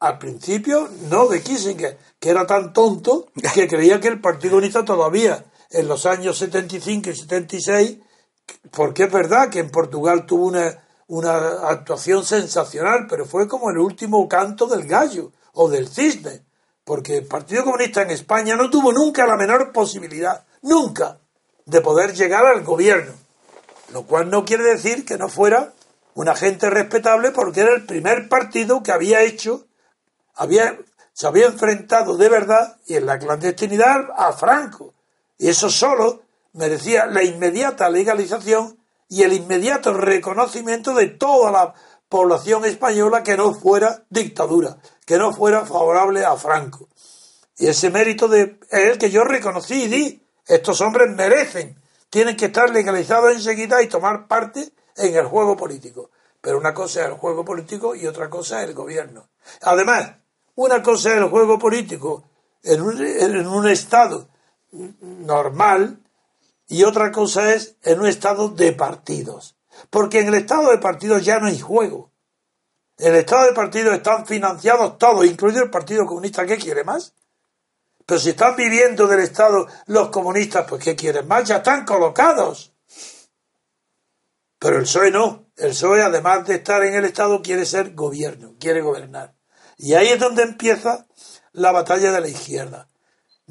Al 0.00 0.18
principio, 0.18 0.88
no 1.10 1.26
de 1.28 1.42
Kissinger, 1.42 1.98
que 2.18 2.30
era 2.30 2.46
tan 2.46 2.72
tonto 2.72 3.28
que 3.54 3.68
creía 3.68 4.00
que 4.00 4.08
el 4.08 4.20
Partido 4.20 4.52
Comunista 4.52 4.84
todavía, 4.84 5.44
en 5.70 5.88
los 5.88 6.06
años 6.06 6.38
75 6.38 7.10
y 7.10 7.16
76, 7.16 7.98
porque 8.70 9.04
es 9.04 9.12
verdad 9.12 9.50
que 9.50 9.60
en 9.60 9.70
Portugal 9.70 10.26
tuvo 10.26 10.46
una, 10.46 10.82
una 11.10 11.68
actuación 11.68 12.24
sensacional, 12.24 13.08
pero 13.08 13.26
fue 13.26 13.48
como 13.48 13.70
el 13.70 13.78
último 13.78 14.28
canto 14.28 14.66
del 14.66 14.86
gallo 14.86 15.32
o 15.54 15.68
del 15.68 15.88
cisne, 15.88 16.44
porque 16.84 17.18
el 17.18 17.26
Partido 17.26 17.64
Comunista 17.64 18.02
en 18.02 18.12
España 18.12 18.54
no 18.54 18.70
tuvo 18.70 18.92
nunca 18.92 19.26
la 19.26 19.36
menor 19.36 19.72
posibilidad, 19.72 20.44
nunca, 20.62 21.18
de 21.66 21.80
poder 21.80 22.14
llegar 22.14 22.46
al 22.46 22.62
gobierno, 22.62 23.12
lo 23.92 24.04
cual 24.04 24.30
no 24.30 24.44
quiere 24.44 24.62
decir 24.62 25.04
que 25.04 25.18
no 25.18 25.28
fuera 25.28 25.72
una 26.14 26.36
gente 26.36 26.70
respetable 26.70 27.32
porque 27.32 27.62
era 27.62 27.74
el 27.74 27.86
primer 27.86 28.28
partido 28.28 28.84
que 28.84 28.92
había 28.92 29.22
hecho, 29.22 29.66
había, 30.36 30.78
se 31.12 31.26
había 31.26 31.46
enfrentado 31.46 32.16
de 32.16 32.28
verdad 32.28 32.76
y 32.86 32.94
en 32.94 33.06
la 33.06 33.18
clandestinidad 33.18 34.10
a 34.16 34.32
Franco. 34.32 34.94
Y 35.38 35.48
eso 35.48 35.70
solo 35.70 36.22
merecía 36.52 37.06
la 37.06 37.24
inmediata 37.24 37.90
legalización 37.90 38.79
y 39.10 39.24
el 39.24 39.34
inmediato 39.34 39.92
reconocimiento 39.92 40.94
de 40.94 41.08
toda 41.08 41.50
la 41.50 41.74
población 42.08 42.64
española 42.64 43.22
que 43.22 43.36
no 43.36 43.52
fuera 43.52 44.04
dictadura, 44.08 44.78
que 45.04 45.18
no 45.18 45.32
fuera 45.32 45.66
favorable 45.66 46.24
a 46.24 46.36
Franco. 46.36 46.88
Y 47.58 47.66
ese 47.66 47.90
mérito 47.90 48.28
de, 48.28 48.58
es 48.70 48.92
el 48.92 48.98
que 48.98 49.10
yo 49.10 49.22
reconocí 49.24 49.82
y 49.82 49.88
di. 49.88 50.26
Estos 50.46 50.80
hombres 50.80 51.10
merecen, 51.14 51.76
tienen 52.08 52.36
que 52.36 52.46
estar 52.46 52.70
legalizados 52.70 53.32
enseguida 53.32 53.82
y 53.82 53.88
tomar 53.88 54.26
parte 54.26 54.72
en 54.96 55.14
el 55.14 55.26
juego 55.26 55.56
político. 55.56 56.10
Pero 56.40 56.58
una 56.58 56.72
cosa 56.72 57.00
es 57.00 57.06
el 57.08 57.14
juego 57.14 57.44
político 57.44 57.94
y 57.94 58.06
otra 58.06 58.30
cosa 58.30 58.62
es 58.62 58.68
el 58.68 58.74
gobierno. 58.74 59.28
Además, 59.62 60.12
una 60.54 60.82
cosa 60.82 61.10
es 61.10 61.18
el 61.18 61.28
juego 61.28 61.58
político 61.58 62.24
en 62.62 62.80
un, 62.80 63.04
en 63.04 63.46
un 63.46 63.68
estado 63.68 64.28
normal 65.00 66.00
y 66.70 66.84
otra 66.84 67.10
cosa 67.10 67.52
es 67.52 67.76
en 67.82 67.98
un 67.98 68.06
estado 68.06 68.48
de 68.48 68.72
partidos. 68.72 69.56
Porque 69.90 70.20
en 70.20 70.28
el 70.28 70.34
estado 70.34 70.70
de 70.70 70.78
partidos 70.78 71.24
ya 71.24 71.40
no 71.40 71.48
hay 71.48 71.58
juego. 71.58 72.12
En 72.96 73.12
el 73.12 73.20
estado 73.20 73.46
de 73.46 73.54
partidos 73.54 73.96
están 73.96 74.24
financiados 74.24 74.96
todos, 74.96 75.26
incluido 75.26 75.64
el 75.64 75.70
Partido 75.70 76.06
Comunista. 76.06 76.46
¿Qué 76.46 76.58
quiere 76.58 76.84
más? 76.84 77.12
Pero 78.06 78.20
si 78.20 78.30
están 78.30 78.54
viviendo 78.54 79.08
del 79.08 79.20
Estado 79.20 79.66
los 79.86 80.10
comunistas, 80.10 80.64
pues 80.68 80.84
¿qué 80.84 80.94
quieren 80.94 81.26
más? 81.26 81.48
Ya 81.48 81.56
están 81.56 81.84
colocados. 81.84 82.72
Pero 84.60 84.76
el 84.76 84.82
PSOE 84.82 85.10
no. 85.10 85.46
El 85.56 85.70
PSOE, 85.70 86.02
además 86.02 86.46
de 86.46 86.56
estar 86.56 86.84
en 86.84 86.94
el 86.94 87.04
Estado, 87.04 87.42
quiere 87.42 87.66
ser 87.66 87.94
gobierno, 87.94 88.54
quiere 88.60 88.80
gobernar. 88.80 89.34
Y 89.76 89.94
ahí 89.94 90.08
es 90.08 90.20
donde 90.20 90.44
empieza 90.44 91.06
la 91.52 91.72
batalla 91.72 92.12
de 92.12 92.20
la 92.20 92.28
izquierda. 92.28 92.89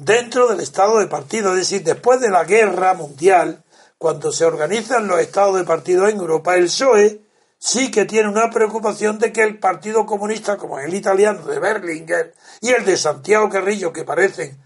Dentro 0.02 0.48
del 0.48 0.60
Estado 0.60 0.98
de 0.98 1.08
partido, 1.08 1.50
es 1.50 1.58
decir, 1.58 1.84
después 1.84 2.22
de 2.22 2.30
la 2.30 2.44
guerra 2.44 2.94
mundial, 2.94 3.62
cuando 3.98 4.32
se 4.32 4.46
organizan 4.46 5.06
los 5.06 5.20
estados 5.20 5.56
de 5.56 5.64
partido 5.64 6.08
en 6.08 6.16
Europa, 6.16 6.54
el 6.54 6.64
PSOE 6.64 7.20
sí 7.58 7.90
que 7.90 8.06
tiene 8.06 8.30
una 8.30 8.48
preocupación 8.48 9.18
de 9.18 9.30
que 9.30 9.42
el 9.42 9.58
Partido 9.58 10.06
Comunista, 10.06 10.56
como 10.56 10.78
el 10.78 10.94
italiano 10.94 11.44
de 11.44 11.58
Berlinguer 11.58 12.34
y 12.62 12.70
el 12.70 12.86
de 12.86 12.96
Santiago 12.96 13.50
Carrillo, 13.50 13.92
que 13.92 14.04
parecen 14.04 14.58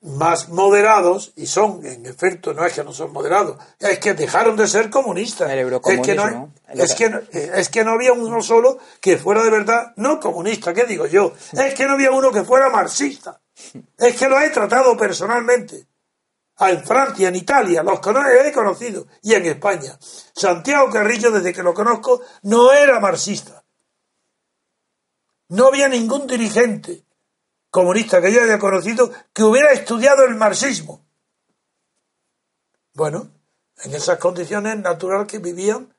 más 0.00 0.48
moderados, 0.48 1.32
y 1.34 1.48
son, 1.48 1.84
en 1.84 2.06
efecto, 2.06 2.54
no 2.54 2.64
es 2.64 2.72
que 2.72 2.84
no 2.84 2.92
son 2.92 3.12
moderados, 3.12 3.58
es 3.80 3.98
que 3.98 4.14
dejaron 4.14 4.54
de 4.54 4.68
ser 4.68 4.90
comunistas. 4.90 5.50
es 5.50 6.00
que 6.02 6.14
no, 6.14 6.52
es, 6.68 6.94
que, 6.94 7.50
es 7.52 7.68
que 7.68 7.82
no 7.82 7.90
había 7.90 8.12
uno 8.12 8.40
solo 8.42 8.78
que 9.00 9.18
fuera 9.18 9.42
de 9.42 9.50
verdad, 9.50 9.92
no 9.96 10.20
comunista, 10.20 10.72
¿qué 10.72 10.84
digo 10.84 11.06
yo? 11.06 11.32
Es 11.52 11.74
que 11.74 11.84
no 11.86 11.94
había 11.94 12.12
uno 12.12 12.30
que 12.30 12.44
fuera 12.44 12.70
marxista. 12.70 13.40
Es 13.96 14.16
que 14.16 14.28
lo 14.28 14.40
he 14.40 14.50
tratado 14.50 14.96
personalmente. 14.96 15.86
Ah, 16.56 16.70
en 16.70 16.84
Francia, 16.84 17.28
en 17.28 17.36
Italia, 17.36 17.82
los 17.82 17.98
he 17.98 18.52
conocido, 18.52 19.06
y 19.22 19.34
en 19.34 19.46
España. 19.46 19.98
Santiago 20.00 20.88
Carrillo, 20.90 21.30
desde 21.30 21.52
que 21.52 21.62
lo 21.62 21.74
conozco, 21.74 22.20
no 22.42 22.72
era 22.72 23.00
marxista. 23.00 23.64
No 25.48 25.66
había 25.66 25.88
ningún 25.88 26.26
dirigente 26.26 27.04
comunista 27.70 28.20
que 28.20 28.32
yo 28.32 28.42
haya 28.42 28.58
conocido 28.58 29.10
que 29.32 29.42
hubiera 29.42 29.72
estudiado 29.72 30.24
el 30.24 30.36
marxismo. 30.36 31.04
Bueno, 32.94 33.32
en 33.82 33.94
esas 33.94 34.18
condiciones 34.18 34.78
natural 34.78 35.26
que 35.26 35.38
vivían 35.38 35.92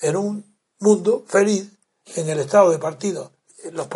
en 0.00 0.16
un 0.16 0.58
mundo 0.78 1.24
feliz 1.26 1.68
en 2.14 2.28
el 2.28 2.38
estado 2.38 2.70
de 2.70 2.78
partido 2.78 3.32
los 3.72 3.88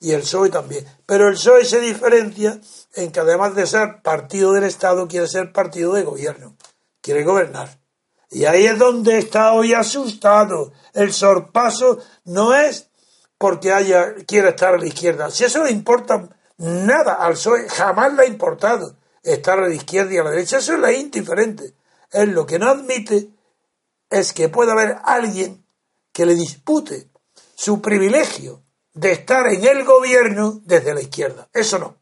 y 0.00 0.12
el 0.12 0.22
PSOE 0.22 0.50
también. 0.50 0.84
Pero 1.06 1.28
el 1.28 1.34
PSOE 1.34 1.64
se 1.64 1.80
diferencia 1.80 2.60
en 2.94 3.12
que 3.12 3.20
además 3.20 3.54
de 3.54 3.66
ser 3.66 4.02
partido 4.02 4.52
del 4.52 4.64
Estado 4.64 5.06
quiere 5.06 5.28
ser 5.28 5.52
partido 5.52 5.92
de 5.92 6.02
gobierno, 6.02 6.56
quiere 7.00 7.22
gobernar. 7.22 7.78
Y 8.30 8.46
ahí 8.46 8.66
es 8.66 8.78
donde 8.78 9.18
está 9.18 9.52
hoy 9.52 9.74
asustado. 9.74 10.72
El 10.94 11.12
sorpaso 11.12 11.98
no 12.24 12.54
es 12.54 12.88
porque 13.38 13.72
haya 13.72 14.14
quiera 14.26 14.50
estar 14.50 14.74
a 14.74 14.78
la 14.78 14.86
izquierda. 14.86 15.30
Si 15.30 15.44
eso 15.44 15.64
le 15.64 15.70
importa 15.70 16.28
Nada 16.60 17.14
al 17.14 17.32
PSOE 17.32 17.70
jamás 17.70 18.12
le 18.12 18.22
ha 18.22 18.26
importado 18.26 18.94
estar 19.22 19.58
a 19.58 19.66
la 19.66 19.74
izquierda 19.74 20.12
y 20.12 20.18
a 20.18 20.24
la 20.24 20.30
derecha. 20.30 20.58
Eso 20.58 20.74
es 20.74 20.78
la 20.78 20.92
indiferente. 20.92 21.74
Él 22.12 22.32
lo 22.32 22.44
que 22.44 22.58
no 22.58 22.68
admite 22.68 23.30
es 24.10 24.34
que 24.34 24.50
pueda 24.50 24.72
haber 24.72 24.98
alguien 25.04 25.64
que 26.12 26.26
le 26.26 26.34
dispute 26.34 27.08
su 27.54 27.80
privilegio 27.80 28.62
de 28.92 29.12
estar 29.12 29.46
en 29.48 29.64
el 29.64 29.84
gobierno 29.84 30.60
desde 30.64 30.94
la 30.94 31.00
izquierda. 31.00 31.48
Eso 31.52 31.78
no. 31.78 31.96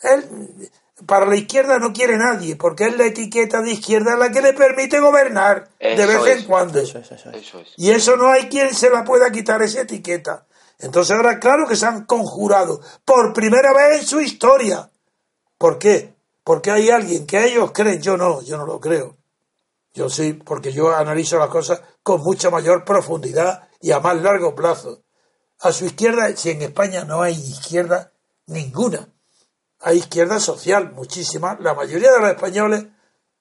Él 0.00 0.70
para 1.06 1.26
la 1.26 1.36
izquierda 1.36 1.78
no 1.78 1.92
quiere 1.92 2.16
nadie, 2.16 2.56
porque 2.56 2.86
es 2.86 2.96
la 2.96 3.06
etiqueta 3.06 3.62
de 3.62 3.72
izquierda 3.72 4.16
la 4.16 4.30
que 4.30 4.42
le 4.42 4.52
permite 4.52 5.00
gobernar 5.00 5.68
de 5.78 6.06
vez 6.06 6.26
en 6.26 6.44
cuando. 6.44 6.82
y 7.76 7.90
eso 7.90 8.16
no 8.16 8.28
hay 8.28 8.48
quien 8.48 8.74
se 8.74 8.90
la 8.90 9.04
pueda 9.04 9.30
quitar 9.30 9.62
esa 9.62 9.82
etiqueta. 9.82 10.46
Entonces 10.78 11.14
ahora 11.14 11.38
claro 11.38 11.66
que 11.66 11.76
se 11.76 11.86
han 11.86 12.04
conjurado 12.04 12.80
por 13.04 13.32
primera 13.32 13.72
vez 13.72 14.00
en 14.00 14.06
su 14.06 14.20
historia. 14.20 14.90
¿Por 15.58 15.78
qué? 15.78 16.14
Porque 16.42 16.70
hay 16.70 16.90
alguien 16.90 17.26
que 17.26 17.44
ellos 17.44 17.70
creen, 17.72 18.00
yo 18.00 18.16
no, 18.16 18.42
yo 18.42 18.56
no 18.56 18.66
lo 18.66 18.80
creo. 18.80 19.16
Yo 19.92 20.08
sí, 20.08 20.32
porque 20.32 20.72
yo 20.72 20.94
analizo 20.94 21.38
las 21.38 21.48
cosas 21.48 21.82
con 22.02 22.22
mucha 22.22 22.48
mayor 22.48 22.84
profundidad 22.84 23.68
y 23.80 23.90
a 23.90 24.00
más 24.00 24.20
largo 24.22 24.54
plazo. 24.54 25.02
A 25.60 25.72
su 25.72 25.84
izquierda, 25.84 26.34
si 26.36 26.50
en 26.50 26.62
España 26.62 27.04
no 27.04 27.22
hay 27.22 27.34
izquierda 27.34 28.12
ninguna, 28.46 29.08
hay 29.80 29.98
izquierda 29.98 30.40
social, 30.40 30.92
muchísima. 30.92 31.56
La 31.60 31.74
mayoría 31.74 32.12
de 32.12 32.20
los 32.20 32.30
españoles 32.30 32.86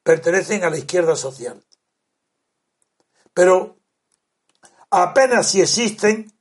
pertenecen 0.04 0.64
a 0.64 0.70
la 0.70 0.78
izquierda 0.78 1.16
social. 1.16 1.64
Pero 3.34 3.78
apenas 4.90 5.50
si 5.50 5.62
existen 5.62 6.34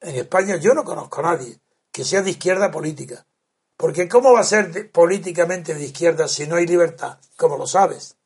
en 0.00 0.16
España 0.16 0.56
yo 0.56 0.74
no 0.74 0.84
conozco 0.84 1.20
a 1.20 1.34
nadie 1.34 1.60
que 1.92 2.04
sea 2.04 2.22
de 2.22 2.30
izquierda 2.30 2.70
política. 2.70 3.26
Porque 3.76 4.08
¿cómo 4.08 4.32
va 4.32 4.40
a 4.40 4.44
ser 4.44 4.90
políticamente 4.92 5.74
de 5.74 5.84
izquierda 5.84 6.28
si 6.28 6.46
no 6.46 6.56
hay 6.56 6.66
libertad? 6.66 7.18
Como 7.36 7.56
lo 7.56 7.66
sabes. 7.66 8.16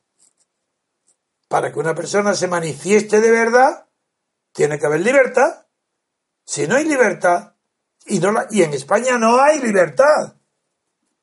Para 1.47 1.71
que 1.71 1.79
una 1.79 1.95
persona 1.95 2.33
se 2.33 2.47
manifieste 2.47 3.21
de 3.21 3.31
verdad, 3.31 3.87
tiene 4.51 4.77
que 4.77 4.85
haber 4.85 5.01
libertad. 5.01 5.64
Si 6.45 6.67
no 6.67 6.75
hay 6.75 6.85
libertad, 6.85 7.53
y, 8.05 8.19
no 8.19 8.31
y 8.51 8.61
en 8.61 8.73
España 8.73 9.17
no 9.17 9.41
hay 9.41 9.59
libertad. 9.59 10.35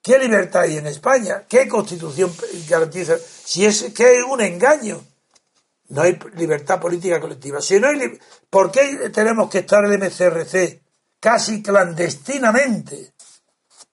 ¿Qué 0.02 0.18
libertad 0.18 0.62
hay 0.62 0.78
en 0.78 0.88
España? 0.88 1.44
¿Qué 1.48 1.68
constitución 1.68 2.34
garantiza? 2.68 3.16
Si 3.18 3.64
es 3.64 3.92
que 3.94 4.18
es 4.18 4.24
un 4.24 4.40
engaño. 4.40 5.00
No 5.90 6.02
hay 6.02 6.18
libertad 6.34 6.80
política 6.80 7.20
colectiva. 7.20 7.60
Si 7.60 7.78
no 7.78 7.88
hay 7.88 8.18
¿Por 8.50 8.72
qué 8.72 9.10
tenemos 9.10 9.48
que 9.48 9.58
estar 9.58 9.84
el 9.84 9.98
MCRC 9.98 10.82
casi 11.20 11.62
clandestinamente? 11.62 13.14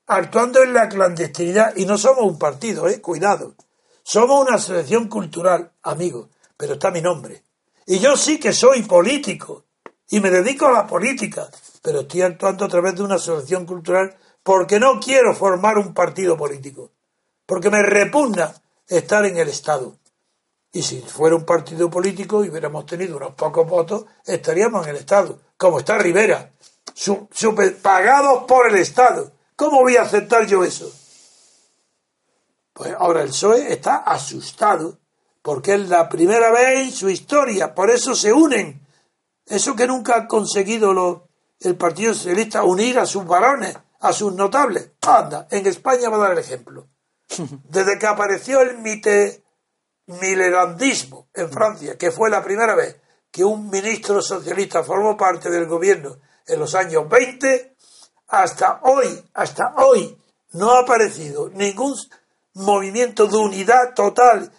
Actuando 0.07 0.63
en 0.63 0.73
la 0.73 0.89
clandestinidad. 0.89 1.75
Y 1.75 1.85
no 1.85 1.97
somos 1.97 2.23
un 2.23 2.39
partido, 2.39 2.87
¿eh? 2.87 2.99
Cuidado. 2.99 3.53
Somos 4.01 4.47
una 4.47 4.55
asociación 4.55 5.07
cultural, 5.07 5.73
amigo. 5.83 6.29
Pero 6.57 6.73
está 6.73 6.89
mi 6.89 7.01
nombre. 7.01 7.43
Y 7.85 7.99
yo 7.99 8.17
sí 8.17 8.39
que 8.39 8.51
soy 8.51 8.81
político. 8.81 9.65
Y 10.09 10.19
me 10.19 10.29
dedico 10.29 10.67
a 10.67 10.71
la 10.71 10.87
política. 10.87 11.49
Pero 11.81 12.01
estoy 12.01 12.21
actuando 12.21 12.65
a 12.65 12.67
través 12.67 12.95
de 12.95 13.03
una 13.03 13.15
asociación 13.15 13.65
cultural 13.65 14.17
porque 14.43 14.79
no 14.79 14.99
quiero 14.99 15.33
formar 15.33 15.77
un 15.77 15.93
partido 15.93 16.35
político. 16.37 16.91
Porque 17.45 17.69
me 17.69 17.83
repugna 17.83 18.53
estar 18.87 19.25
en 19.25 19.37
el 19.37 19.49
Estado. 19.49 19.95
Y 20.71 20.83
si 20.83 21.01
fuera 21.01 21.35
un 21.35 21.45
partido 21.45 21.89
político 21.89 22.43
y 22.43 22.49
hubiéramos 22.49 22.85
tenido 22.85 23.17
unos 23.17 23.33
pocos 23.33 23.67
votos, 23.67 24.05
estaríamos 24.25 24.85
en 24.85 24.91
el 24.91 24.97
Estado, 24.97 25.39
como 25.57 25.79
está 25.79 25.97
Rivera, 25.97 26.51
pagados 27.81 28.43
por 28.47 28.67
el 28.67 28.75
Estado. 28.75 29.31
¿Cómo 29.55 29.81
voy 29.81 29.97
a 29.97 30.03
aceptar 30.03 30.45
yo 30.45 30.63
eso? 30.63 30.91
Pues 32.73 32.93
ahora 32.97 33.23
el 33.23 33.29
PSOE 33.29 33.73
está 33.73 33.97
asustado 33.97 34.99
porque 35.41 35.73
es 35.73 35.89
la 35.89 36.07
primera 36.07 36.51
vez 36.51 36.79
en 36.79 36.91
su 36.91 37.09
historia, 37.09 37.73
por 37.73 37.89
eso 37.89 38.13
se 38.13 38.31
unen. 38.31 38.85
Eso 39.49 39.75
que 39.75 39.87
nunca 39.87 40.15
ha 40.15 40.27
conseguido 40.27 41.27
el 41.59 41.75
Partido 41.75 42.13
Socialista, 42.13 42.63
unir 42.63 42.99
a 42.99 43.05
sus 43.05 43.25
varones, 43.25 43.75
a 43.99 44.13
sus 44.13 44.33
notables. 44.33 44.91
Anda, 45.01 45.47
en 45.49 45.65
España 45.67 46.09
va 46.09 46.17
a 46.17 46.19
dar 46.19 46.31
el 46.31 46.37
ejemplo. 46.37 46.87
Desde 47.63 47.97
que 47.97 48.07
apareció 48.07 48.61
el 48.61 48.77
mite 48.77 49.43
milerandismo 50.05 51.27
en 51.33 51.51
Francia, 51.51 51.97
que 51.97 52.11
fue 52.11 52.29
la 52.29 52.43
primera 52.43 52.75
vez 52.75 52.97
que 53.31 53.43
un 53.43 53.69
ministro 53.69 54.21
socialista 54.21 54.83
formó 54.83 55.15
parte 55.17 55.49
del 55.49 55.67
gobierno 55.67 56.17
en 56.47 56.59
los 56.59 56.73
años 56.73 57.07
20, 57.07 57.75
hasta 58.27 58.79
hoy, 58.83 59.23
hasta 59.33 59.75
hoy, 59.77 60.17
no 60.53 60.71
ha 60.71 60.79
aparecido 60.79 61.49
ningún 61.49 61.95
movimiento 62.53 63.27
de 63.27 63.37
unidad 63.37 63.93
total, 63.93 64.51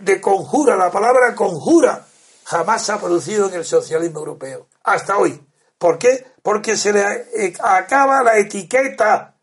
de 0.00 0.20
conjura, 0.20 0.76
la 0.76 0.90
palabra 0.90 1.34
conjura, 1.34 2.06
jamás 2.46 2.86
se 2.86 2.92
ha 2.92 3.00
producido 3.00 3.48
en 3.48 3.54
el 3.54 3.64
socialismo 3.64 4.20
europeo, 4.20 4.68
hasta 4.84 5.18
hoy. 5.18 5.44
¿Por 5.78 5.98
qué? 5.98 6.24
Porque 6.42 6.76
se 6.76 6.92
le 6.92 7.54
acaba 7.60 8.22
la 8.22 8.38
etiqueta, 8.38 9.34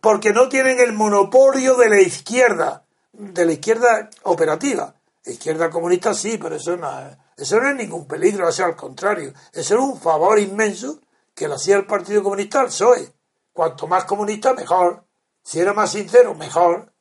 porque 0.00 0.32
no 0.32 0.48
tienen 0.48 0.78
el 0.78 0.92
monopolio 0.92 1.76
de 1.76 1.88
la 1.88 2.00
izquierda 2.00 2.82
de 3.12 3.44
la 3.44 3.52
izquierda 3.52 4.10
operativa. 4.24 4.94
Izquierda 5.24 5.70
comunista 5.70 6.14
sí, 6.14 6.38
pero 6.38 6.56
eso 6.56 6.76
no, 6.76 6.90
es 7.36 7.76
ningún 7.76 8.06
peligro, 8.06 8.48
al 8.48 8.76
contrario. 8.76 9.32
Eso 9.52 9.74
es 9.74 9.80
un 9.80 10.00
favor 10.00 10.38
inmenso 10.38 11.00
que 11.34 11.48
le 11.48 11.54
hacía 11.54 11.76
el 11.76 11.86
Partido 11.86 12.22
Comunista 12.22 12.60
al 12.60 12.66
PSOE. 12.66 13.12
Cuanto 13.52 13.86
más 13.86 14.04
comunista, 14.04 14.54
mejor. 14.54 15.04
Si 15.42 15.60
era 15.60 15.72
más 15.72 15.92
sincero, 15.92 16.34
mejor. 16.34 16.92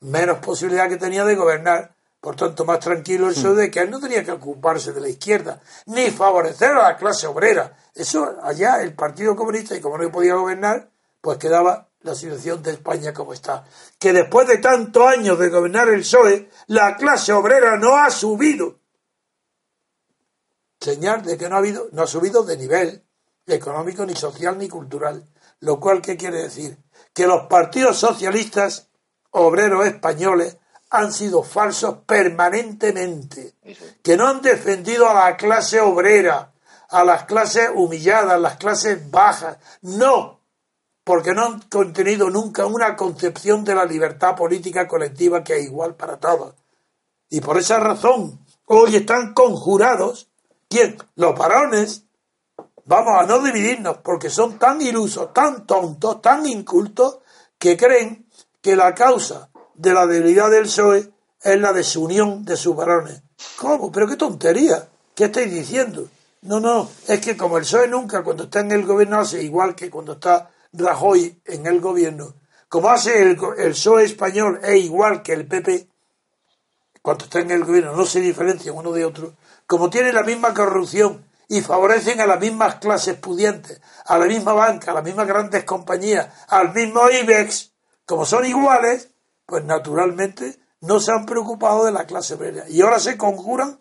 Menos 0.00 0.38
posibilidad 0.38 0.88
que 0.88 0.96
tenía 0.96 1.24
de 1.24 1.36
gobernar. 1.36 1.94
Por 2.20 2.34
tanto, 2.34 2.64
más 2.64 2.80
tranquilo 2.80 3.28
el 3.28 3.34
PSOE 3.34 3.54
de 3.54 3.70
que 3.70 3.80
él 3.80 3.90
no 3.90 4.00
tenía 4.00 4.24
que 4.24 4.32
ocuparse 4.32 4.92
de 4.92 5.00
la 5.00 5.08
izquierda, 5.08 5.60
ni 5.86 6.10
favorecer 6.10 6.72
a 6.72 6.90
la 6.90 6.96
clase 6.96 7.28
obrera. 7.28 7.76
Eso 7.94 8.38
allá 8.42 8.82
el 8.82 8.94
Partido 8.94 9.36
Comunista, 9.36 9.76
y 9.76 9.80
como 9.80 9.98
no 9.98 10.10
podía 10.10 10.34
gobernar, 10.34 10.90
pues 11.20 11.38
quedaba 11.38 11.88
la 12.00 12.14
situación 12.14 12.62
de 12.62 12.72
España 12.72 13.12
como 13.12 13.32
está. 13.32 13.64
Que 13.98 14.12
después 14.12 14.48
de 14.48 14.58
tantos 14.58 15.06
años 15.06 15.38
de 15.38 15.48
gobernar 15.48 15.88
el 15.88 16.00
PSOE, 16.00 16.50
la 16.66 16.96
clase 16.96 17.32
obrera 17.32 17.76
no 17.76 17.96
ha 17.96 18.10
subido. 18.10 18.80
Señal 20.80 21.22
de 21.22 21.36
que 21.36 21.48
no 21.48 21.54
ha, 21.54 21.58
habido, 21.58 21.88
no 21.92 22.02
ha 22.02 22.06
subido 22.06 22.42
de 22.42 22.56
nivel 22.56 23.04
económico, 23.46 24.04
ni 24.04 24.14
social, 24.14 24.58
ni 24.58 24.68
cultural. 24.68 25.28
Lo 25.60 25.78
cual, 25.78 26.00
¿qué 26.00 26.16
quiere 26.16 26.42
decir? 26.42 26.78
Que 27.12 27.26
los 27.26 27.46
partidos 27.46 27.98
socialistas 27.98 28.88
obreros 29.30 29.86
españoles 29.86 30.58
han 30.90 31.12
sido 31.12 31.42
falsos 31.42 31.98
permanentemente, 32.06 33.54
que 34.02 34.16
no 34.16 34.26
han 34.26 34.40
defendido 34.40 35.08
a 35.08 35.14
la 35.14 35.36
clase 35.36 35.80
obrera, 35.80 36.52
a 36.88 37.04
las 37.04 37.24
clases 37.24 37.70
humilladas, 37.74 38.32
a 38.32 38.38
las 38.38 38.56
clases 38.56 39.10
bajas. 39.10 39.58
No, 39.82 40.40
porque 41.04 41.32
no 41.32 41.44
han 41.44 41.60
contenido 41.62 42.30
nunca 42.30 42.66
una 42.66 42.96
concepción 42.96 43.64
de 43.64 43.74
la 43.74 43.84
libertad 43.84 44.34
política 44.34 44.88
colectiva 44.88 45.44
que 45.44 45.58
es 45.58 45.64
igual 45.64 45.94
para 45.94 46.18
todos. 46.18 46.54
Y 47.30 47.40
por 47.40 47.58
esa 47.58 47.78
razón, 47.78 48.44
hoy 48.66 48.96
están 48.96 49.34
conjurados, 49.34 50.30
¿quién? 50.68 50.96
Los 51.14 51.36
varones. 51.36 52.04
Vamos 52.86 53.20
a 53.20 53.26
no 53.26 53.40
dividirnos 53.40 53.98
porque 53.98 54.30
son 54.30 54.58
tan 54.58 54.80
ilusos, 54.80 55.34
tan 55.34 55.66
tontos, 55.66 56.22
tan 56.22 56.46
incultos, 56.46 57.18
que 57.58 57.76
creen 57.76 58.26
que 58.62 58.76
la 58.76 58.94
causa 58.94 59.47
de 59.78 59.94
la 59.94 60.06
debilidad 60.06 60.50
del 60.50 60.64
PSOE 60.64 61.08
es 61.40 61.60
la 61.60 61.72
desunión 61.72 62.44
de 62.44 62.56
sus 62.56 62.74
varones. 62.74 63.22
¿Cómo? 63.56 63.90
¿Pero 63.92 64.08
qué 64.08 64.16
tontería? 64.16 64.88
¿Qué 65.14 65.24
estáis 65.24 65.50
diciendo? 65.52 66.08
No, 66.42 66.60
no, 66.60 66.90
es 67.06 67.20
que 67.20 67.36
como 67.36 67.58
el 67.58 67.62
PSOE 67.62 67.88
nunca 67.88 68.22
cuando 68.22 68.44
está 68.44 68.60
en 68.60 68.72
el 68.72 68.84
gobierno 68.84 69.20
hace 69.20 69.42
igual 69.42 69.74
que 69.74 69.88
cuando 69.88 70.14
está 70.14 70.50
Rajoy 70.72 71.40
en 71.46 71.66
el 71.66 71.80
gobierno, 71.80 72.34
como 72.68 72.90
hace 72.90 73.22
el, 73.22 73.38
el 73.56 73.70
PSOE 73.70 74.04
español 74.04 74.60
es 74.62 74.84
igual 74.84 75.22
que 75.22 75.32
el 75.32 75.46
PP, 75.46 75.88
cuando 77.00 77.24
está 77.24 77.38
en 77.38 77.52
el 77.52 77.64
gobierno 77.64 77.96
no 77.96 78.04
se 78.04 78.20
diferencian 78.20 78.76
uno 78.76 78.92
de 78.92 79.04
otro, 79.04 79.34
como 79.66 79.88
tiene 79.90 80.12
la 80.12 80.24
misma 80.24 80.52
corrupción 80.52 81.24
y 81.48 81.60
favorecen 81.60 82.20
a 82.20 82.26
las 82.26 82.40
mismas 82.40 82.76
clases 82.76 83.16
pudientes, 83.16 83.80
a 84.04 84.18
la 84.18 84.26
misma 84.26 84.52
banca, 84.52 84.90
a 84.90 84.94
las 84.94 85.04
mismas 85.04 85.26
grandes 85.26 85.64
compañías, 85.64 86.28
al 86.48 86.74
mismo 86.74 87.08
IBEX, 87.08 87.72
como 88.04 88.26
son 88.26 88.44
iguales, 88.44 89.10
pues 89.48 89.64
naturalmente 89.64 90.60
no 90.82 91.00
se 91.00 91.10
han 91.10 91.24
preocupado 91.24 91.86
de 91.86 91.92
la 91.92 92.06
clase 92.06 92.34
obrera. 92.34 92.68
Y 92.68 92.82
ahora 92.82 93.00
se 93.00 93.16
conjuran, 93.16 93.80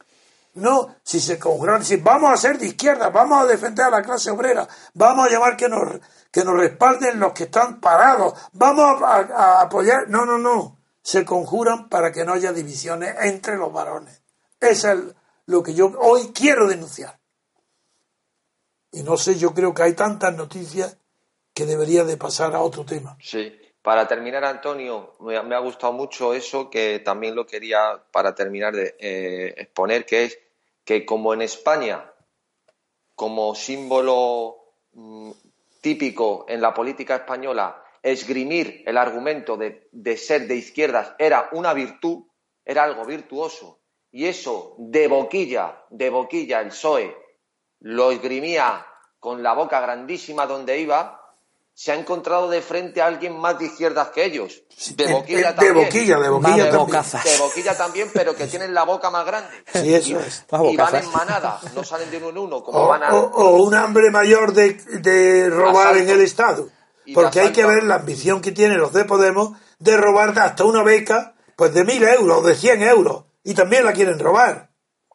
no, 0.53 0.95
si 1.03 1.20
se 1.20 1.38
conjuran, 1.38 1.84
si 1.84 1.97
vamos 1.97 2.32
a 2.32 2.38
ser 2.38 2.57
de 2.57 2.68
izquierda, 2.68 3.09
vamos 3.09 3.41
a 3.41 3.45
defender 3.45 3.86
a 3.86 3.89
la 3.89 4.01
clase 4.01 4.32
obrera, 4.32 4.65
vamos 4.93 5.28
a 5.28 5.30
llamar 5.30 5.57
que 5.57 5.68
nos, 5.68 5.99
que 6.32 6.45
nos 6.45 6.57
respalden 6.57 7.20
los 7.20 7.34
que 7.34 7.43
están 7.43 7.82
parados, 7.82 8.34
vamos 8.53 9.01
a, 9.03 9.15
a 9.18 9.61
apoyar, 9.63 10.07
no, 10.07 10.26
no, 10.26 10.38
no, 10.38 10.80
se 11.01 11.26
conjuran 11.26 11.89
para 11.89 12.13
que 12.13 12.24
no 12.24 12.32
haya 12.32 12.53
divisiones 12.53 13.13
entre 13.24 13.57
los 13.57 13.74
varones. 13.74 14.24
Eso 14.61 14.89
es 14.93 14.99
lo 15.47 15.61
que 15.61 15.74
yo 15.74 15.91
hoy 15.99 16.32
quiero 16.34 16.65
denunciar. 16.70 17.20
Y 18.93 19.03
no 19.03 19.18
sé, 19.18 19.36
yo 19.36 19.53
creo 19.53 19.74
que 19.74 19.84
hay 19.84 19.95
tantas 19.95 20.34
noticias 20.34 20.97
que 21.53 21.65
debería 21.65 22.05
de 22.05 22.15
pasar 22.15 22.55
a 22.55 22.61
otro 22.61 22.86
tema. 22.86 23.18
Sí. 23.22 23.51
Para 23.88 24.05
terminar, 24.05 24.43
Antonio, 24.43 25.13
me, 25.21 25.38
ha 25.38 25.59
gustado 25.59 25.93
mucho 25.93 26.33
eso 26.33 26.69
que 26.69 26.99
también 26.99 27.35
lo 27.35 27.47
quería, 27.47 28.03
para 28.11 28.35
terminar, 28.35 28.75
de 28.75 28.97
eh, 28.99 29.53
exponer, 29.55 30.05
que 30.05 30.25
es 30.25 30.39
que 30.83 31.05
como 31.05 31.33
en 31.33 31.41
España, 31.41 32.11
como 33.15 33.55
símbolo 33.55 34.57
mm, 34.91 35.31
típico 35.79 36.45
en 36.49 36.59
la 36.59 36.73
política 36.73 37.15
española, 37.15 37.81
esgrimir 38.03 38.83
el 38.85 38.97
argumento 38.97 39.55
de, 39.55 39.88
de 39.93 40.17
ser 40.17 40.47
de 40.47 40.57
izquierdas 40.57 41.13
era 41.17 41.47
una 41.53 41.73
virtud, 41.73 42.25
era 42.65 42.83
algo 42.83 43.05
virtuoso, 43.05 43.79
y 44.11 44.25
eso 44.25 44.75
de 44.79 45.07
boquilla, 45.07 45.85
de 45.91 46.09
boquilla 46.09 46.59
el 46.59 46.71
PSOE 46.71 47.15
lo 47.79 48.11
esgrimía 48.11 48.85
con 49.17 49.41
la 49.41 49.53
boca 49.53 49.79
grandísima 49.79 50.45
donde 50.45 50.77
iba, 50.77 51.26
se 51.80 51.91
ha 51.91 51.95
encontrado 51.95 52.49
de 52.49 52.59
frente 52.63 53.03
a 53.03 53.05
alguien 53.05 53.38
más 53.38 53.59
de 53.59 53.65
izquierdas 53.65 54.07
que 54.09 54.25
ellos. 54.25 54.63
De 54.95 55.11
boquilla 55.13 55.53
también. 55.55 55.75
De 55.75 55.84
boquilla, 55.84 56.17
de 56.19 56.30
boquilla 56.30 56.65
de, 56.65 56.71
también. 56.71 57.03
De 57.23 57.38
boquilla 57.38 57.78
también, 57.78 58.09
pero 58.11 58.36
que 58.36 58.47
tienen 58.47 58.73
la 58.73 58.84
boca 58.84 59.11
más 59.11 59.23
grande. 59.28 59.49
Sí, 59.73 59.93
eso 59.93 60.09
y, 60.09 60.13
es. 60.15 60.43
y 60.71 60.75
van 60.75 60.95
en 60.95 61.11
manada, 61.11 61.59
no 61.75 61.84
salen 61.84 62.09
de 62.09 62.17
uno 62.17 62.30
en 62.30 62.38
uno, 62.39 62.63
como 62.63 62.80
O, 62.80 62.88
van 62.88 63.03
a... 63.03 63.13
o- 63.13 63.30
o 63.32 63.63
un 63.63 63.75
hambre 63.75 64.09
mayor 64.09 64.53
de, 64.53 64.73
de 64.73 65.51
robar 65.51 65.89
Asalto. 65.89 65.99
en 66.01 66.09
el 66.09 66.21
Estado. 66.21 66.69
Porque 67.13 67.41
hay 67.41 67.51
que 67.51 67.63
ver 67.63 67.84
la 67.84 67.95
ambición 67.95 68.41
que 68.41 68.51
tienen 68.51 68.80
los 68.80 68.91
de 68.91 69.05
Podemos 69.05 69.51
de 69.78 69.97
robar 69.97 70.38
hasta 70.39 70.63
una 70.65 70.82
beca 70.82 71.36
pues 71.55 71.75
de 71.75 71.84
mil 71.84 72.03
euros, 72.03 72.43
de 72.43 72.55
100 72.55 72.82
euros. 72.82 73.25
Y 73.43 73.53
también 73.53 73.86
la 73.86 73.93
quieren 73.93 74.17
robar. 74.17 74.71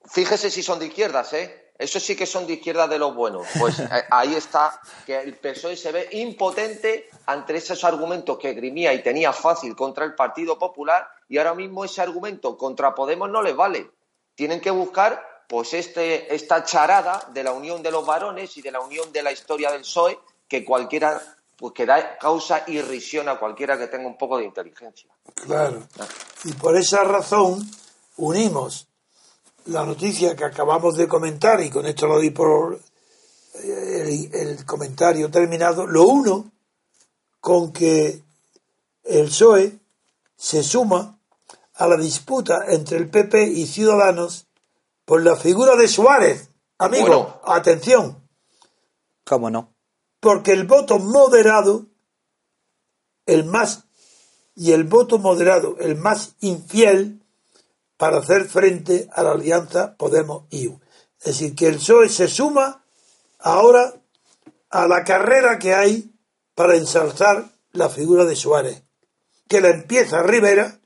Fíjese 0.09 0.49
si 0.49 0.63
son 0.63 0.79
de 0.79 0.87
izquierdas, 0.87 1.33
¿eh? 1.33 1.62
Eso 1.83 1.99
sí 1.99 2.14
que 2.14 2.26
son 2.26 2.47
de 2.47 2.55
izquierdas 2.55 2.89
de 2.89 2.99
los 2.99 3.14
buenos. 3.14 3.45
Pues 3.59 3.78
eh, 3.80 3.89
ahí 4.11 4.35
está, 4.35 4.80
que 5.05 5.18
el 5.18 5.37
PSOE 5.37 5.76
se 5.76 5.91
ve 5.91 6.09
impotente 6.12 7.11
ante 7.26 7.57
esos 7.57 7.83
argumentos 7.83 8.39
que 8.39 8.53
grimía 8.53 8.95
y 8.95 9.03
tenía 9.03 9.33
fácil 9.33 9.74
contra 9.74 10.05
el 10.05 10.14
Partido 10.14 10.59
Popular 10.59 11.09
y 11.28 11.39
ahora 11.39 11.55
mismo 11.55 11.85
ese 11.85 12.01
argumento 12.01 12.57
contra 12.57 12.95
Podemos 12.95 13.28
no 13.28 13.43
les 13.43 13.57
vale. 13.57 13.91
Tienen 14.37 14.61
que 14.61 14.70
buscar 14.70 15.26
pues 15.49 15.74
este, 15.74 16.33
esta 16.35 16.62
charada 16.62 17.28
de 17.33 17.43
la 17.43 17.53
unión 17.53 17.83
de 17.83 17.91
los 17.91 18.07
varones 18.07 18.57
y 18.57 18.62
de 18.62 18.70
la 18.70 18.80
unión 18.80 19.12
de 19.12 19.22
la 19.22 19.33
historia 19.33 19.72
del 19.72 19.80
PSOE 19.80 20.18
que 20.47 20.64
cualquiera, 20.64 21.20
pues 21.57 21.72
que 21.72 21.85
da 21.85 22.16
causa 22.16 22.62
irrisión 22.68 23.28
a 23.28 23.39
cualquiera 23.39 23.76
que 23.76 23.89
tenga 23.89 24.07
un 24.07 24.16
poco 24.16 24.39
de 24.39 24.45
inteligencia. 24.45 25.11
Claro. 25.35 25.83
Y 26.45 26.53
por 26.53 26.76
esa 26.76 27.03
razón 27.03 27.68
unimos 28.16 28.87
la 29.67 29.85
noticia 29.85 30.35
que 30.37 30.45
acabamos 30.45 30.97
de 30.97 31.09
comentar, 31.09 31.61
y 31.63 31.71
con 31.71 31.87
esto 31.87 32.07
lo 32.07 32.17
doy 32.17 32.31
por 32.31 32.81
eh, 33.63 34.29
el, 34.33 34.35
el 34.35 34.65
comentario 34.65 35.31
terminado, 35.31 35.87
lo 35.87 36.05
uno 36.07 36.51
con 37.41 37.73
que 37.73 38.23
el 39.05 39.27
PSOE 39.27 39.79
se 40.37 40.63
suma 40.63 41.19
a 41.75 41.87
la 41.89 41.97
disputa 41.97 42.65
entre 42.69 42.99
el 42.99 43.09
PP 43.09 43.45
y 43.45 43.67
Ciudadanos 43.67 44.47
por 45.05 45.23
la 45.23 45.37
figura 45.37 45.75
de 45.77 45.89
Suárez. 45.89 46.49
Amigo, 46.79 47.07
Bueno. 47.07 47.41
atención, 47.45 48.23
¿Cómo 49.25 49.51
no? 49.51 49.73
porque 50.21 50.53
el 50.53 50.67
voto 50.67 50.99
moderado, 50.99 51.87
el 53.27 53.45
más, 53.45 53.85
y 54.55 54.73
el 54.73 54.85
voto 54.85 55.19
moderado, 55.19 55.77
el 55.81 55.97
más 55.97 56.35
infiel, 56.41 57.22
para 58.03 58.19
hacer 58.19 58.47
frente 58.47 59.09
a 59.13 59.23
la 59.23 59.31
alianza 59.31 59.95
Podemos-IU. 59.97 60.81
Es 61.21 61.25
decir, 61.25 61.55
que 61.55 61.69
el 61.69 61.77
PSOE 61.77 62.09
se 62.09 62.27
suma 62.27 62.85
ahora 63.39 63.95
a 64.71 64.89
la 64.89 65.05
carrera 65.05 65.57
que 65.57 65.73
hay 65.73 66.13
para 66.57 66.75
ensalzar 66.75 67.45
la 67.71 67.89
figura 67.89 68.25
de 68.25 68.35
Suárez, 68.35 68.83
que 69.47 69.61
la 69.61 69.69
empieza 69.69 70.21
Rivera 70.25 70.81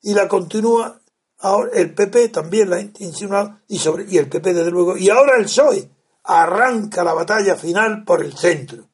y 0.00 0.14
la 0.14 0.28
continúa 0.28 1.00
ahora 1.40 1.72
el 1.74 1.92
PP 1.92 2.28
también 2.28 2.70
la 2.70 2.76
ha 2.76 2.82
insinuado 3.00 3.58
y, 3.66 3.80
sobre, 3.80 4.04
y 4.08 4.18
el 4.18 4.28
PP 4.28 4.54
desde 4.54 4.70
luego, 4.70 4.96
y 4.96 5.10
ahora 5.10 5.38
el 5.38 5.46
PSOE 5.46 5.90
arranca 6.22 7.02
la 7.02 7.14
batalla 7.14 7.56
final 7.56 8.04
por 8.04 8.24
el 8.24 8.38
centro, 8.38 8.86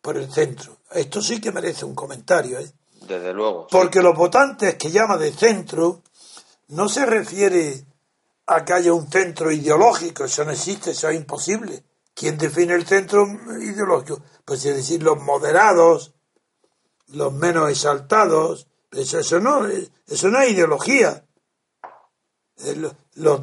por 0.00 0.16
el 0.16 0.32
centro. 0.32 0.78
Esto 0.90 1.20
sí 1.20 1.42
que 1.42 1.52
merece 1.52 1.84
un 1.84 1.94
comentario, 1.94 2.58
¿eh? 2.58 2.72
Desde 3.06 3.34
luego. 3.34 3.66
Porque 3.70 4.00
los 4.00 4.16
votantes 4.16 4.76
que 4.76 4.90
llama 4.90 5.18
de 5.18 5.30
centro 5.30 6.00
no 6.68 6.88
se 6.88 7.06
refiere 7.06 7.84
a 8.46 8.64
que 8.64 8.72
haya 8.72 8.92
un 8.92 9.10
centro 9.10 9.50
ideológico, 9.50 10.24
eso 10.24 10.44
no 10.44 10.52
existe, 10.52 10.90
eso 10.90 11.08
es 11.08 11.16
imposible. 11.16 11.84
¿Quién 12.14 12.36
define 12.36 12.74
el 12.74 12.86
centro 12.86 13.26
ideológico? 13.60 14.22
Pues 14.44 14.64
es 14.64 14.76
decir, 14.76 15.02
los 15.02 15.20
moderados, 15.20 16.12
los 17.08 17.32
menos 17.32 17.70
exaltados, 17.70 18.68
eso, 18.90 19.18
eso 19.18 19.40
no, 19.40 19.66
eso 19.66 20.28
no 20.28 20.40
es 20.40 20.50
ideología. 20.50 21.24
Eh, 22.58 22.90
Los, 23.14 23.40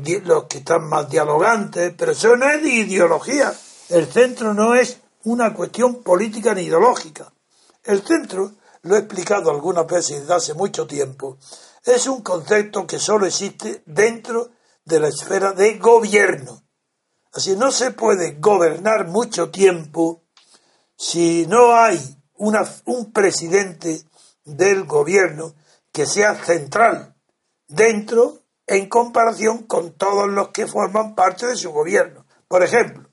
que 0.47 0.57
están 0.59 0.87
más 0.87 1.09
dialogantes, 1.09 1.93
pero 1.97 2.11
eso 2.11 2.35
no 2.35 2.49
es 2.49 2.61
de 2.61 2.69
ideología. 2.69 3.53
El 3.89 4.07
centro 4.07 4.53
no 4.53 4.75
es 4.75 4.99
una 5.25 5.53
cuestión 5.53 6.01
política 6.03 6.53
ni 6.53 6.63
ideológica. 6.63 7.31
El 7.83 8.01
centro, 8.01 8.51
lo 8.83 8.95
he 8.95 8.99
explicado 8.99 9.51
algunas 9.51 9.85
veces 9.87 10.21
desde 10.21 10.33
hace 10.33 10.53
mucho 10.53 10.87
tiempo, 10.87 11.37
es 11.95 12.07
un 12.07 12.21
concepto 12.21 12.85
que 12.85 12.99
solo 12.99 13.25
existe 13.25 13.83
dentro 13.85 14.51
de 14.85 14.99
la 14.99 15.07
esfera 15.07 15.53
de 15.53 15.77
gobierno. 15.77 16.63
Así 17.33 17.55
no 17.55 17.71
se 17.71 17.91
puede 17.91 18.33
gobernar 18.39 19.07
mucho 19.07 19.49
tiempo 19.51 20.23
si 20.97 21.45
no 21.47 21.75
hay 21.75 21.99
un 22.35 23.11
presidente 23.11 24.03
del 24.43 24.85
gobierno 24.85 25.53
que 25.91 26.05
sea 26.05 26.35
central 26.35 27.15
dentro 27.67 28.43
en 28.67 28.87
comparación 28.87 29.63
con 29.63 29.93
todos 29.93 30.27
los 30.29 30.49
que 30.49 30.67
forman 30.67 31.15
parte 31.15 31.47
de 31.47 31.55
su 31.55 31.71
gobierno. 31.71 32.25
Por 32.47 32.63
ejemplo, 32.63 33.09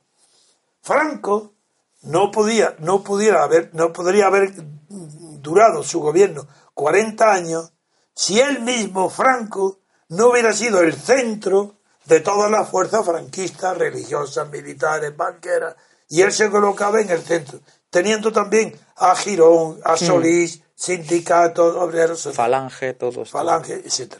Franco 0.82 1.54
no 2.02 2.30
podía, 2.30 2.76
no 2.78 3.02
pudiera 3.02 3.42
haber, 3.42 3.74
no 3.74 3.92
podría 3.92 4.26
haber 4.26 4.52
durado 4.88 5.82
su 5.82 6.00
gobierno 6.00 6.46
40 6.74 7.32
años 7.32 7.72
si 8.16 8.40
él 8.40 8.60
mismo, 8.60 9.10
Franco, 9.10 9.78
no 10.08 10.30
hubiera 10.30 10.54
sido 10.54 10.80
el 10.80 10.94
centro 10.94 11.74
de 12.06 12.20
todas 12.20 12.50
las 12.50 12.68
fuerzas 12.70 13.04
franquistas, 13.04 13.76
religiosas, 13.76 14.48
militares, 14.48 15.14
banqueras, 15.14 15.76
y 16.08 16.22
él 16.22 16.32
se 16.32 16.50
colocaba 16.50 17.00
en 17.02 17.10
el 17.10 17.20
centro, 17.20 17.60
teniendo 17.90 18.32
también 18.32 18.74
a 18.96 19.14
Girón, 19.14 19.80
a 19.84 19.98
Solís, 19.98 20.62
sindicatos, 20.74 21.76
obreros, 21.76 22.20
sociales. 22.20 22.36
Falange, 22.36 22.94
todos. 22.94 23.30
Falange, 23.30 23.74
etc. 23.74 24.14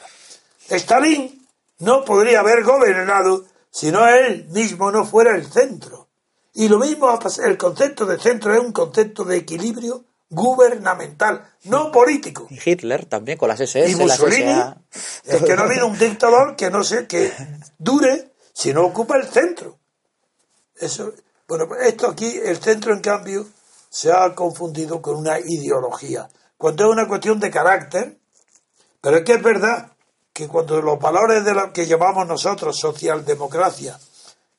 Stalin 0.68 1.48
no 1.78 2.04
podría 2.04 2.40
haber 2.40 2.64
gobernado 2.64 3.46
si 3.70 3.90
no 3.90 4.06
él 4.06 4.46
mismo 4.50 4.92
no 4.92 5.06
fuera 5.06 5.34
el 5.34 5.50
centro. 5.50 6.08
Y 6.52 6.68
lo 6.68 6.78
mismo 6.78 7.18
el 7.44 7.56
concepto 7.56 8.04
de 8.04 8.18
centro 8.18 8.52
es 8.52 8.60
un 8.60 8.72
concepto 8.72 9.24
de 9.24 9.38
equilibrio 9.38 10.04
gubernamental, 10.28 11.48
no 11.64 11.92
político. 11.92 12.46
Y 12.50 12.58
Hitler 12.64 13.06
también 13.06 13.38
con 13.38 13.48
las 13.48 13.60
SS. 13.60 13.90
Y 13.90 13.96
Mussolini, 13.96 14.52
SA. 14.52 14.76
es 15.24 15.42
que 15.42 15.54
no 15.54 15.62
ha 15.62 15.66
habido 15.66 15.86
un 15.86 15.98
dictador 15.98 16.56
que 16.56 16.70
no 16.70 16.82
sé, 16.82 17.06
que 17.06 17.32
dure 17.78 18.32
si 18.52 18.72
no 18.72 18.86
ocupa 18.86 19.16
el 19.16 19.26
centro. 19.26 19.78
Eso, 20.74 21.12
bueno, 21.48 21.68
pues 21.68 21.86
esto 21.86 22.08
aquí, 22.08 22.38
el 22.44 22.58
centro 22.58 22.92
en 22.92 23.00
cambio, 23.00 23.46
se 23.88 24.12
ha 24.12 24.34
confundido 24.34 25.00
con 25.00 25.16
una 25.16 25.38
ideología. 25.38 26.28
Cuando 26.56 26.84
es 26.84 26.90
una 26.90 27.08
cuestión 27.08 27.38
de 27.38 27.50
carácter, 27.50 28.18
pero 29.00 29.18
es 29.18 29.24
que 29.24 29.34
es 29.34 29.42
verdad 29.42 29.92
que 30.32 30.48
cuando 30.48 30.82
los 30.82 30.98
valores 30.98 31.44
de 31.44 31.54
que 31.72 31.86
llamamos 31.86 32.26
nosotros 32.26 32.78
socialdemocracia, 32.78 33.98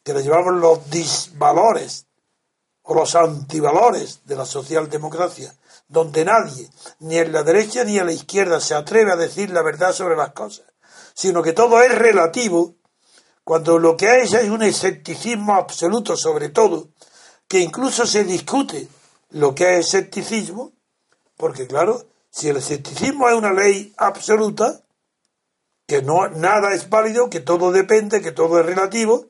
que 0.03 0.13
le 0.13 0.23
llamamos 0.23 0.55
los 0.55 0.89
disvalores 0.89 2.07
o 2.83 2.95
los 2.95 3.13
antivalores 3.15 4.21
de 4.25 4.35
la 4.35 4.45
socialdemocracia, 4.45 5.53
donde 5.87 6.25
nadie, 6.25 6.69
ni 6.99 7.17
en 7.17 7.31
la 7.31 7.43
derecha 7.43 7.83
ni 7.83 7.97
en 7.97 8.07
la 8.07 8.11
izquierda, 8.11 8.59
se 8.59 8.75
atreve 8.75 9.11
a 9.11 9.15
decir 9.15 9.49
la 9.49 9.61
verdad 9.61 9.93
sobre 9.93 10.15
las 10.15 10.33
cosas, 10.33 10.65
sino 11.13 11.41
que 11.41 11.53
todo 11.53 11.81
es 11.81 11.95
relativo, 11.95 12.75
cuando 13.43 13.79
lo 13.79 13.95
que 13.95 14.09
hay 14.09 14.23
es 14.23 14.49
un 14.49 14.61
escepticismo 14.61 15.55
absoluto 15.55 16.17
sobre 16.17 16.49
todo, 16.49 16.89
que 17.47 17.59
incluso 17.59 18.05
se 18.05 18.25
discute 18.25 18.89
lo 19.29 19.55
que 19.55 19.77
es 19.77 19.87
escepticismo, 19.87 20.73
porque 21.37 21.67
claro, 21.67 22.05
si 22.29 22.49
el 22.49 22.57
escepticismo 22.57 23.29
es 23.29 23.35
una 23.35 23.53
ley 23.53 23.93
absoluta, 23.97 24.83
que 25.87 26.01
no 26.01 26.27
nada 26.27 26.73
es 26.73 26.89
válido, 26.89 27.29
que 27.29 27.39
todo 27.39 27.71
depende, 27.71 28.21
que 28.21 28.33
todo 28.33 28.59
es 28.59 28.65
relativo, 28.65 29.27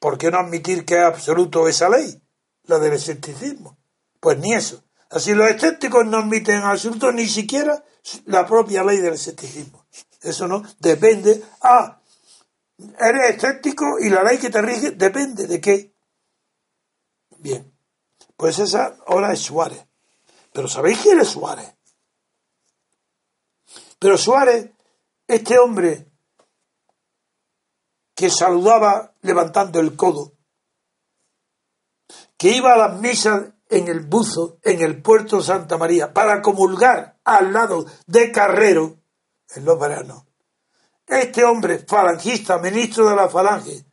¿por 0.00 0.16
qué 0.16 0.30
no 0.30 0.38
admitir 0.38 0.86
que 0.86 0.94
es 0.94 1.04
absoluto 1.04 1.68
esa 1.68 1.90
ley, 1.90 2.22
la 2.64 2.78
del 2.78 2.94
escepticismo? 2.94 3.76
Pues 4.18 4.38
ni 4.38 4.54
eso. 4.54 4.82
Así 5.10 5.34
los 5.34 5.48
escépticos 5.48 6.06
no 6.06 6.18
admiten 6.18 6.58
en 6.58 6.64
absoluto 6.64 7.10
ni 7.12 7.26
siquiera 7.26 7.82
la 8.26 8.46
propia 8.46 8.84
ley 8.84 8.98
del 8.98 9.14
escepticismo. 9.14 9.86
Eso 10.20 10.46
no 10.46 10.62
depende. 10.78 11.42
Ah, 11.62 12.00
eres 13.00 13.36
escéptico 13.36 13.98
y 14.00 14.10
la 14.10 14.22
ley 14.22 14.38
que 14.38 14.50
te 14.50 14.60
rige 14.60 14.90
depende 14.92 15.46
de 15.46 15.60
qué. 15.60 15.94
Bien, 17.38 17.72
pues 18.36 18.58
esa 18.58 18.98
ahora 19.06 19.32
es 19.32 19.40
Suárez. 19.40 19.84
Pero 20.52 20.68
¿sabéis 20.68 20.98
quién 21.00 21.20
es 21.20 21.28
Suárez? 21.28 21.74
Pero 23.98 24.18
Suárez, 24.18 24.70
este 25.26 25.58
hombre 25.58 26.06
que 28.14 28.30
saludaba 28.30 29.14
levantando 29.22 29.78
el 29.78 29.94
codo, 29.94 30.32
que 32.36 32.50
iba 32.50 32.74
a 32.74 32.76
las 32.76 33.00
misas 33.00 33.52
en 33.68 33.88
el 33.88 34.00
buzo, 34.00 34.58
en 34.62 34.80
el 34.80 35.02
puerto 35.02 35.42
Santa 35.42 35.76
María, 35.76 36.12
para 36.12 36.40
comulgar 36.40 37.18
al 37.24 37.52
lado 37.52 37.84
de 38.06 38.32
Carrero 38.32 38.96
en 39.54 39.64
los 39.64 39.78
veranos. 39.78 40.24
Este 41.06 41.44
hombre, 41.44 41.84
falangista, 41.86 42.58
ministro 42.58 43.08
de 43.08 43.16
la 43.16 43.28
Falange 43.28 43.84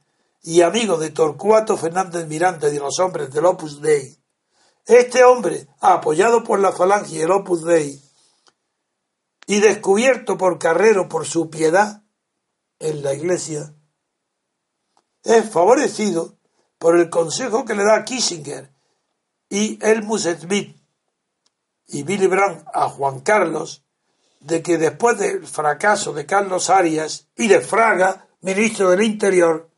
y 0.44 0.62
amigo 0.62 0.98
de 0.98 1.12
Torcuato 1.12 1.78
Fernández 1.78 2.28
Miranda 2.28 2.70
y 2.70 2.74
de 2.74 2.80
los 2.80 3.00
hombres 3.00 3.32
del 3.32 3.46
Opus 3.46 3.82
Dei, 3.82 4.18
este 4.86 5.24
hombre, 5.24 5.68
apoyado 5.80 6.44
por 6.44 6.60
la 6.60 6.72
Falange 6.72 7.16
y 7.16 7.22
el 7.22 7.32
Opus 7.32 7.64
Dei, 7.64 8.02
y 9.48 9.60
descubierto 9.60 10.38
por 10.38 10.60
Carrero 10.60 11.08
por 11.08 11.26
su 11.26 11.50
piedad 11.50 12.04
en 12.80 13.04
la 13.04 13.14
iglesia, 13.14 13.74
es 15.24 15.50
favorecido 15.50 16.38
por 16.78 16.98
el 16.98 17.10
consejo 17.10 17.66
que 17.66 17.74
le 17.74 17.84
da 17.84 18.06
Kissinger 18.06 18.75
y 19.50 19.80
Helmut 19.82 20.20
Schmidt 20.20 20.76
y 21.88 22.04
Billy 22.04 22.28
Brandt 22.28 22.66
a 22.74 22.90
Juan 22.90 23.20
Carlos 23.22 23.84
de 24.40 24.62
que 24.62 24.78
después 24.78 25.18
del 25.18 25.46
fracaso 25.48 26.14
de 26.14 26.26
Carlos 26.26 26.70
Arias 26.70 27.28
y 27.36 27.48
de 27.48 27.62
Fraga, 27.62 28.28
ministro 28.42 28.92
del 28.92 29.02
Interior, 29.02 29.70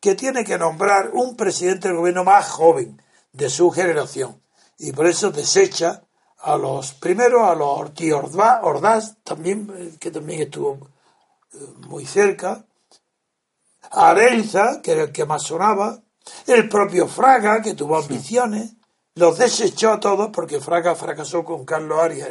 que 0.00 0.14
tiene 0.14 0.44
que 0.44 0.58
nombrar 0.58 1.10
un 1.12 1.36
presidente 1.36 1.88
del 1.88 1.96
gobierno 1.96 2.24
más 2.24 2.48
joven 2.48 3.02
de 3.32 3.50
su 3.50 3.70
generación. 3.70 4.40
Y 4.78 4.92
por 4.92 5.06
eso 5.06 5.30
desecha 5.30 6.02
a 6.38 6.56
los, 6.56 6.92
primero 6.94 7.46
a 7.46 7.54
los 7.54 7.78
Ortiz 7.80 8.12
Ordaz, 8.12 8.60
Ordaz 8.62 9.16
también, 9.22 9.72
eh, 9.76 9.96
que 9.98 10.10
también 10.10 10.42
estuvo 10.42 10.88
eh, 11.52 11.58
muy 11.86 12.04
cerca, 12.04 12.64
a 13.90 14.10
Arenza, 14.10 14.80
que 14.82 14.92
era 14.92 15.02
el 15.02 15.12
que 15.12 15.24
más 15.24 15.42
sonaba, 15.42 16.00
el 16.46 16.68
propio 16.68 17.08
Fraga, 17.08 17.60
que 17.60 17.74
tuvo 17.74 17.96
ambiciones, 17.96 18.74
los 19.14 19.38
desechó 19.38 19.92
a 19.92 20.00
todos 20.00 20.30
porque 20.32 20.60
Fraga 20.60 20.94
fracasó 20.94 21.44
con 21.44 21.64
Carlos 21.64 22.00
Arias, 22.00 22.30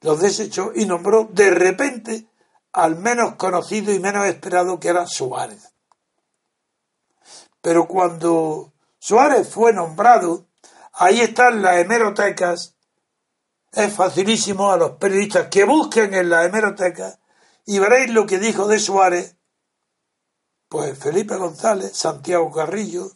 los 0.00 0.20
desechó 0.20 0.72
y 0.74 0.86
nombró 0.86 1.28
de 1.30 1.50
repente 1.50 2.26
al 2.72 2.96
menos 2.96 3.34
conocido 3.34 3.92
y 3.92 4.00
menos 4.00 4.26
esperado 4.26 4.80
que 4.80 4.88
era 4.88 5.06
Suárez. 5.06 5.72
Pero 7.60 7.86
cuando 7.86 8.72
Suárez 8.98 9.48
fue 9.48 9.72
nombrado, 9.72 10.46
ahí 10.92 11.20
están 11.20 11.62
las 11.62 11.76
hemerotecas, 11.76 12.76
es 13.72 13.92
facilísimo 13.92 14.70
a 14.70 14.76
los 14.76 14.92
periodistas 14.92 15.48
que 15.48 15.64
busquen 15.64 16.14
en 16.14 16.30
las 16.30 16.46
hemerotecas 16.46 17.18
y 17.64 17.78
veréis 17.78 18.10
lo 18.10 18.26
que 18.26 18.38
dijo 18.38 18.66
de 18.66 18.78
Suárez, 18.78 19.36
pues 20.68 20.98
Felipe 20.98 21.36
González, 21.36 21.96
Santiago 21.96 22.50
Carrillo, 22.50 23.12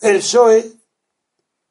el 0.00 0.18
PSOE 0.18 0.76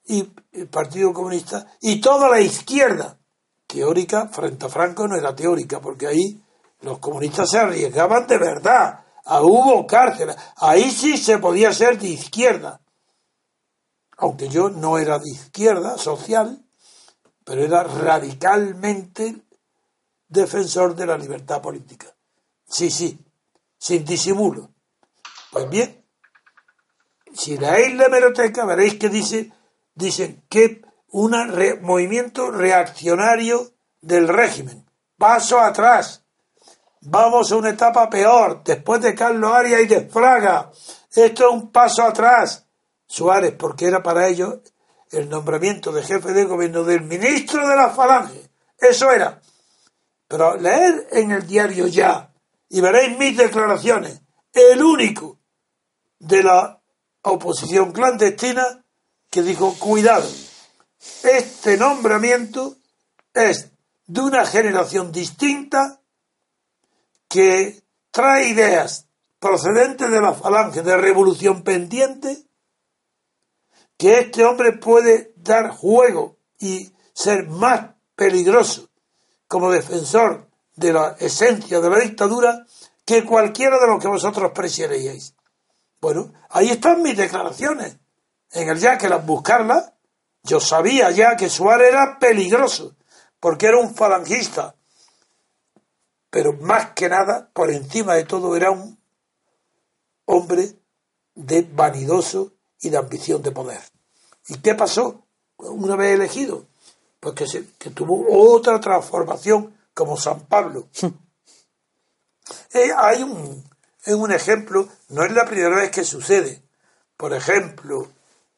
y 0.07 0.31
el 0.51 0.67
Partido 0.67 1.13
Comunista 1.13 1.65
y 1.81 1.99
toda 1.99 2.29
la 2.29 2.39
izquierda 2.39 3.17
teórica 3.65 4.27
frente 4.27 4.65
a 4.65 4.69
Franco 4.69 5.07
no 5.07 5.15
era 5.15 5.35
teórica 5.35 5.81
porque 5.81 6.07
ahí 6.07 6.41
los 6.81 6.99
comunistas 6.99 7.49
se 7.49 7.59
arriesgaban 7.59 8.27
de 8.27 8.37
verdad. 8.37 9.05
Ah, 9.25 9.41
hubo 9.41 9.87
cárcel. 9.87 10.29
Ahí 10.57 10.91
sí 10.91 11.17
se 11.17 11.39
podía 11.39 11.73
ser 11.73 11.97
de 11.97 12.09
izquierda. 12.09 12.79
Aunque 14.17 14.47
yo 14.47 14.69
no 14.69 14.97
era 14.97 15.17
de 15.17 15.29
izquierda 15.31 15.97
social 15.97 16.61
pero 17.45 17.63
era 17.63 17.83
radicalmente 17.83 19.43
defensor 20.27 20.95
de 20.95 21.05
la 21.05 21.17
libertad 21.17 21.61
política. 21.61 22.07
Sí 22.67 22.89
sí 22.89 23.17
sin 23.77 24.03
disimulo. 24.03 24.71
Pues 25.51 25.69
bien 25.69 26.03
si 27.33 27.57
leéis 27.57 27.95
la 27.95 28.05
hemeroteca 28.05 28.65
veréis 28.65 28.95
que 28.95 29.09
dice 29.09 29.51
dicen 29.95 30.43
que 30.49 30.81
un 31.09 31.33
movimiento 31.81 32.51
reaccionario 32.51 33.71
del 34.01 34.27
régimen. 34.27 34.85
Paso 35.17 35.59
atrás. 35.59 36.23
Vamos 37.01 37.51
a 37.51 37.55
una 37.55 37.69
etapa 37.69 38.09
peor, 38.09 38.63
después 38.63 39.01
de 39.01 39.15
Carlos 39.15 39.51
Arias 39.51 39.81
y 39.81 39.87
de 39.87 40.01
Fraga. 40.01 40.71
Esto 41.15 41.47
es 41.47 41.53
un 41.53 41.71
paso 41.71 42.03
atrás. 42.03 42.65
Suárez, 43.07 43.53
porque 43.57 43.85
era 43.85 44.03
para 44.03 44.27
ellos 44.27 44.59
el 45.11 45.29
nombramiento 45.29 45.91
de 45.91 46.03
jefe 46.03 46.33
de 46.33 46.45
gobierno 46.45 46.83
del 46.83 47.01
ministro 47.01 47.67
de 47.67 47.75
la 47.75 47.89
Falange. 47.91 48.49
Eso 48.77 49.11
era. 49.11 49.39
Pero 50.27 50.57
leer 50.57 51.07
en 51.11 51.31
el 51.31 51.47
diario 51.47 51.87
ya 51.87 52.33
y 52.69 52.81
veréis 52.81 53.17
mis 53.17 53.37
declaraciones. 53.37 54.21
El 54.51 54.83
único 54.83 55.39
de 56.19 56.43
la 56.43 56.81
oposición 57.21 57.91
clandestina 57.91 58.84
que 59.29 59.41
dijo, 59.41 59.75
cuidado, 59.79 60.29
este 61.23 61.77
nombramiento 61.77 62.77
es 63.33 63.71
de 64.07 64.21
una 64.21 64.45
generación 64.45 65.11
distinta 65.11 66.01
que 67.27 67.83
trae 68.11 68.49
ideas 68.49 69.07
procedentes 69.39 70.09
de 70.09 70.21
la 70.21 70.33
falange 70.33 70.81
de 70.81 70.97
revolución 70.97 71.63
pendiente, 71.63 72.45
que 73.97 74.19
este 74.19 74.45
hombre 74.45 74.73
puede 74.73 75.33
dar 75.35 75.69
juego 75.69 76.37
y 76.59 76.93
ser 77.13 77.47
más 77.47 77.95
peligroso 78.15 78.89
como 79.47 79.71
defensor 79.71 80.49
de 80.75 80.93
la 80.93 81.15
esencia 81.19 81.79
de 81.79 81.89
la 81.89 81.99
dictadura 81.99 82.65
que 83.05 83.23
cualquiera 83.23 83.79
de 83.79 83.87
los 83.87 84.01
que 84.01 84.07
vosotros 84.07 84.51
presideríais. 84.53 85.35
Bueno, 86.01 86.33
ahí 86.49 86.69
están 86.69 87.01
mis 87.01 87.15
declaraciones. 87.15 87.97
En 88.55 88.69
el 88.69 88.79
ya 88.79 88.97
que 88.97 89.09
las 89.09 89.25
buscarlas, 89.25 89.91
yo 90.41 90.61
sabía 90.61 91.11
ya 91.11 91.35
que 91.35 91.49
Suárez 91.49 91.89
era 91.89 92.17
peligroso, 92.19 92.95
porque 93.41 93.65
era 93.67 93.77
un 93.77 93.93
falangista, 93.93 94.75
pero 96.29 96.53
más 96.53 96.91
que 96.91 97.09
nada, 97.09 97.49
por 97.51 97.69
encima 97.69 98.15
de 98.15 98.23
todo, 98.23 98.55
era 98.55 98.71
un 98.71 98.97
hombre 100.23 100.73
de 101.33 101.63
vanidoso 101.63 102.53
y 102.79 102.89
de 102.89 102.97
ambición 102.97 103.41
de 103.41 103.51
poder. 103.51 103.81
¿Y 104.47 104.59
qué 104.59 104.73
pasó 104.73 105.25
una 105.57 105.97
vez 105.97 106.13
elegido? 106.13 106.65
Pues 107.19 107.35
que, 107.35 107.47
se, 107.47 107.67
que 107.77 107.89
tuvo 107.89 108.25
otra 108.53 108.79
transformación 108.79 109.75
como 109.93 110.15
San 110.15 110.41
Pablo. 110.45 110.87
eh, 112.73 112.91
hay 112.97 113.21
un, 113.23 113.69
un 114.07 114.31
ejemplo, 114.31 114.87
no 115.09 115.25
es 115.25 115.33
la 115.33 115.45
primera 115.45 115.75
vez 115.75 115.91
que 115.91 116.05
sucede. 116.05 116.61
Por 117.17 117.33
ejemplo, 117.33 118.09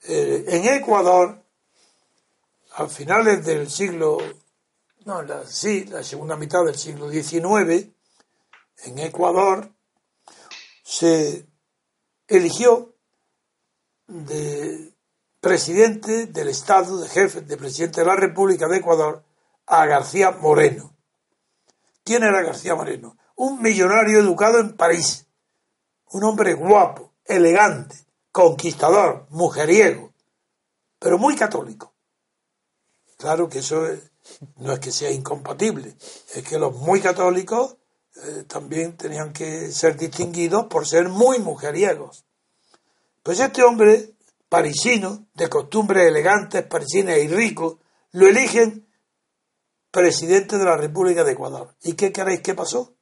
eh, 0.04 0.46
en 0.48 0.66
Ecuador 0.66 1.44
a 2.76 2.88
finales 2.88 3.44
del 3.46 3.70
siglo, 3.70 4.18
no, 5.06 5.22
la, 5.24 5.46
sí, 5.46 5.86
la 5.86 6.04
segunda 6.04 6.36
mitad 6.36 6.64
del 6.64 6.78
siglo 6.78 7.10
XIX, 7.10 7.88
en 8.84 9.00
Ecuador, 9.00 9.72
se 10.84 11.48
eligió 12.28 12.96
de 14.08 14.94
presidente 15.40 16.28
del 16.28 16.50
Estado, 16.50 17.00
de 17.02 17.10
jefe, 17.10 17.42
de 17.42 17.58
presidente 17.58 18.02
de 18.02 18.08
la 18.08 18.16
República 18.16 18.68
de 18.68 18.78
Ecuador, 18.78 19.24
a 19.66 19.86
García 19.86 20.32
Moreno. 20.32 20.96
¿Quién 22.04 22.24
era 22.24 22.42
García 22.42 22.76
Moreno? 22.76 23.18
Un 23.36 23.62
millonario 23.62 24.20
educado 24.20 24.60
en 24.60 24.76
París, 24.76 25.28
un 26.12 26.24
hombre 26.24 26.54
guapo, 26.54 27.14
elegante, 27.26 28.07
conquistador, 28.38 29.26
mujeriego, 29.32 30.14
pero 31.00 31.18
muy 31.18 31.36
católico. 31.36 31.96
Claro 33.18 33.50
que 33.50 33.60
eso 33.60 33.84
no 34.58 34.74
es 34.74 34.80
que 34.80 34.92
sea 34.92 35.10
incompatible, 35.10 35.96
es 36.36 36.48
que 36.48 36.60
los 36.60 36.76
muy 36.76 37.02
católicos 37.02 37.78
eh, 38.16 38.44
también 38.48 38.96
tenían 38.96 39.34
que 39.34 39.72
ser 39.72 39.98
distinguidos 39.98 40.68
por 40.68 40.86
ser 40.88 41.10
muy 41.10 41.40
mujeriegos. 41.40 42.26
Pues 43.24 43.40
este 43.40 43.64
hombre 43.64 44.14
parisino, 44.48 45.26
de 45.34 45.50
costumbres 45.50 46.06
elegantes, 46.06 46.62
parisinas 46.62 47.18
y 47.18 47.28
ricos, 47.30 47.78
lo 48.12 48.28
eligen 48.28 48.88
presidente 49.90 50.60
de 50.60 50.66
la 50.66 50.78
República 50.78 51.24
de 51.24 51.32
Ecuador. 51.32 51.74
¿Y 51.82 51.94
qué 51.94 52.12
queréis 52.12 52.42
que 52.42 52.54
pasó? 52.54 52.94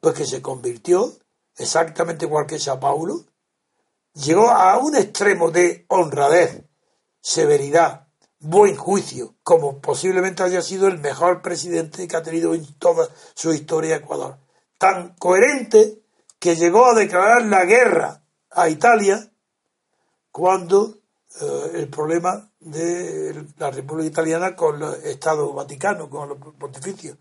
Pues 0.00 0.16
que 0.16 0.26
se 0.26 0.42
convirtió, 0.42 1.14
exactamente 1.56 2.26
igual 2.26 2.46
que 2.46 2.58
Sao 2.58 2.80
Paulo, 2.80 3.26
llegó 4.16 4.50
a 4.50 4.78
un 4.78 4.96
extremo 4.96 5.50
de 5.50 5.84
honradez, 5.88 6.64
severidad, 7.20 8.08
buen 8.38 8.76
juicio, 8.76 9.34
como 9.42 9.80
posiblemente 9.80 10.42
haya 10.42 10.62
sido 10.62 10.88
el 10.88 10.98
mejor 10.98 11.42
presidente 11.42 12.08
que 12.08 12.16
ha 12.16 12.22
tenido 12.22 12.54
en 12.54 12.66
toda 12.78 13.08
su 13.34 13.52
historia 13.52 13.96
Ecuador. 13.96 14.38
Tan 14.78 15.14
coherente 15.16 16.02
que 16.38 16.56
llegó 16.56 16.86
a 16.86 16.94
declarar 16.94 17.44
la 17.44 17.64
guerra 17.64 18.22
a 18.50 18.68
Italia 18.68 19.30
cuando 20.30 20.98
eh, 21.40 21.70
el 21.74 21.88
problema 21.88 22.50
de 22.60 23.46
la 23.58 23.70
República 23.70 24.08
Italiana 24.08 24.56
con 24.56 24.82
el 24.82 24.94
Estado 25.04 25.52
Vaticano, 25.52 26.08
con 26.10 26.28
los 26.28 26.38
pontificios. 26.38 27.18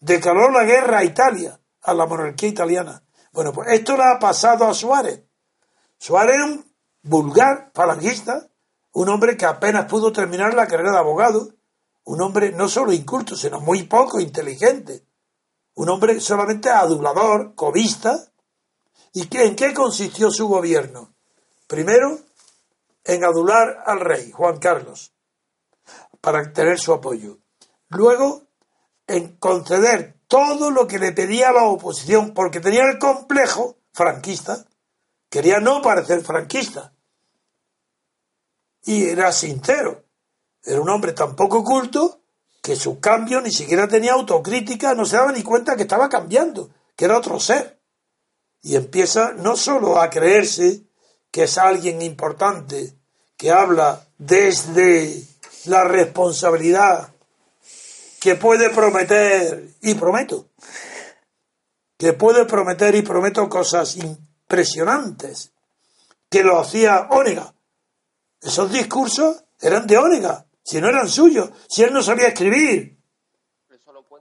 Declaró 0.00 0.50
la 0.50 0.64
guerra 0.64 0.98
a 0.98 1.04
Italia, 1.04 1.58
a 1.82 1.94
la 1.94 2.06
monarquía 2.06 2.48
italiana. 2.48 3.02
Bueno, 3.32 3.52
pues 3.52 3.68
esto 3.70 3.96
le 3.96 4.04
ha 4.04 4.18
pasado 4.18 4.66
a 4.66 4.74
Suárez. 4.74 5.22
Suárez 6.02 6.42
un 6.42 6.64
vulgar 7.04 7.70
falangista, 7.72 8.48
un 8.92 9.08
hombre 9.08 9.36
que 9.36 9.46
apenas 9.46 9.84
pudo 9.84 10.10
terminar 10.10 10.52
la 10.52 10.66
carrera 10.66 10.90
de 10.90 10.98
abogado, 10.98 11.54
un 12.02 12.20
hombre 12.20 12.50
no 12.50 12.68
solo 12.68 12.92
inculto, 12.92 13.36
sino 13.36 13.60
muy 13.60 13.84
poco 13.84 14.18
inteligente, 14.18 15.06
un 15.76 15.88
hombre 15.90 16.18
solamente 16.18 16.70
adulador, 16.70 17.54
covista. 17.54 18.18
¿Y 19.12 19.28
en 19.36 19.54
qué 19.54 19.72
consistió 19.72 20.32
su 20.32 20.48
gobierno? 20.48 21.14
Primero, 21.68 22.18
en 23.04 23.22
adular 23.22 23.84
al 23.86 24.00
rey 24.00 24.32
Juan 24.32 24.58
Carlos 24.58 25.12
para 26.20 26.52
tener 26.52 26.80
su 26.80 26.92
apoyo. 26.92 27.38
Luego, 27.90 28.42
en 29.06 29.36
conceder 29.36 30.16
todo 30.26 30.72
lo 30.72 30.88
que 30.88 30.98
le 30.98 31.12
pedía 31.12 31.52
la 31.52 31.62
oposición, 31.62 32.34
porque 32.34 32.58
tenía 32.58 32.90
el 32.90 32.98
complejo 32.98 33.76
franquista, 33.92 34.66
quería 35.32 35.60
no 35.60 35.80
parecer 35.80 36.20
franquista. 36.20 36.92
Y 38.84 39.04
era 39.04 39.32
sincero. 39.32 40.04
Era 40.62 40.78
un 40.78 40.90
hombre 40.90 41.12
tan 41.12 41.34
poco 41.34 41.64
culto 41.64 42.20
que 42.62 42.76
su 42.76 43.00
cambio 43.00 43.40
ni 43.40 43.50
siquiera 43.50 43.88
tenía 43.88 44.12
autocrítica, 44.12 44.94
no 44.94 45.06
se 45.06 45.16
daba 45.16 45.32
ni 45.32 45.42
cuenta 45.42 45.74
que 45.74 45.82
estaba 45.82 46.10
cambiando, 46.10 46.68
que 46.94 47.06
era 47.06 47.16
otro 47.16 47.40
ser. 47.40 47.80
Y 48.60 48.76
empieza 48.76 49.32
no 49.32 49.56
solo 49.56 49.98
a 49.98 50.10
creerse 50.10 50.82
que 51.30 51.44
es 51.44 51.56
alguien 51.56 52.02
importante, 52.02 52.94
que 53.38 53.50
habla 53.50 54.06
desde 54.18 55.24
la 55.64 55.84
responsabilidad, 55.84 57.08
que 58.20 58.34
puede 58.34 58.68
prometer, 58.68 59.70
y 59.80 59.94
prometo, 59.94 60.50
que 61.96 62.12
puede 62.12 62.44
prometer 62.44 62.94
y 62.94 63.02
prometo 63.02 63.48
cosas 63.48 63.96
impresionantes, 64.52 65.52
que 66.28 66.42
lo 66.42 66.60
hacía 66.60 67.08
Ónega. 67.10 67.54
Esos 68.40 68.70
discursos 68.70 69.44
eran 69.58 69.86
de 69.86 69.96
Ónega, 69.96 70.46
si 70.62 70.78
no 70.78 70.88
eran 70.88 71.08
suyos, 71.08 71.50
si 71.68 71.82
él 71.82 71.92
no 71.92 72.02
sabía 72.02 72.28
escribir. 72.28 72.98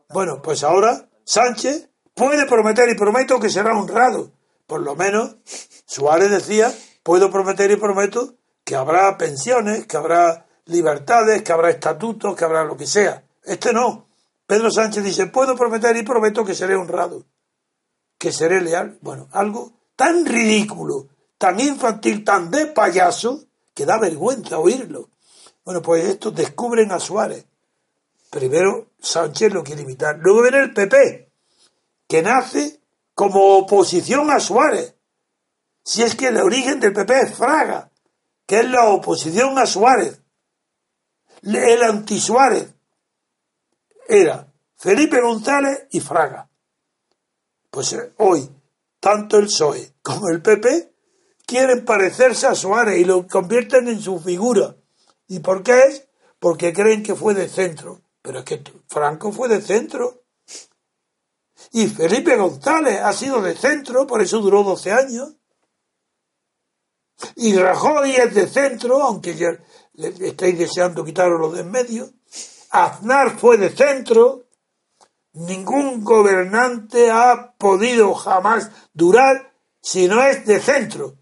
Bueno, 0.10 0.42
pues 0.42 0.64
ahora 0.64 1.10
Sánchez 1.26 1.90
puede 2.14 2.46
prometer 2.46 2.88
y 2.90 2.96
prometo 2.96 3.40
que 3.40 3.50
será 3.50 3.78
honrado. 3.78 4.32
Por 4.68 4.82
lo 4.82 4.96
menos 4.96 5.36
Suárez 5.86 6.32
decía 6.32 6.74
puedo 7.04 7.30
prometer 7.30 7.70
y 7.72 7.76
prometo 7.76 8.36
que 8.64 8.76
habrá 8.76 9.18
pensiones, 9.18 9.86
que 9.86 9.98
habrá 9.98 10.46
libertades, 10.66 11.42
que 11.42 11.52
habrá 11.52 11.72
estatutos, 11.72 12.36
que 12.38 12.46
habrá 12.46 12.64
lo 12.64 12.78
que 12.78 12.88
sea. 12.88 13.26
Este 13.44 13.74
no. 13.74 14.08
Pedro 14.46 14.72
Sánchez 14.72 15.04
dice, 15.04 15.28
puedo 15.28 15.56
prometer 15.56 15.96
y 15.98 16.04
prometo 16.04 16.46
que 16.46 16.56
seré 16.56 16.76
honrado, 16.76 17.26
que 18.18 18.32
seré 18.32 18.62
leal. 18.62 18.98
Bueno, 19.02 19.28
algo 19.32 19.81
tan 20.02 20.26
ridículo, 20.26 21.10
tan 21.38 21.60
infantil, 21.60 22.24
tan 22.24 22.50
de 22.50 22.66
payaso, 22.66 23.46
que 23.76 23.86
da 23.86 24.00
vergüenza 24.00 24.58
oírlo. 24.58 25.12
Bueno, 25.64 25.84
pues 25.84 26.06
estos 26.06 26.34
descubren 26.34 26.92
a 26.92 27.00
Suárez. 27.00 27.46
Primero 28.32 28.88
Sánchez 29.00 29.54
lo 29.54 29.64
quiere 29.64 29.84
imitar. 29.84 30.18
Luego 30.18 30.42
viene 30.42 30.58
el 30.58 30.74
PP, 30.74 31.30
que 32.08 32.24
nace 32.24 32.80
como 33.14 33.58
oposición 33.60 34.32
a 34.32 34.40
Suárez. 34.40 34.96
Si 35.84 36.02
es 36.02 36.16
que 36.16 36.30
el 36.30 36.38
origen 36.38 36.80
del 36.80 36.94
PP 36.94 37.20
es 37.20 37.36
Fraga, 37.36 37.92
que 38.48 38.62
es 38.62 38.66
la 38.72 38.90
oposición 38.90 39.56
a 39.60 39.68
Suárez. 39.68 40.20
El 41.44 41.84
anti-Suárez 41.84 42.74
era 44.08 44.52
Felipe 44.78 45.22
González 45.22 45.86
y 45.92 46.00
Fraga. 46.00 46.50
Pues 47.70 47.94
eh, 47.94 48.14
hoy, 48.18 48.50
tanto 49.02 49.38
el 49.38 49.48
PSOE 49.48 49.96
como 50.02 50.30
el 50.30 50.42
PP 50.42 50.94
quieren 51.46 51.84
parecerse 51.84 52.48
a 52.48 52.56
Suárez 52.56 53.00
y 53.00 53.04
lo 53.04 53.28
convierten 53.28 53.90
en 53.90 54.00
su 54.00 54.20
figura. 54.20 54.78
¿Y 55.28 55.40
por 55.40 55.64
qué 55.64 55.80
es? 55.88 56.08
Porque 56.40 56.72
creen 56.72 57.04
que 57.04 57.16
fue 57.16 57.34
de 57.34 57.50
centro. 57.50 58.02
Pero 58.22 58.40
es 58.40 58.46
que 58.46 58.64
Franco 58.88 59.34
fue 59.34 59.50
de 59.50 59.62
centro. 59.62 60.24
Y 61.74 61.88
Felipe 61.88 62.38
González 62.38 63.02
ha 63.02 63.12
sido 63.14 63.42
de 63.42 63.56
centro, 63.56 64.08
por 64.08 64.22
eso 64.22 64.40
duró 64.40 64.64
12 64.64 64.92
años. 64.92 65.36
Y 67.36 67.56
Rajoy 67.56 68.12
es 68.16 68.34
de 68.34 68.48
centro, 68.48 69.02
aunque 69.04 69.36
ya 69.36 69.50
le 69.94 70.28
estáis 70.28 70.58
deseando 70.58 71.04
quitarlo 71.04 71.52
de 71.52 71.62
en 71.62 71.72
medio. 71.72 72.10
Aznar 72.70 73.38
fue 73.38 73.58
de 73.58 73.70
centro. 73.70 74.46
Ningún 75.34 76.04
gobernante 76.04 77.10
ha 77.10 77.54
podido 77.58 78.14
jamás 78.14 78.70
durar 78.94 79.54
si 79.82 80.08
no 80.08 80.22
es 80.24 80.46
de 80.46 80.60
centro. 80.60 81.16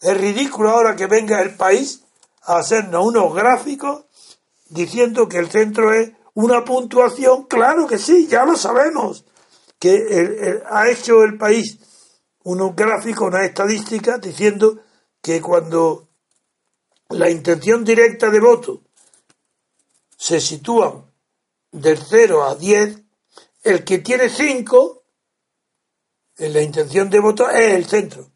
Es 0.00 0.16
ridículo 0.16 0.70
ahora 0.70 0.96
que 0.96 1.06
venga 1.06 1.42
el 1.42 1.56
país 1.56 2.02
a 2.42 2.58
hacernos 2.58 3.06
unos 3.06 3.34
gráficos 3.34 4.04
diciendo 4.70 5.28
que 5.28 5.38
el 5.38 5.50
centro 5.50 5.92
es 5.92 6.12
una 6.34 6.64
puntuación. 6.64 7.44
Claro 7.44 7.86
que 7.86 7.98
sí, 7.98 8.26
ya 8.26 8.44
lo 8.44 8.56
sabemos. 8.56 9.24
Que 9.78 10.62
ha 10.68 10.88
hecho 10.88 11.24
el 11.24 11.36
país 11.36 11.78
unos 12.44 12.74
gráficos, 12.74 13.28
una 13.28 13.44
estadística 13.44 14.18
diciendo 14.18 14.80
que 15.20 15.42
cuando 15.42 16.08
la 17.10 17.28
intención 17.28 17.84
directa 17.84 18.30
de 18.30 18.40
voto 18.40 18.82
se 20.16 20.40
sitúa 20.40 21.07
del 21.80 21.98
0 21.98 22.44
a 22.44 22.54
10, 22.54 23.02
el 23.62 23.84
que 23.84 23.98
tiene 23.98 24.28
5 24.28 25.04
en 26.38 26.52
la 26.52 26.62
intención 26.62 27.10
de 27.10 27.20
voto 27.20 27.50
es 27.50 27.74
el 27.74 27.86
centro. 27.86 28.30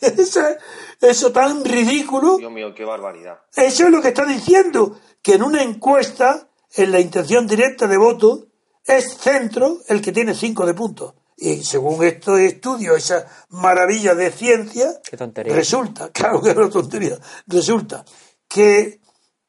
eso 1.00 1.32
tan 1.32 1.64
ridículo. 1.64 2.38
Dios 2.38 2.52
mío, 2.52 2.74
qué 2.74 2.84
barbaridad. 2.84 3.40
Eso 3.54 3.84
es 3.84 3.90
lo 3.90 4.00
que 4.00 4.08
está 4.08 4.24
diciendo, 4.24 4.98
que 5.22 5.34
en 5.34 5.42
una 5.42 5.62
encuesta, 5.62 6.48
en 6.74 6.90
la 6.90 7.00
intención 7.00 7.46
directa 7.46 7.86
de 7.86 7.96
voto, 7.96 8.48
es 8.84 9.16
centro 9.16 9.78
el 9.88 10.00
que 10.00 10.12
tiene 10.12 10.34
5 10.34 10.66
de 10.66 10.74
puntos. 10.74 11.14
Y 11.36 11.62
según 11.64 12.04
estos 12.04 12.38
estudios, 12.40 12.96
esa 12.96 13.26
maravilla 13.50 14.14
de 14.14 14.30
ciencia, 14.30 15.00
resulta, 15.44 16.10
claro 16.12 16.40
que 16.40 16.50
es 16.50 16.56
una 16.56 16.70
tontería, 16.70 17.18
resulta 17.46 18.04
que 18.48 19.00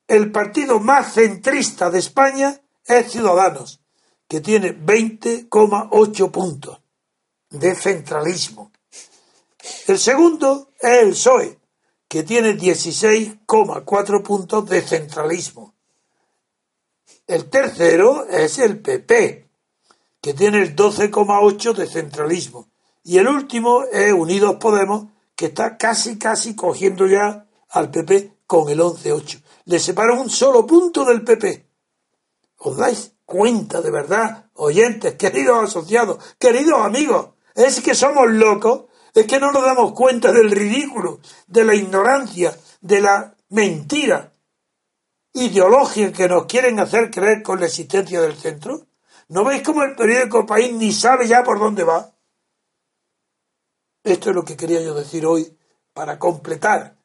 el 0.08 0.32
partido 0.32 0.80
más 0.80 1.14
centrista 1.14 1.90
de 1.90 2.00
España 2.00 2.60
es 2.86 3.12
Ciudadanos, 3.12 3.82
que 4.28 4.42
tiene 4.42 4.76
20,8 4.76 6.32
puntos 6.32 6.80
de 7.50 7.76
centralismo. 7.76 8.72
El 9.88 10.00
segundo 10.00 10.72
es 10.80 11.02
el 11.04 11.10
PSOE, 11.12 11.60
que 12.08 12.24
tiene 12.24 12.58
16,4 12.58 14.24
puntos 14.24 14.70
de 14.70 14.82
centralismo. 14.82 15.74
El 17.26 17.50
tercero 17.50 18.28
es 18.28 18.60
el 18.60 18.80
PP, 18.80 19.50
que 20.22 20.34
tiene 20.34 20.62
el 20.62 20.76
12,8 20.76 21.74
de 21.74 21.88
centralismo. 21.88 22.70
Y 23.04 23.18
el 23.18 23.28
último 23.28 23.84
es 23.92 24.14
Unidos 24.14 24.58
Podemos, 24.60 25.08
que 25.36 25.48
está 25.48 25.78
casi, 25.78 26.18
casi 26.18 26.56
cogiendo 26.56 27.08
ya 27.08 27.48
al 27.70 27.90
PP 27.92 28.38
con 28.46 28.70
el 28.70 28.80
11,8. 28.80 29.42
Le 29.66 29.80
separa 29.80 30.14
un 30.14 30.30
solo 30.30 30.66
punto 30.66 31.06
del 31.06 31.24
PP. 31.24 31.73
¿Os 32.66 32.78
dais 32.78 33.12
cuenta 33.26 33.82
de 33.82 33.92
verdad, 33.92 34.50
oyentes, 34.54 35.16
queridos 35.16 35.66
asociados, 35.66 36.24
queridos 36.40 36.80
amigos? 36.80 37.32
Es 37.54 37.82
que 37.82 37.94
somos 37.94 38.30
locos, 38.32 38.86
es 39.14 39.28
que 39.28 39.38
no 39.38 39.52
nos 39.52 39.66
damos 39.66 39.92
cuenta 39.92 40.32
del 40.32 40.50
ridículo, 40.50 41.20
de 41.46 41.66
la 41.66 41.76
ignorancia, 41.76 42.58
de 42.80 43.02
la 43.02 43.36
mentira 43.50 44.34
ideología 45.34 46.14
que 46.14 46.30
nos 46.30 46.46
quieren 46.46 46.80
hacer 46.80 47.12
creer 47.12 47.44
con 47.44 47.60
la 47.60 47.66
existencia 47.66 48.22
del 48.22 48.38
centro. 48.38 48.88
¿No 49.28 49.44
veis 49.44 49.62
cómo 49.62 49.84
el 49.84 49.96
periódico 49.96 50.46
País 50.46 50.72
ni 50.72 50.94
sabe 50.94 51.28
ya 51.28 51.44
por 51.44 51.60
dónde 51.60 51.84
va? 51.84 52.16
Esto 54.06 54.30
es 54.30 54.36
lo 54.36 54.46
que 54.46 54.56
quería 54.56 54.82
yo 54.82 54.94
decir 54.94 55.26
hoy 55.26 55.58
para 55.94 56.18
completar 56.18 56.96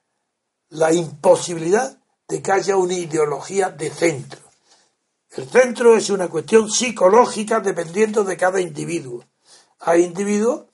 la 0.69 0.93
imposibilidad 0.93 1.99
de 2.29 2.43
que 2.43 2.53
haya 2.53 2.77
una 2.77 2.95
ideología 2.95 3.71
de 3.71 3.91
centro. 3.91 4.48
El 5.39 5.49
centro 5.49 5.97
es 5.97 6.11
una 6.11 6.27
cuestión 6.27 6.69
psicológica 6.69 7.61
dependiendo 7.61 8.25
de 8.25 8.37
cada 8.37 8.61
individuo. 8.61 9.25
Hay 9.79 10.03
individuos 10.03 10.65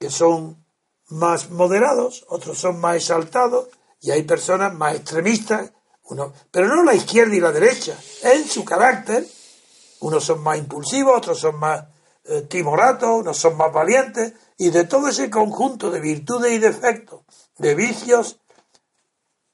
que 0.00 0.10
son 0.10 0.66
más 1.10 1.50
moderados, 1.50 2.24
otros 2.28 2.58
son 2.58 2.80
más 2.80 2.96
exaltados 2.96 3.68
y 4.00 4.10
hay 4.10 4.24
personas 4.24 4.74
más 4.74 4.96
extremistas, 4.96 5.70
uno, 6.06 6.32
pero 6.50 6.66
no 6.66 6.82
la 6.82 6.94
izquierda 6.94 7.36
y 7.36 7.40
la 7.40 7.52
derecha, 7.52 7.96
en 8.24 8.48
su 8.48 8.64
carácter. 8.64 9.24
Unos 10.00 10.24
son 10.24 10.42
más 10.42 10.58
impulsivos, 10.58 11.16
otros 11.16 11.38
son 11.38 11.60
más 11.60 11.84
eh, 12.24 12.42
timoratos, 12.50 13.20
unos 13.20 13.38
son 13.38 13.56
más 13.56 13.72
valientes, 13.72 14.32
y 14.58 14.70
de 14.70 14.86
todo 14.86 15.06
ese 15.06 15.30
conjunto 15.30 15.88
de 15.88 16.00
virtudes 16.00 16.50
y 16.50 16.58
defectos, 16.58 17.20
de 17.58 17.76
vicios 17.76 18.40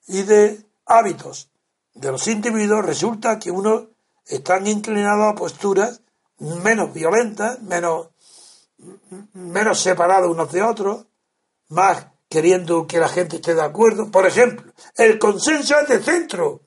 y 0.07 0.23
de 0.23 0.65
hábitos 0.87 1.51
de 1.93 2.11
los 2.11 2.27
individuos, 2.27 2.87
resulta 2.87 3.39
que 3.39 3.51
unos 3.51 3.89
están 4.27 4.67
inclinados 4.67 5.33
a 5.33 5.35
posturas 5.35 6.03
menos 6.39 6.93
violentas, 6.93 7.63
menos, 7.63 8.09
menos 9.33 9.81
separados 9.81 10.31
unos 10.31 10.53
de 10.53 10.63
otros, 10.63 11.07
más 11.69 12.07
queriendo 12.29 12.87
que 12.87 12.99
la 12.99 13.09
gente 13.09 13.37
esté 13.37 13.55
de 13.55 13.63
acuerdo. 13.63 14.11
Por 14.11 14.27
ejemplo, 14.27 14.73
el 14.97 15.19
consenso 15.19 15.79
es 15.79 15.89
de 15.89 16.03
centro. 16.03 16.63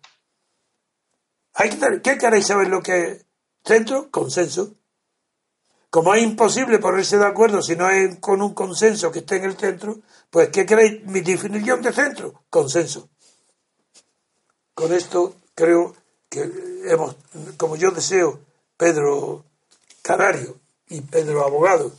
Hay 1.53 1.69
que, 1.69 2.01
¿Qué 2.01 2.17
queréis 2.17 2.47
saber 2.47 2.69
lo 2.69 2.81
que 2.81 3.03
es 3.03 3.25
centro? 3.63 4.09
Consenso. 4.09 4.75
Como 5.89 6.13
es 6.13 6.23
imposible 6.23 6.77
ponerse 6.77 7.17
de 7.17 7.25
acuerdo 7.25 7.61
si 7.63 7.75
no 7.75 7.89
es 7.89 8.19
con 8.19 8.41
un 8.41 8.53
consenso 8.53 9.11
que 9.11 9.19
esté 9.19 9.37
en 9.37 9.45
el 9.45 9.57
centro, 9.57 9.99
pues 10.29 10.49
¿qué 10.49 10.65
queréis? 10.65 11.03
Mi 11.05 11.21
definición 11.21 11.81
de 11.81 11.91
centro, 11.91 12.43
consenso. 12.49 13.09
Con 14.75 14.93
esto 14.93 15.35
creo 15.55 15.95
que 16.29 16.43
como 17.57 17.75
yo 17.75 17.91
deseo, 17.91 18.39
Pedro 18.77 19.43
Canario 20.01 20.57
y 20.87 21.01
Pedro 21.01 21.45
Abogado, 21.45 21.91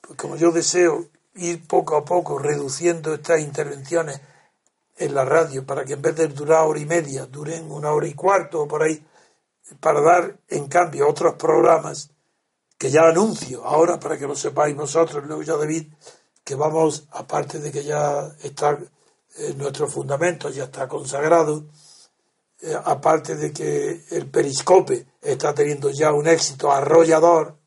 pues 0.00 0.18
como 0.18 0.36
yo 0.36 0.52
deseo 0.52 1.06
ir 1.34 1.66
poco 1.66 1.96
a 1.96 2.04
poco 2.04 2.38
reduciendo 2.38 3.14
estas 3.14 3.40
intervenciones 3.40 4.20
en 4.96 5.14
la 5.14 5.24
radio 5.24 5.64
para 5.64 5.84
que 5.84 5.94
en 5.94 6.02
vez 6.02 6.16
de 6.16 6.28
durar 6.28 6.66
hora 6.66 6.78
y 6.78 6.86
media 6.86 7.26
duren 7.26 7.70
una 7.70 7.92
hora 7.92 8.06
y 8.06 8.14
cuarto 8.14 8.62
o 8.62 8.68
por 8.68 8.82
ahí, 8.82 9.02
para 9.80 10.00
dar 10.00 10.36
en 10.48 10.68
cambio 10.68 11.08
otros 11.08 11.34
programas 11.34 12.10
que 12.78 12.90
ya 12.90 13.02
anuncio 13.02 13.64
ahora 13.64 13.98
para 13.98 14.18
que 14.18 14.26
lo 14.26 14.34
sepáis 14.34 14.76
vosotros, 14.76 15.24
luego 15.24 15.42
ya 15.42 15.56
David, 15.56 15.86
que 16.44 16.54
vamos, 16.54 17.06
aparte 17.12 17.60
de 17.60 17.70
que 17.70 17.84
ya 17.84 18.34
está 18.42 18.78
eh, 19.38 19.54
nuestro 19.56 19.88
fundamento, 19.88 20.50
ya 20.50 20.64
está 20.64 20.88
consagrado, 20.88 21.64
eh, 22.62 22.76
aparte 22.84 23.34
de 23.36 23.52
que 23.52 24.04
el 24.10 24.30
periscope 24.30 25.06
está 25.20 25.54
teniendo 25.54 25.90
ya 25.90 26.12
un 26.12 26.26
éxito 26.26 26.72
arrollador, 26.72 27.58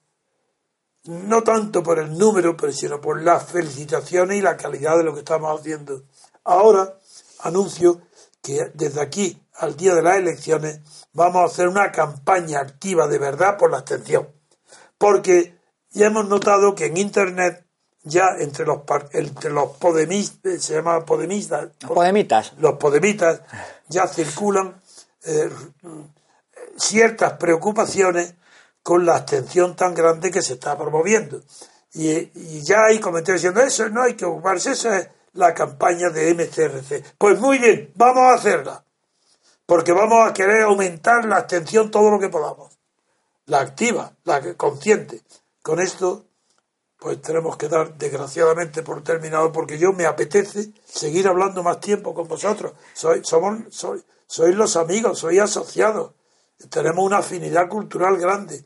no 1.04 1.44
tanto 1.44 1.84
por 1.84 2.00
el 2.00 2.18
número, 2.18 2.58
pero 2.58 2.72
sino 2.72 3.00
por 3.00 3.22
las 3.22 3.46
felicitaciones 3.52 4.38
y 4.38 4.42
la 4.42 4.58
calidad 4.58 4.98
de 4.98 5.04
lo 5.04 5.14
que 5.14 5.20
estamos 5.20 5.60
haciendo. 5.60 6.04
Ahora 6.44 6.98
anuncio 7.40 8.02
que 8.42 8.72
desde 8.74 9.02
aquí 9.02 9.42
al 9.56 9.76
día 9.76 9.96
de 9.96 10.02
las 10.02 10.18
elecciones 10.18 10.80
vamos 11.14 11.42
a 11.42 11.46
hacer 11.46 11.68
una 11.68 11.92
campaña 11.92 12.60
activa 12.60 13.08
de 13.08 13.18
verdad 13.18 13.58
por 13.58 13.72
la 13.72 13.78
abstención 13.78 14.28
porque 14.98 15.58
ya 15.92 16.08
hemos 16.08 16.28
notado 16.28 16.76
que 16.76 16.86
en 16.86 16.98
Internet 16.98 17.66
ya 18.04 18.36
entre 18.40 18.66
los 18.66 18.82
entre 19.14 19.50
los 19.50 19.72
podemistas 19.78 20.62
se 20.62 20.76
llama 20.76 21.06
podemistas 21.06 21.70
podemitas 21.88 22.54
los 22.58 22.78
podemitas 22.78 23.42
ya 23.88 24.08
circulan 24.08 24.76
eh, 25.26 25.50
ciertas 26.78 27.34
preocupaciones 27.34 28.36
con 28.84 29.06
la 29.06 29.18
abstención 29.18 29.76
tan 29.76 29.94
grande 29.94 30.32
que 30.32 30.42
se 30.42 30.54
está 30.54 30.78
promoviendo 30.78 31.42
y, 31.94 32.62
ya 32.62 32.86
hay 32.86 33.00
comentarios 33.00 33.42
diciendo 33.42 33.62
eso 33.62 33.90
no 33.90 34.04
hay 34.04 34.16
que 34.16 34.26
ocuparse 34.26 34.72
eso 34.72 34.94
es 34.94 35.08
la 35.34 35.54
campaña 35.54 36.10
de 36.10 36.34
MCRC 36.34 37.16
pues 37.18 37.40
muy 37.40 37.60
bien 37.60 37.92
vamos 37.96 38.24
a 38.24 38.34
hacerla 38.36 38.84
porque 39.66 39.92
vamos 39.92 40.30
a 40.30 40.34
querer 40.34 40.64
aumentar 40.64 41.26
la 41.26 41.38
abstención 41.38 41.90
todo 41.90 42.12
lo 42.12 42.20
que 42.20 42.30
podamos 42.30 42.76
la 43.46 43.60
activa, 43.60 44.12
la 44.24 44.56
consciente. 44.56 45.22
Con 45.62 45.80
esto, 45.80 46.26
pues 46.98 47.22
tenemos 47.22 47.58
que 47.58 47.68
dar 47.68 47.98
desgraciadamente 47.98 48.84
por 48.84 49.04
terminado 49.04 49.52
porque 49.52 49.78
yo 49.78 49.94
me 49.94 50.06
apetece 50.06 50.72
seguir 50.86 51.28
hablando 51.28 51.64
más 51.64 51.80
tiempo 51.80 52.14
con 52.14 52.28
vosotros. 52.28 52.74
Soy, 52.94 53.22
somos, 53.24 53.64
soy, 53.70 54.04
sois 54.28 54.56
los 54.56 54.76
amigos, 54.76 55.20
sois 55.20 55.40
asociados. 55.40 56.14
Tenemos 56.70 57.06
una 57.06 57.18
afinidad 57.18 57.68
cultural 57.68 58.18
grande. 58.18 58.64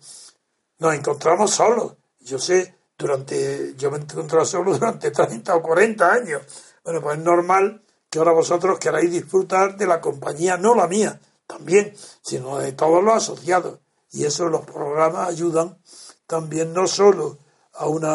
Nos 0.80 0.94
encontramos 0.94 1.52
solos. 1.52 1.94
Yo 2.20 2.40
sé, 2.40 2.76
durante, 2.98 3.76
yo 3.76 3.92
me 3.92 3.98
he 3.98 4.02
encontrado 4.02 4.46
solo 4.46 4.74
durante 4.78 5.12
30 5.12 5.56
o 5.56 5.62
40 5.62 6.12
años. 6.12 6.42
Bueno, 6.84 7.02
pues 7.02 7.18
es 7.18 7.24
normal 7.24 7.84
que 8.10 8.20
ahora 8.20 8.32
vosotros 8.32 8.80
queráis 8.80 9.12
disfrutar 9.12 9.78
de 9.78 9.88
la 9.88 10.02
compañía, 10.02 10.58
no 10.58 10.76
la 10.76 10.88
mía, 10.88 11.20
también, 11.46 11.94
sino 12.22 12.58
de 12.58 12.72
todos 12.74 13.04
los 13.04 13.16
asociados. 13.16 13.80
Y 14.12 14.26
eso 14.26 14.50
los 14.50 14.66
programas 14.66 15.30
ayudan 15.30 15.78
también 16.26 16.74
no 16.74 16.88
solo 16.88 17.38
a 17.74 17.88
un 17.88 18.06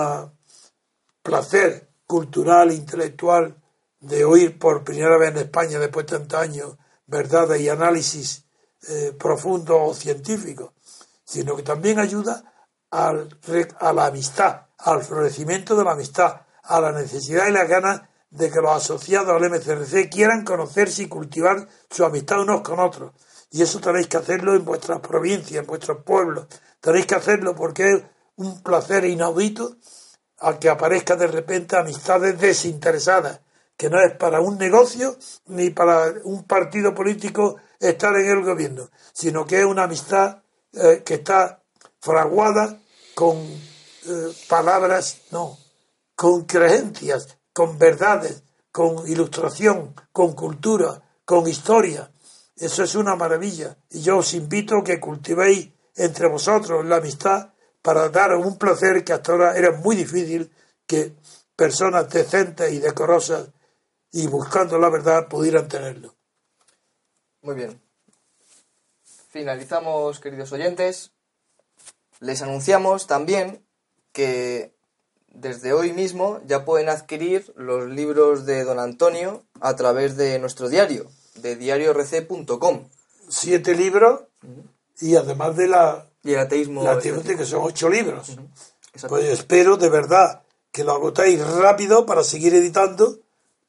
placer 1.22 1.88
cultural 2.06 2.72
intelectual 2.72 3.56
de 4.00 4.24
oír 4.24 4.58
por 4.58 4.84
primera 4.84 5.16
vez 5.16 5.30
en 5.30 5.38
España 5.38 5.78
después 5.78 6.06
de 6.06 6.18
tantos 6.18 6.38
años 6.38 6.76
verdades 7.06 7.60
y 7.60 7.68
análisis 7.68 8.44
eh, 8.88 9.14
profundos 9.18 9.76
o 9.80 9.94
científicos, 9.94 10.72
sino 11.24 11.56
que 11.56 11.62
también 11.62 11.98
ayuda 11.98 12.52
al, 12.90 13.28
a 13.80 13.92
la 13.92 14.06
amistad, 14.06 14.66
al 14.78 15.02
florecimiento 15.02 15.74
de 15.76 15.84
la 15.84 15.92
amistad, 15.92 16.42
a 16.62 16.80
la 16.80 16.92
necesidad 16.92 17.48
y 17.48 17.52
las 17.52 17.68
ganas 17.68 18.02
de 18.30 18.50
que 18.50 18.60
los 18.60 18.72
asociados 18.72 19.30
al 19.30 19.48
MCRC 19.48 20.10
quieran 20.10 20.44
conocerse 20.44 21.04
y 21.04 21.08
cultivar 21.08 21.68
su 21.88 22.04
amistad 22.04 22.40
unos 22.40 22.62
con 22.62 22.80
otros. 22.80 23.12
Y 23.50 23.62
eso 23.62 23.80
tenéis 23.80 24.08
que 24.08 24.16
hacerlo 24.16 24.56
en 24.56 24.64
vuestras 24.64 24.98
provincias, 24.98 25.60
en 25.60 25.66
vuestros 25.66 26.02
pueblos. 26.02 26.46
Tenéis 26.80 27.06
que 27.06 27.14
hacerlo 27.14 27.54
porque 27.54 27.92
es 27.92 28.02
un 28.36 28.60
placer 28.62 29.04
inaudito 29.04 29.76
a 30.38 30.58
que 30.58 30.68
aparezca 30.68 31.14
de 31.14 31.28
repente 31.28 31.76
amistades 31.76 32.38
desinteresadas, 32.40 33.40
que 33.76 33.90
no 33.90 34.00
es 34.00 34.16
para 34.16 34.40
un 34.40 34.56
negocio 34.58 35.16
ni 35.46 35.70
para 35.70 36.14
un 36.24 36.44
partido 36.44 36.94
político 36.94 37.56
estar 37.80 38.14
en 38.16 38.26
el 38.26 38.44
gobierno, 38.44 38.88
sino 39.12 39.46
que 39.46 39.60
es 39.60 39.64
una 39.64 39.84
amistad 39.84 40.42
eh, 40.72 41.02
que 41.04 41.14
está 41.14 41.62
fraguada 42.00 42.80
con 43.14 43.36
eh, 43.38 44.32
palabras, 44.48 45.22
no, 45.30 45.58
con 46.14 46.44
creencias, 46.44 47.38
con 47.52 47.78
verdades, 47.78 48.42
con 48.70 49.08
ilustración, 49.08 49.94
con 50.12 50.32
cultura, 50.32 51.02
con 51.24 51.48
historia, 51.48 52.10
eso 52.56 52.84
es 52.84 52.94
una 52.94 53.16
maravilla. 53.16 53.76
Y 53.90 54.00
yo 54.00 54.18
os 54.18 54.34
invito 54.34 54.78
a 54.78 54.84
que 54.84 55.00
cultivéis 55.00 55.70
entre 55.96 56.28
vosotros 56.28 56.84
la 56.84 56.96
amistad 56.96 57.50
para 57.82 58.08
dar 58.08 58.34
un 58.34 58.56
placer 58.56 59.04
que 59.04 59.12
hasta 59.12 59.32
ahora 59.32 59.56
era 59.56 59.72
muy 59.72 59.96
difícil 59.96 60.50
que 60.86 61.14
personas 61.56 62.08
decentes 62.08 62.72
y 62.72 62.78
decorosas 62.78 63.48
y 64.14 64.28
buscando 64.28 64.78
la 64.78 64.88
verdad 64.88 65.26
pudieran 65.28 65.66
tenerlo. 65.68 66.14
Muy 67.42 67.56
bien. 67.56 67.82
Finalizamos, 69.30 70.20
queridos 70.20 70.52
oyentes. 70.52 71.10
Les 72.20 72.40
anunciamos 72.40 73.08
también 73.08 73.66
que 74.12 74.72
desde 75.26 75.72
hoy 75.72 75.92
mismo 75.92 76.40
ya 76.46 76.64
pueden 76.64 76.88
adquirir 76.88 77.52
los 77.56 77.90
libros 77.90 78.46
de 78.46 78.62
don 78.62 78.78
Antonio 78.78 79.42
a 79.60 79.74
través 79.74 80.16
de 80.16 80.38
nuestro 80.38 80.68
diario, 80.68 81.10
de 81.34 81.56
diariorc.com. 81.56 82.88
Siete 83.28 83.74
libros 83.74 84.22
y 85.00 85.16
además 85.16 85.56
de 85.56 85.66
la, 85.66 86.08
Y 86.22 86.34
el 86.34 86.38
ateísmo. 86.38 86.84
la 86.84 87.00
que 87.00 87.44
son 87.44 87.62
ocho 87.64 87.88
libros. 87.88 88.36
Pues 89.08 89.24
espero 89.24 89.76
de 89.76 89.88
verdad 89.88 90.44
que 90.70 90.84
lo 90.84 90.92
agotéis 90.92 91.44
rápido 91.44 92.06
para 92.06 92.22
seguir 92.22 92.54
editando, 92.54 93.18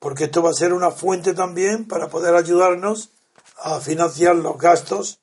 porque 0.05 0.25
esto 0.25 0.43
va 0.43 0.51
a 0.51 0.53
ser 0.53 0.71
una 0.71 0.91
fuente 0.91 1.33
también 1.33 1.87
para 1.87 2.09
poder 2.09 2.35
ayudarnos 2.35 3.09
a 3.57 3.79
financiar 3.79 4.35
los 4.35 4.55
gastos 4.55 5.19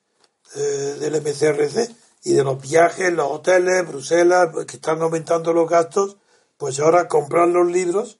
eh, 0.57 0.97
del 0.99 1.21
MCRC 1.21 1.89
y 2.25 2.33
de 2.33 2.43
los 2.43 2.61
viajes, 2.61 3.13
los 3.13 3.31
hoteles, 3.31 3.87
Bruselas, 3.87 4.49
pues, 4.51 4.65
que 4.65 4.75
están 4.75 5.01
aumentando 5.01 5.53
los 5.53 5.69
gastos, 5.69 6.17
pues 6.57 6.81
ahora 6.81 7.07
comprar 7.07 7.47
los 7.47 7.71
libros 7.71 8.19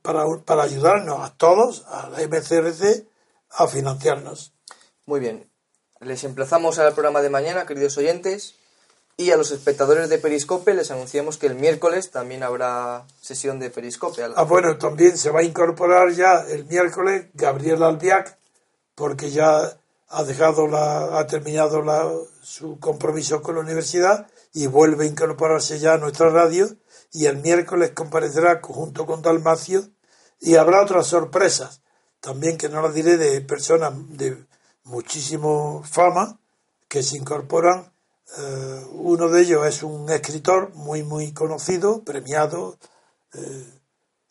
para, 0.00 0.24
para 0.44 0.62
ayudarnos 0.62 1.28
a 1.28 1.34
todos, 1.36 1.84
a 1.88 2.08
la 2.08 2.18
MCRC, 2.18 3.08
a 3.50 3.66
financiarnos. 3.66 4.54
Muy 5.06 5.18
bien. 5.18 5.50
Les 5.98 6.22
emplazamos 6.22 6.78
al 6.78 6.92
programa 6.92 7.20
de 7.20 7.30
mañana, 7.30 7.66
queridos 7.66 7.98
oyentes. 7.98 8.54
Y 9.20 9.32
a 9.32 9.36
los 9.36 9.50
espectadores 9.50 10.08
de 10.08 10.16
Periscope 10.16 10.72
les 10.72 10.90
anunciamos 10.90 11.36
que 11.36 11.46
el 11.46 11.54
miércoles 11.54 12.10
también 12.10 12.42
habrá 12.42 13.06
sesión 13.20 13.58
de 13.58 13.68
Periscope. 13.68 14.22
Ah, 14.34 14.44
bueno, 14.44 14.78
también 14.78 15.18
se 15.18 15.28
va 15.28 15.40
a 15.40 15.42
incorporar 15.42 16.10
ya 16.12 16.40
el 16.48 16.64
miércoles 16.64 17.26
Gabriel 17.34 17.82
Albiac, 17.82 18.38
porque 18.94 19.30
ya 19.30 19.76
ha 20.08 20.24
dejado 20.24 20.66
la, 20.68 21.18
ha 21.18 21.26
terminado 21.26 21.82
la, 21.82 22.10
su 22.40 22.80
compromiso 22.80 23.42
con 23.42 23.56
la 23.56 23.60
universidad 23.60 24.26
y 24.54 24.68
vuelve 24.68 25.04
a 25.04 25.08
incorporarse 25.08 25.78
ya 25.78 25.92
a 25.92 25.98
nuestra 25.98 26.30
radio 26.30 26.70
y 27.12 27.26
el 27.26 27.36
miércoles 27.42 27.90
comparecerá 27.90 28.60
junto 28.62 29.04
con 29.04 29.20
Dalmacio 29.20 29.82
y 30.40 30.54
habrá 30.54 30.80
otras 30.80 31.06
sorpresas 31.06 31.82
también 32.20 32.56
que 32.56 32.70
no 32.70 32.80
las 32.80 32.94
diré 32.94 33.18
de 33.18 33.42
personas 33.42 33.92
de 34.16 34.46
muchísimo 34.84 35.82
fama 35.84 36.40
que 36.88 37.02
se 37.02 37.18
incorporan 37.18 37.89
Eh, 38.38 38.84
uno 38.92 39.28
de 39.28 39.42
ellos 39.42 39.66
es 39.66 39.82
un 39.82 40.08
escritor 40.10 40.72
muy 40.74 41.02
muy 41.02 41.32
conocido 41.32 42.02
premiado 42.04 42.78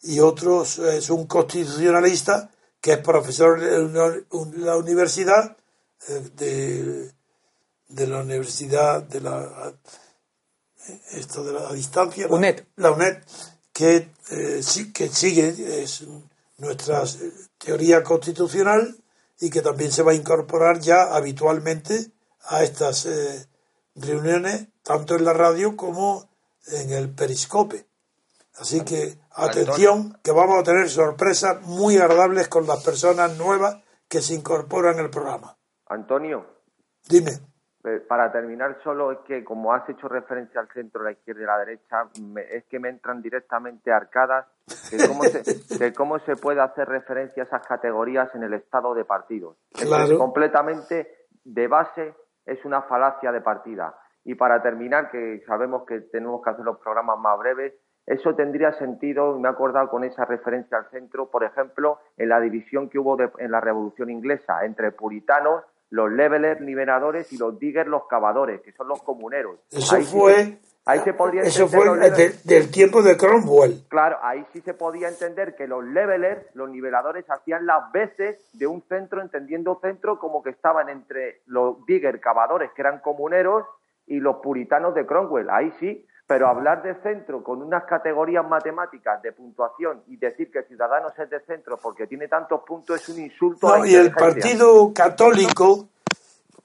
y 0.02 0.20
otro 0.20 0.64
es 0.64 1.10
un 1.10 1.26
constitucionalista 1.28 2.50
que 2.82 2.94
es 2.94 2.98
profesor 3.00 3.60
de 3.60 4.26
la 4.58 4.78
universidad 4.78 5.58
eh, 6.08 6.30
de, 6.36 7.12
de 7.90 8.08
la 8.08 8.20
universidad 8.22 9.04
de 9.04 9.20
la 9.22 9.74
esto 11.12 11.44
de 11.44 11.54
la 11.54 11.74
distancia 11.74 12.28
la- 12.28 12.34
UNED. 12.36 12.64
la 12.78 12.92
UNED 12.92 13.18
que 13.74 14.10
eh, 14.32 14.62
sí 14.64 14.92
que 14.94 15.10
sigue 15.10 15.84
es 15.84 16.04
nuestra 16.58 17.04
eh, 17.04 17.32
teoría 17.58 18.04
constitucional 18.04 18.96
y 19.42 19.50
que 19.50 19.62
también 19.62 19.92
se 19.92 20.04
va 20.04 20.12
a 20.12 20.16
incorporar 20.16 20.80
ya 20.80 21.16
habitualmente 21.16 22.12
a 22.46 22.64
estas 22.64 23.06
eh, 23.06 23.46
reuniones 23.96 24.68
tanto 24.84 25.16
en 25.16 25.26
la 25.26 25.34
radio 25.34 25.76
como 25.76 26.30
en 26.68 26.92
el 26.92 27.14
periscope 27.14 27.86
Así 28.60 28.84
que 28.84 29.14
atención, 29.32 30.18
que 30.22 30.32
vamos 30.32 30.60
a 30.60 30.64
tener 30.64 30.90
sorpresas 30.90 31.62
muy 31.62 31.98
agradables 31.98 32.50
con 32.50 32.68
las 32.68 32.84
personas 32.84 33.38
nuevas 33.38 33.82
que 34.10 34.20
se 34.22 34.34
incorporan 34.34 35.00
al 35.00 35.10
programa. 35.10 35.56
Antonio, 35.88 36.46
Dime, 37.08 37.32
eh, 37.86 38.02
para 38.06 38.30
terminar 38.34 38.78
solo 38.84 39.14
es 39.14 39.20
que 39.26 39.46
como 39.46 39.74
has 39.74 39.88
hecho 39.88 40.10
referencia 40.10 40.60
al 40.60 40.68
centro, 40.74 41.04
la 41.04 41.12
izquierda 41.14 41.42
y 41.42 41.46
la 41.46 41.58
derecha, 41.60 42.10
me- 42.22 42.42
es 42.54 42.66
que 42.66 42.80
me 42.80 42.90
entran 42.90 43.22
directamente 43.22 43.94
arcadas 43.94 44.46
de 44.92 45.08
cómo, 45.08 45.24
se, 45.24 45.78
de 45.78 45.94
cómo 45.94 46.20
se 46.20 46.36
puede 46.36 46.60
hacer 46.60 46.90
referencia 46.90 47.44
a 47.44 47.46
esas 47.46 47.66
categorías 47.66 48.30
en 48.36 48.44
el 48.44 48.54
estado 48.56 48.94
de 48.94 49.06
partidos. 49.06 49.56
Claro. 49.72 50.12
Es 50.12 50.18
completamente 50.18 51.28
de 51.46 51.68
base, 51.70 52.14
es 52.50 52.64
una 52.66 52.82
falacia 52.84 53.32
de 53.32 53.42
partida. 53.42 53.96
Y 54.24 54.36
para 54.36 54.62
terminar, 54.62 55.10
que 55.12 55.42
sabemos 55.48 55.86
que 55.86 56.02
tenemos 56.02 56.42
que 56.44 56.50
hacer 56.50 56.66
los 56.66 56.78
programas 56.80 57.18
más 57.20 57.38
breves, 57.40 57.74
eso 58.06 58.34
tendría 58.36 58.72
sentido, 58.74 59.38
y 59.38 59.40
me 59.40 59.48
he 59.48 59.52
acordado 59.52 59.90
con 59.90 60.04
esa 60.04 60.26
referencia 60.26 60.78
al 60.78 60.90
centro, 60.90 61.30
por 61.30 61.44
ejemplo, 61.44 62.00
en 62.18 62.30
la 62.30 62.40
división 62.40 62.90
que 62.90 62.98
hubo 63.00 63.16
de- 63.16 63.30
en 63.38 63.52
la 63.52 63.62
Revolución 63.62 64.10
Inglesa 64.10 64.66
entre 64.66 64.92
puritanos, 64.92 65.64
los 65.92 66.12
levelers, 66.12 66.60
liberadores 66.62 67.32
y 67.34 67.38
los 67.38 67.58
diggers, 67.58 67.90
los 67.90 68.08
cavadores, 68.08 68.62
que 68.62 68.72
son 68.74 68.88
los 68.88 69.02
comuneros. 69.04 69.60
eso 69.72 69.96
Ahí 69.96 70.04
fue 70.04 70.60
ahí 70.90 71.00
se 71.02 71.14
podría 71.14 71.42
eso 71.44 71.68
fue 71.68 72.10
de- 72.10 72.36
del 72.44 72.72
tiempo 72.72 73.02
de 73.02 73.16
Cromwell. 73.18 73.86
Claro, 73.90 74.18
ahí 74.22 74.46
sí 74.54 74.62
se 74.62 74.74
podía 74.74 75.08
entender 75.08 75.56
que 75.56 75.68
los 75.68 75.84
levelers, 75.84 76.46
los 76.54 76.70
niveladores, 76.70 77.26
hacían 77.30 77.66
las 77.66 77.92
veces 77.92 78.38
de 78.54 78.68
un 78.68 78.82
centro, 78.90 79.22
entendiendo 79.22 79.80
centro 79.82 80.20
como 80.20 80.42
que 80.44 80.50
estaban 80.52 80.90
entre 80.90 81.42
los 81.46 81.86
digger 81.86 82.20
cavadores, 82.20 82.72
que 82.76 82.82
eran 82.82 83.00
comuneros, 83.00 83.66
y 84.08 84.20
los 84.20 84.38
puritanos 84.38 84.96
de 84.96 85.06
Cromwell. 85.06 85.50
Ahí 85.52 85.72
sí, 85.80 86.06
pero 86.26 86.48
hablar 86.48 86.82
de 86.82 86.96
centro 87.02 87.44
con 87.44 87.62
unas 87.62 87.84
categorías 87.86 88.48
matemáticas 88.48 89.22
de 89.22 89.32
puntuación 89.34 90.02
y 90.08 90.18
decir 90.18 90.52
que 90.52 90.64
Ciudadanos 90.64 91.14
es 91.18 91.30
de 91.30 91.40
centro 91.42 91.78
porque 91.78 92.08
tiene 92.08 92.28
tantos 92.28 92.62
puntos 92.66 93.02
es 93.02 93.10
un 93.10 93.20
insulto 93.24 93.68
a 93.68 93.78
No, 93.78 93.84
la 93.84 93.90
y 93.90 93.96
el 93.96 94.12
partido 94.12 94.92
católico, 94.94 95.88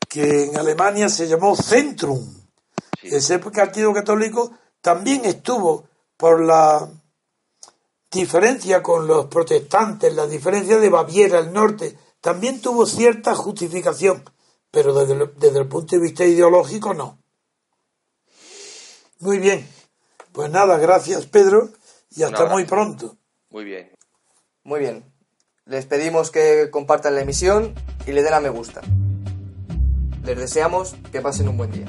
que 0.08 0.44
en 0.44 0.56
Alemania 0.56 1.08
se 1.08 1.26
llamó 1.26 1.54
Centrum, 1.56 2.18
Sí. 3.10 3.16
ese 3.16 3.38
partido 3.38 3.92
católico 3.92 4.52
también 4.80 5.24
estuvo 5.24 5.88
por 6.16 6.44
la 6.44 6.88
diferencia 8.10 8.82
con 8.82 9.06
los 9.06 9.26
protestantes, 9.26 10.14
la 10.14 10.26
diferencia 10.26 10.78
de 10.78 10.88
Baviera, 10.88 11.38
el 11.40 11.52
norte, 11.52 11.98
también 12.20 12.60
tuvo 12.60 12.86
cierta 12.86 13.34
justificación, 13.34 14.22
pero 14.70 14.94
desde 14.94 15.14
el, 15.14 15.34
desde 15.36 15.58
el 15.58 15.68
punto 15.68 15.96
de 15.96 16.02
vista 16.02 16.24
ideológico 16.24 16.94
no. 16.94 17.18
Muy 19.18 19.38
bien, 19.38 19.68
pues 20.32 20.50
nada, 20.50 20.78
gracias 20.78 21.26
Pedro 21.26 21.70
y 22.10 22.22
hasta 22.22 22.40
Nada. 22.44 22.50
muy 22.52 22.64
pronto. 22.64 23.16
Muy 23.50 23.64
bien. 23.64 23.90
Muy 24.62 24.80
bien. 24.80 25.04
Les 25.66 25.86
pedimos 25.86 26.30
que 26.30 26.70
compartan 26.70 27.14
la 27.14 27.22
emisión 27.22 27.74
y 28.06 28.12
le 28.12 28.22
den 28.22 28.34
a 28.34 28.40
me 28.40 28.50
gusta. 28.50 28.80
Les 30.24 30.38
deseamos 30.38 30.94
que 31.12 31.20
pasen 31.20 31.48
un 31.48 31.56
buen 31.56 31.70
día. 31.70 31.86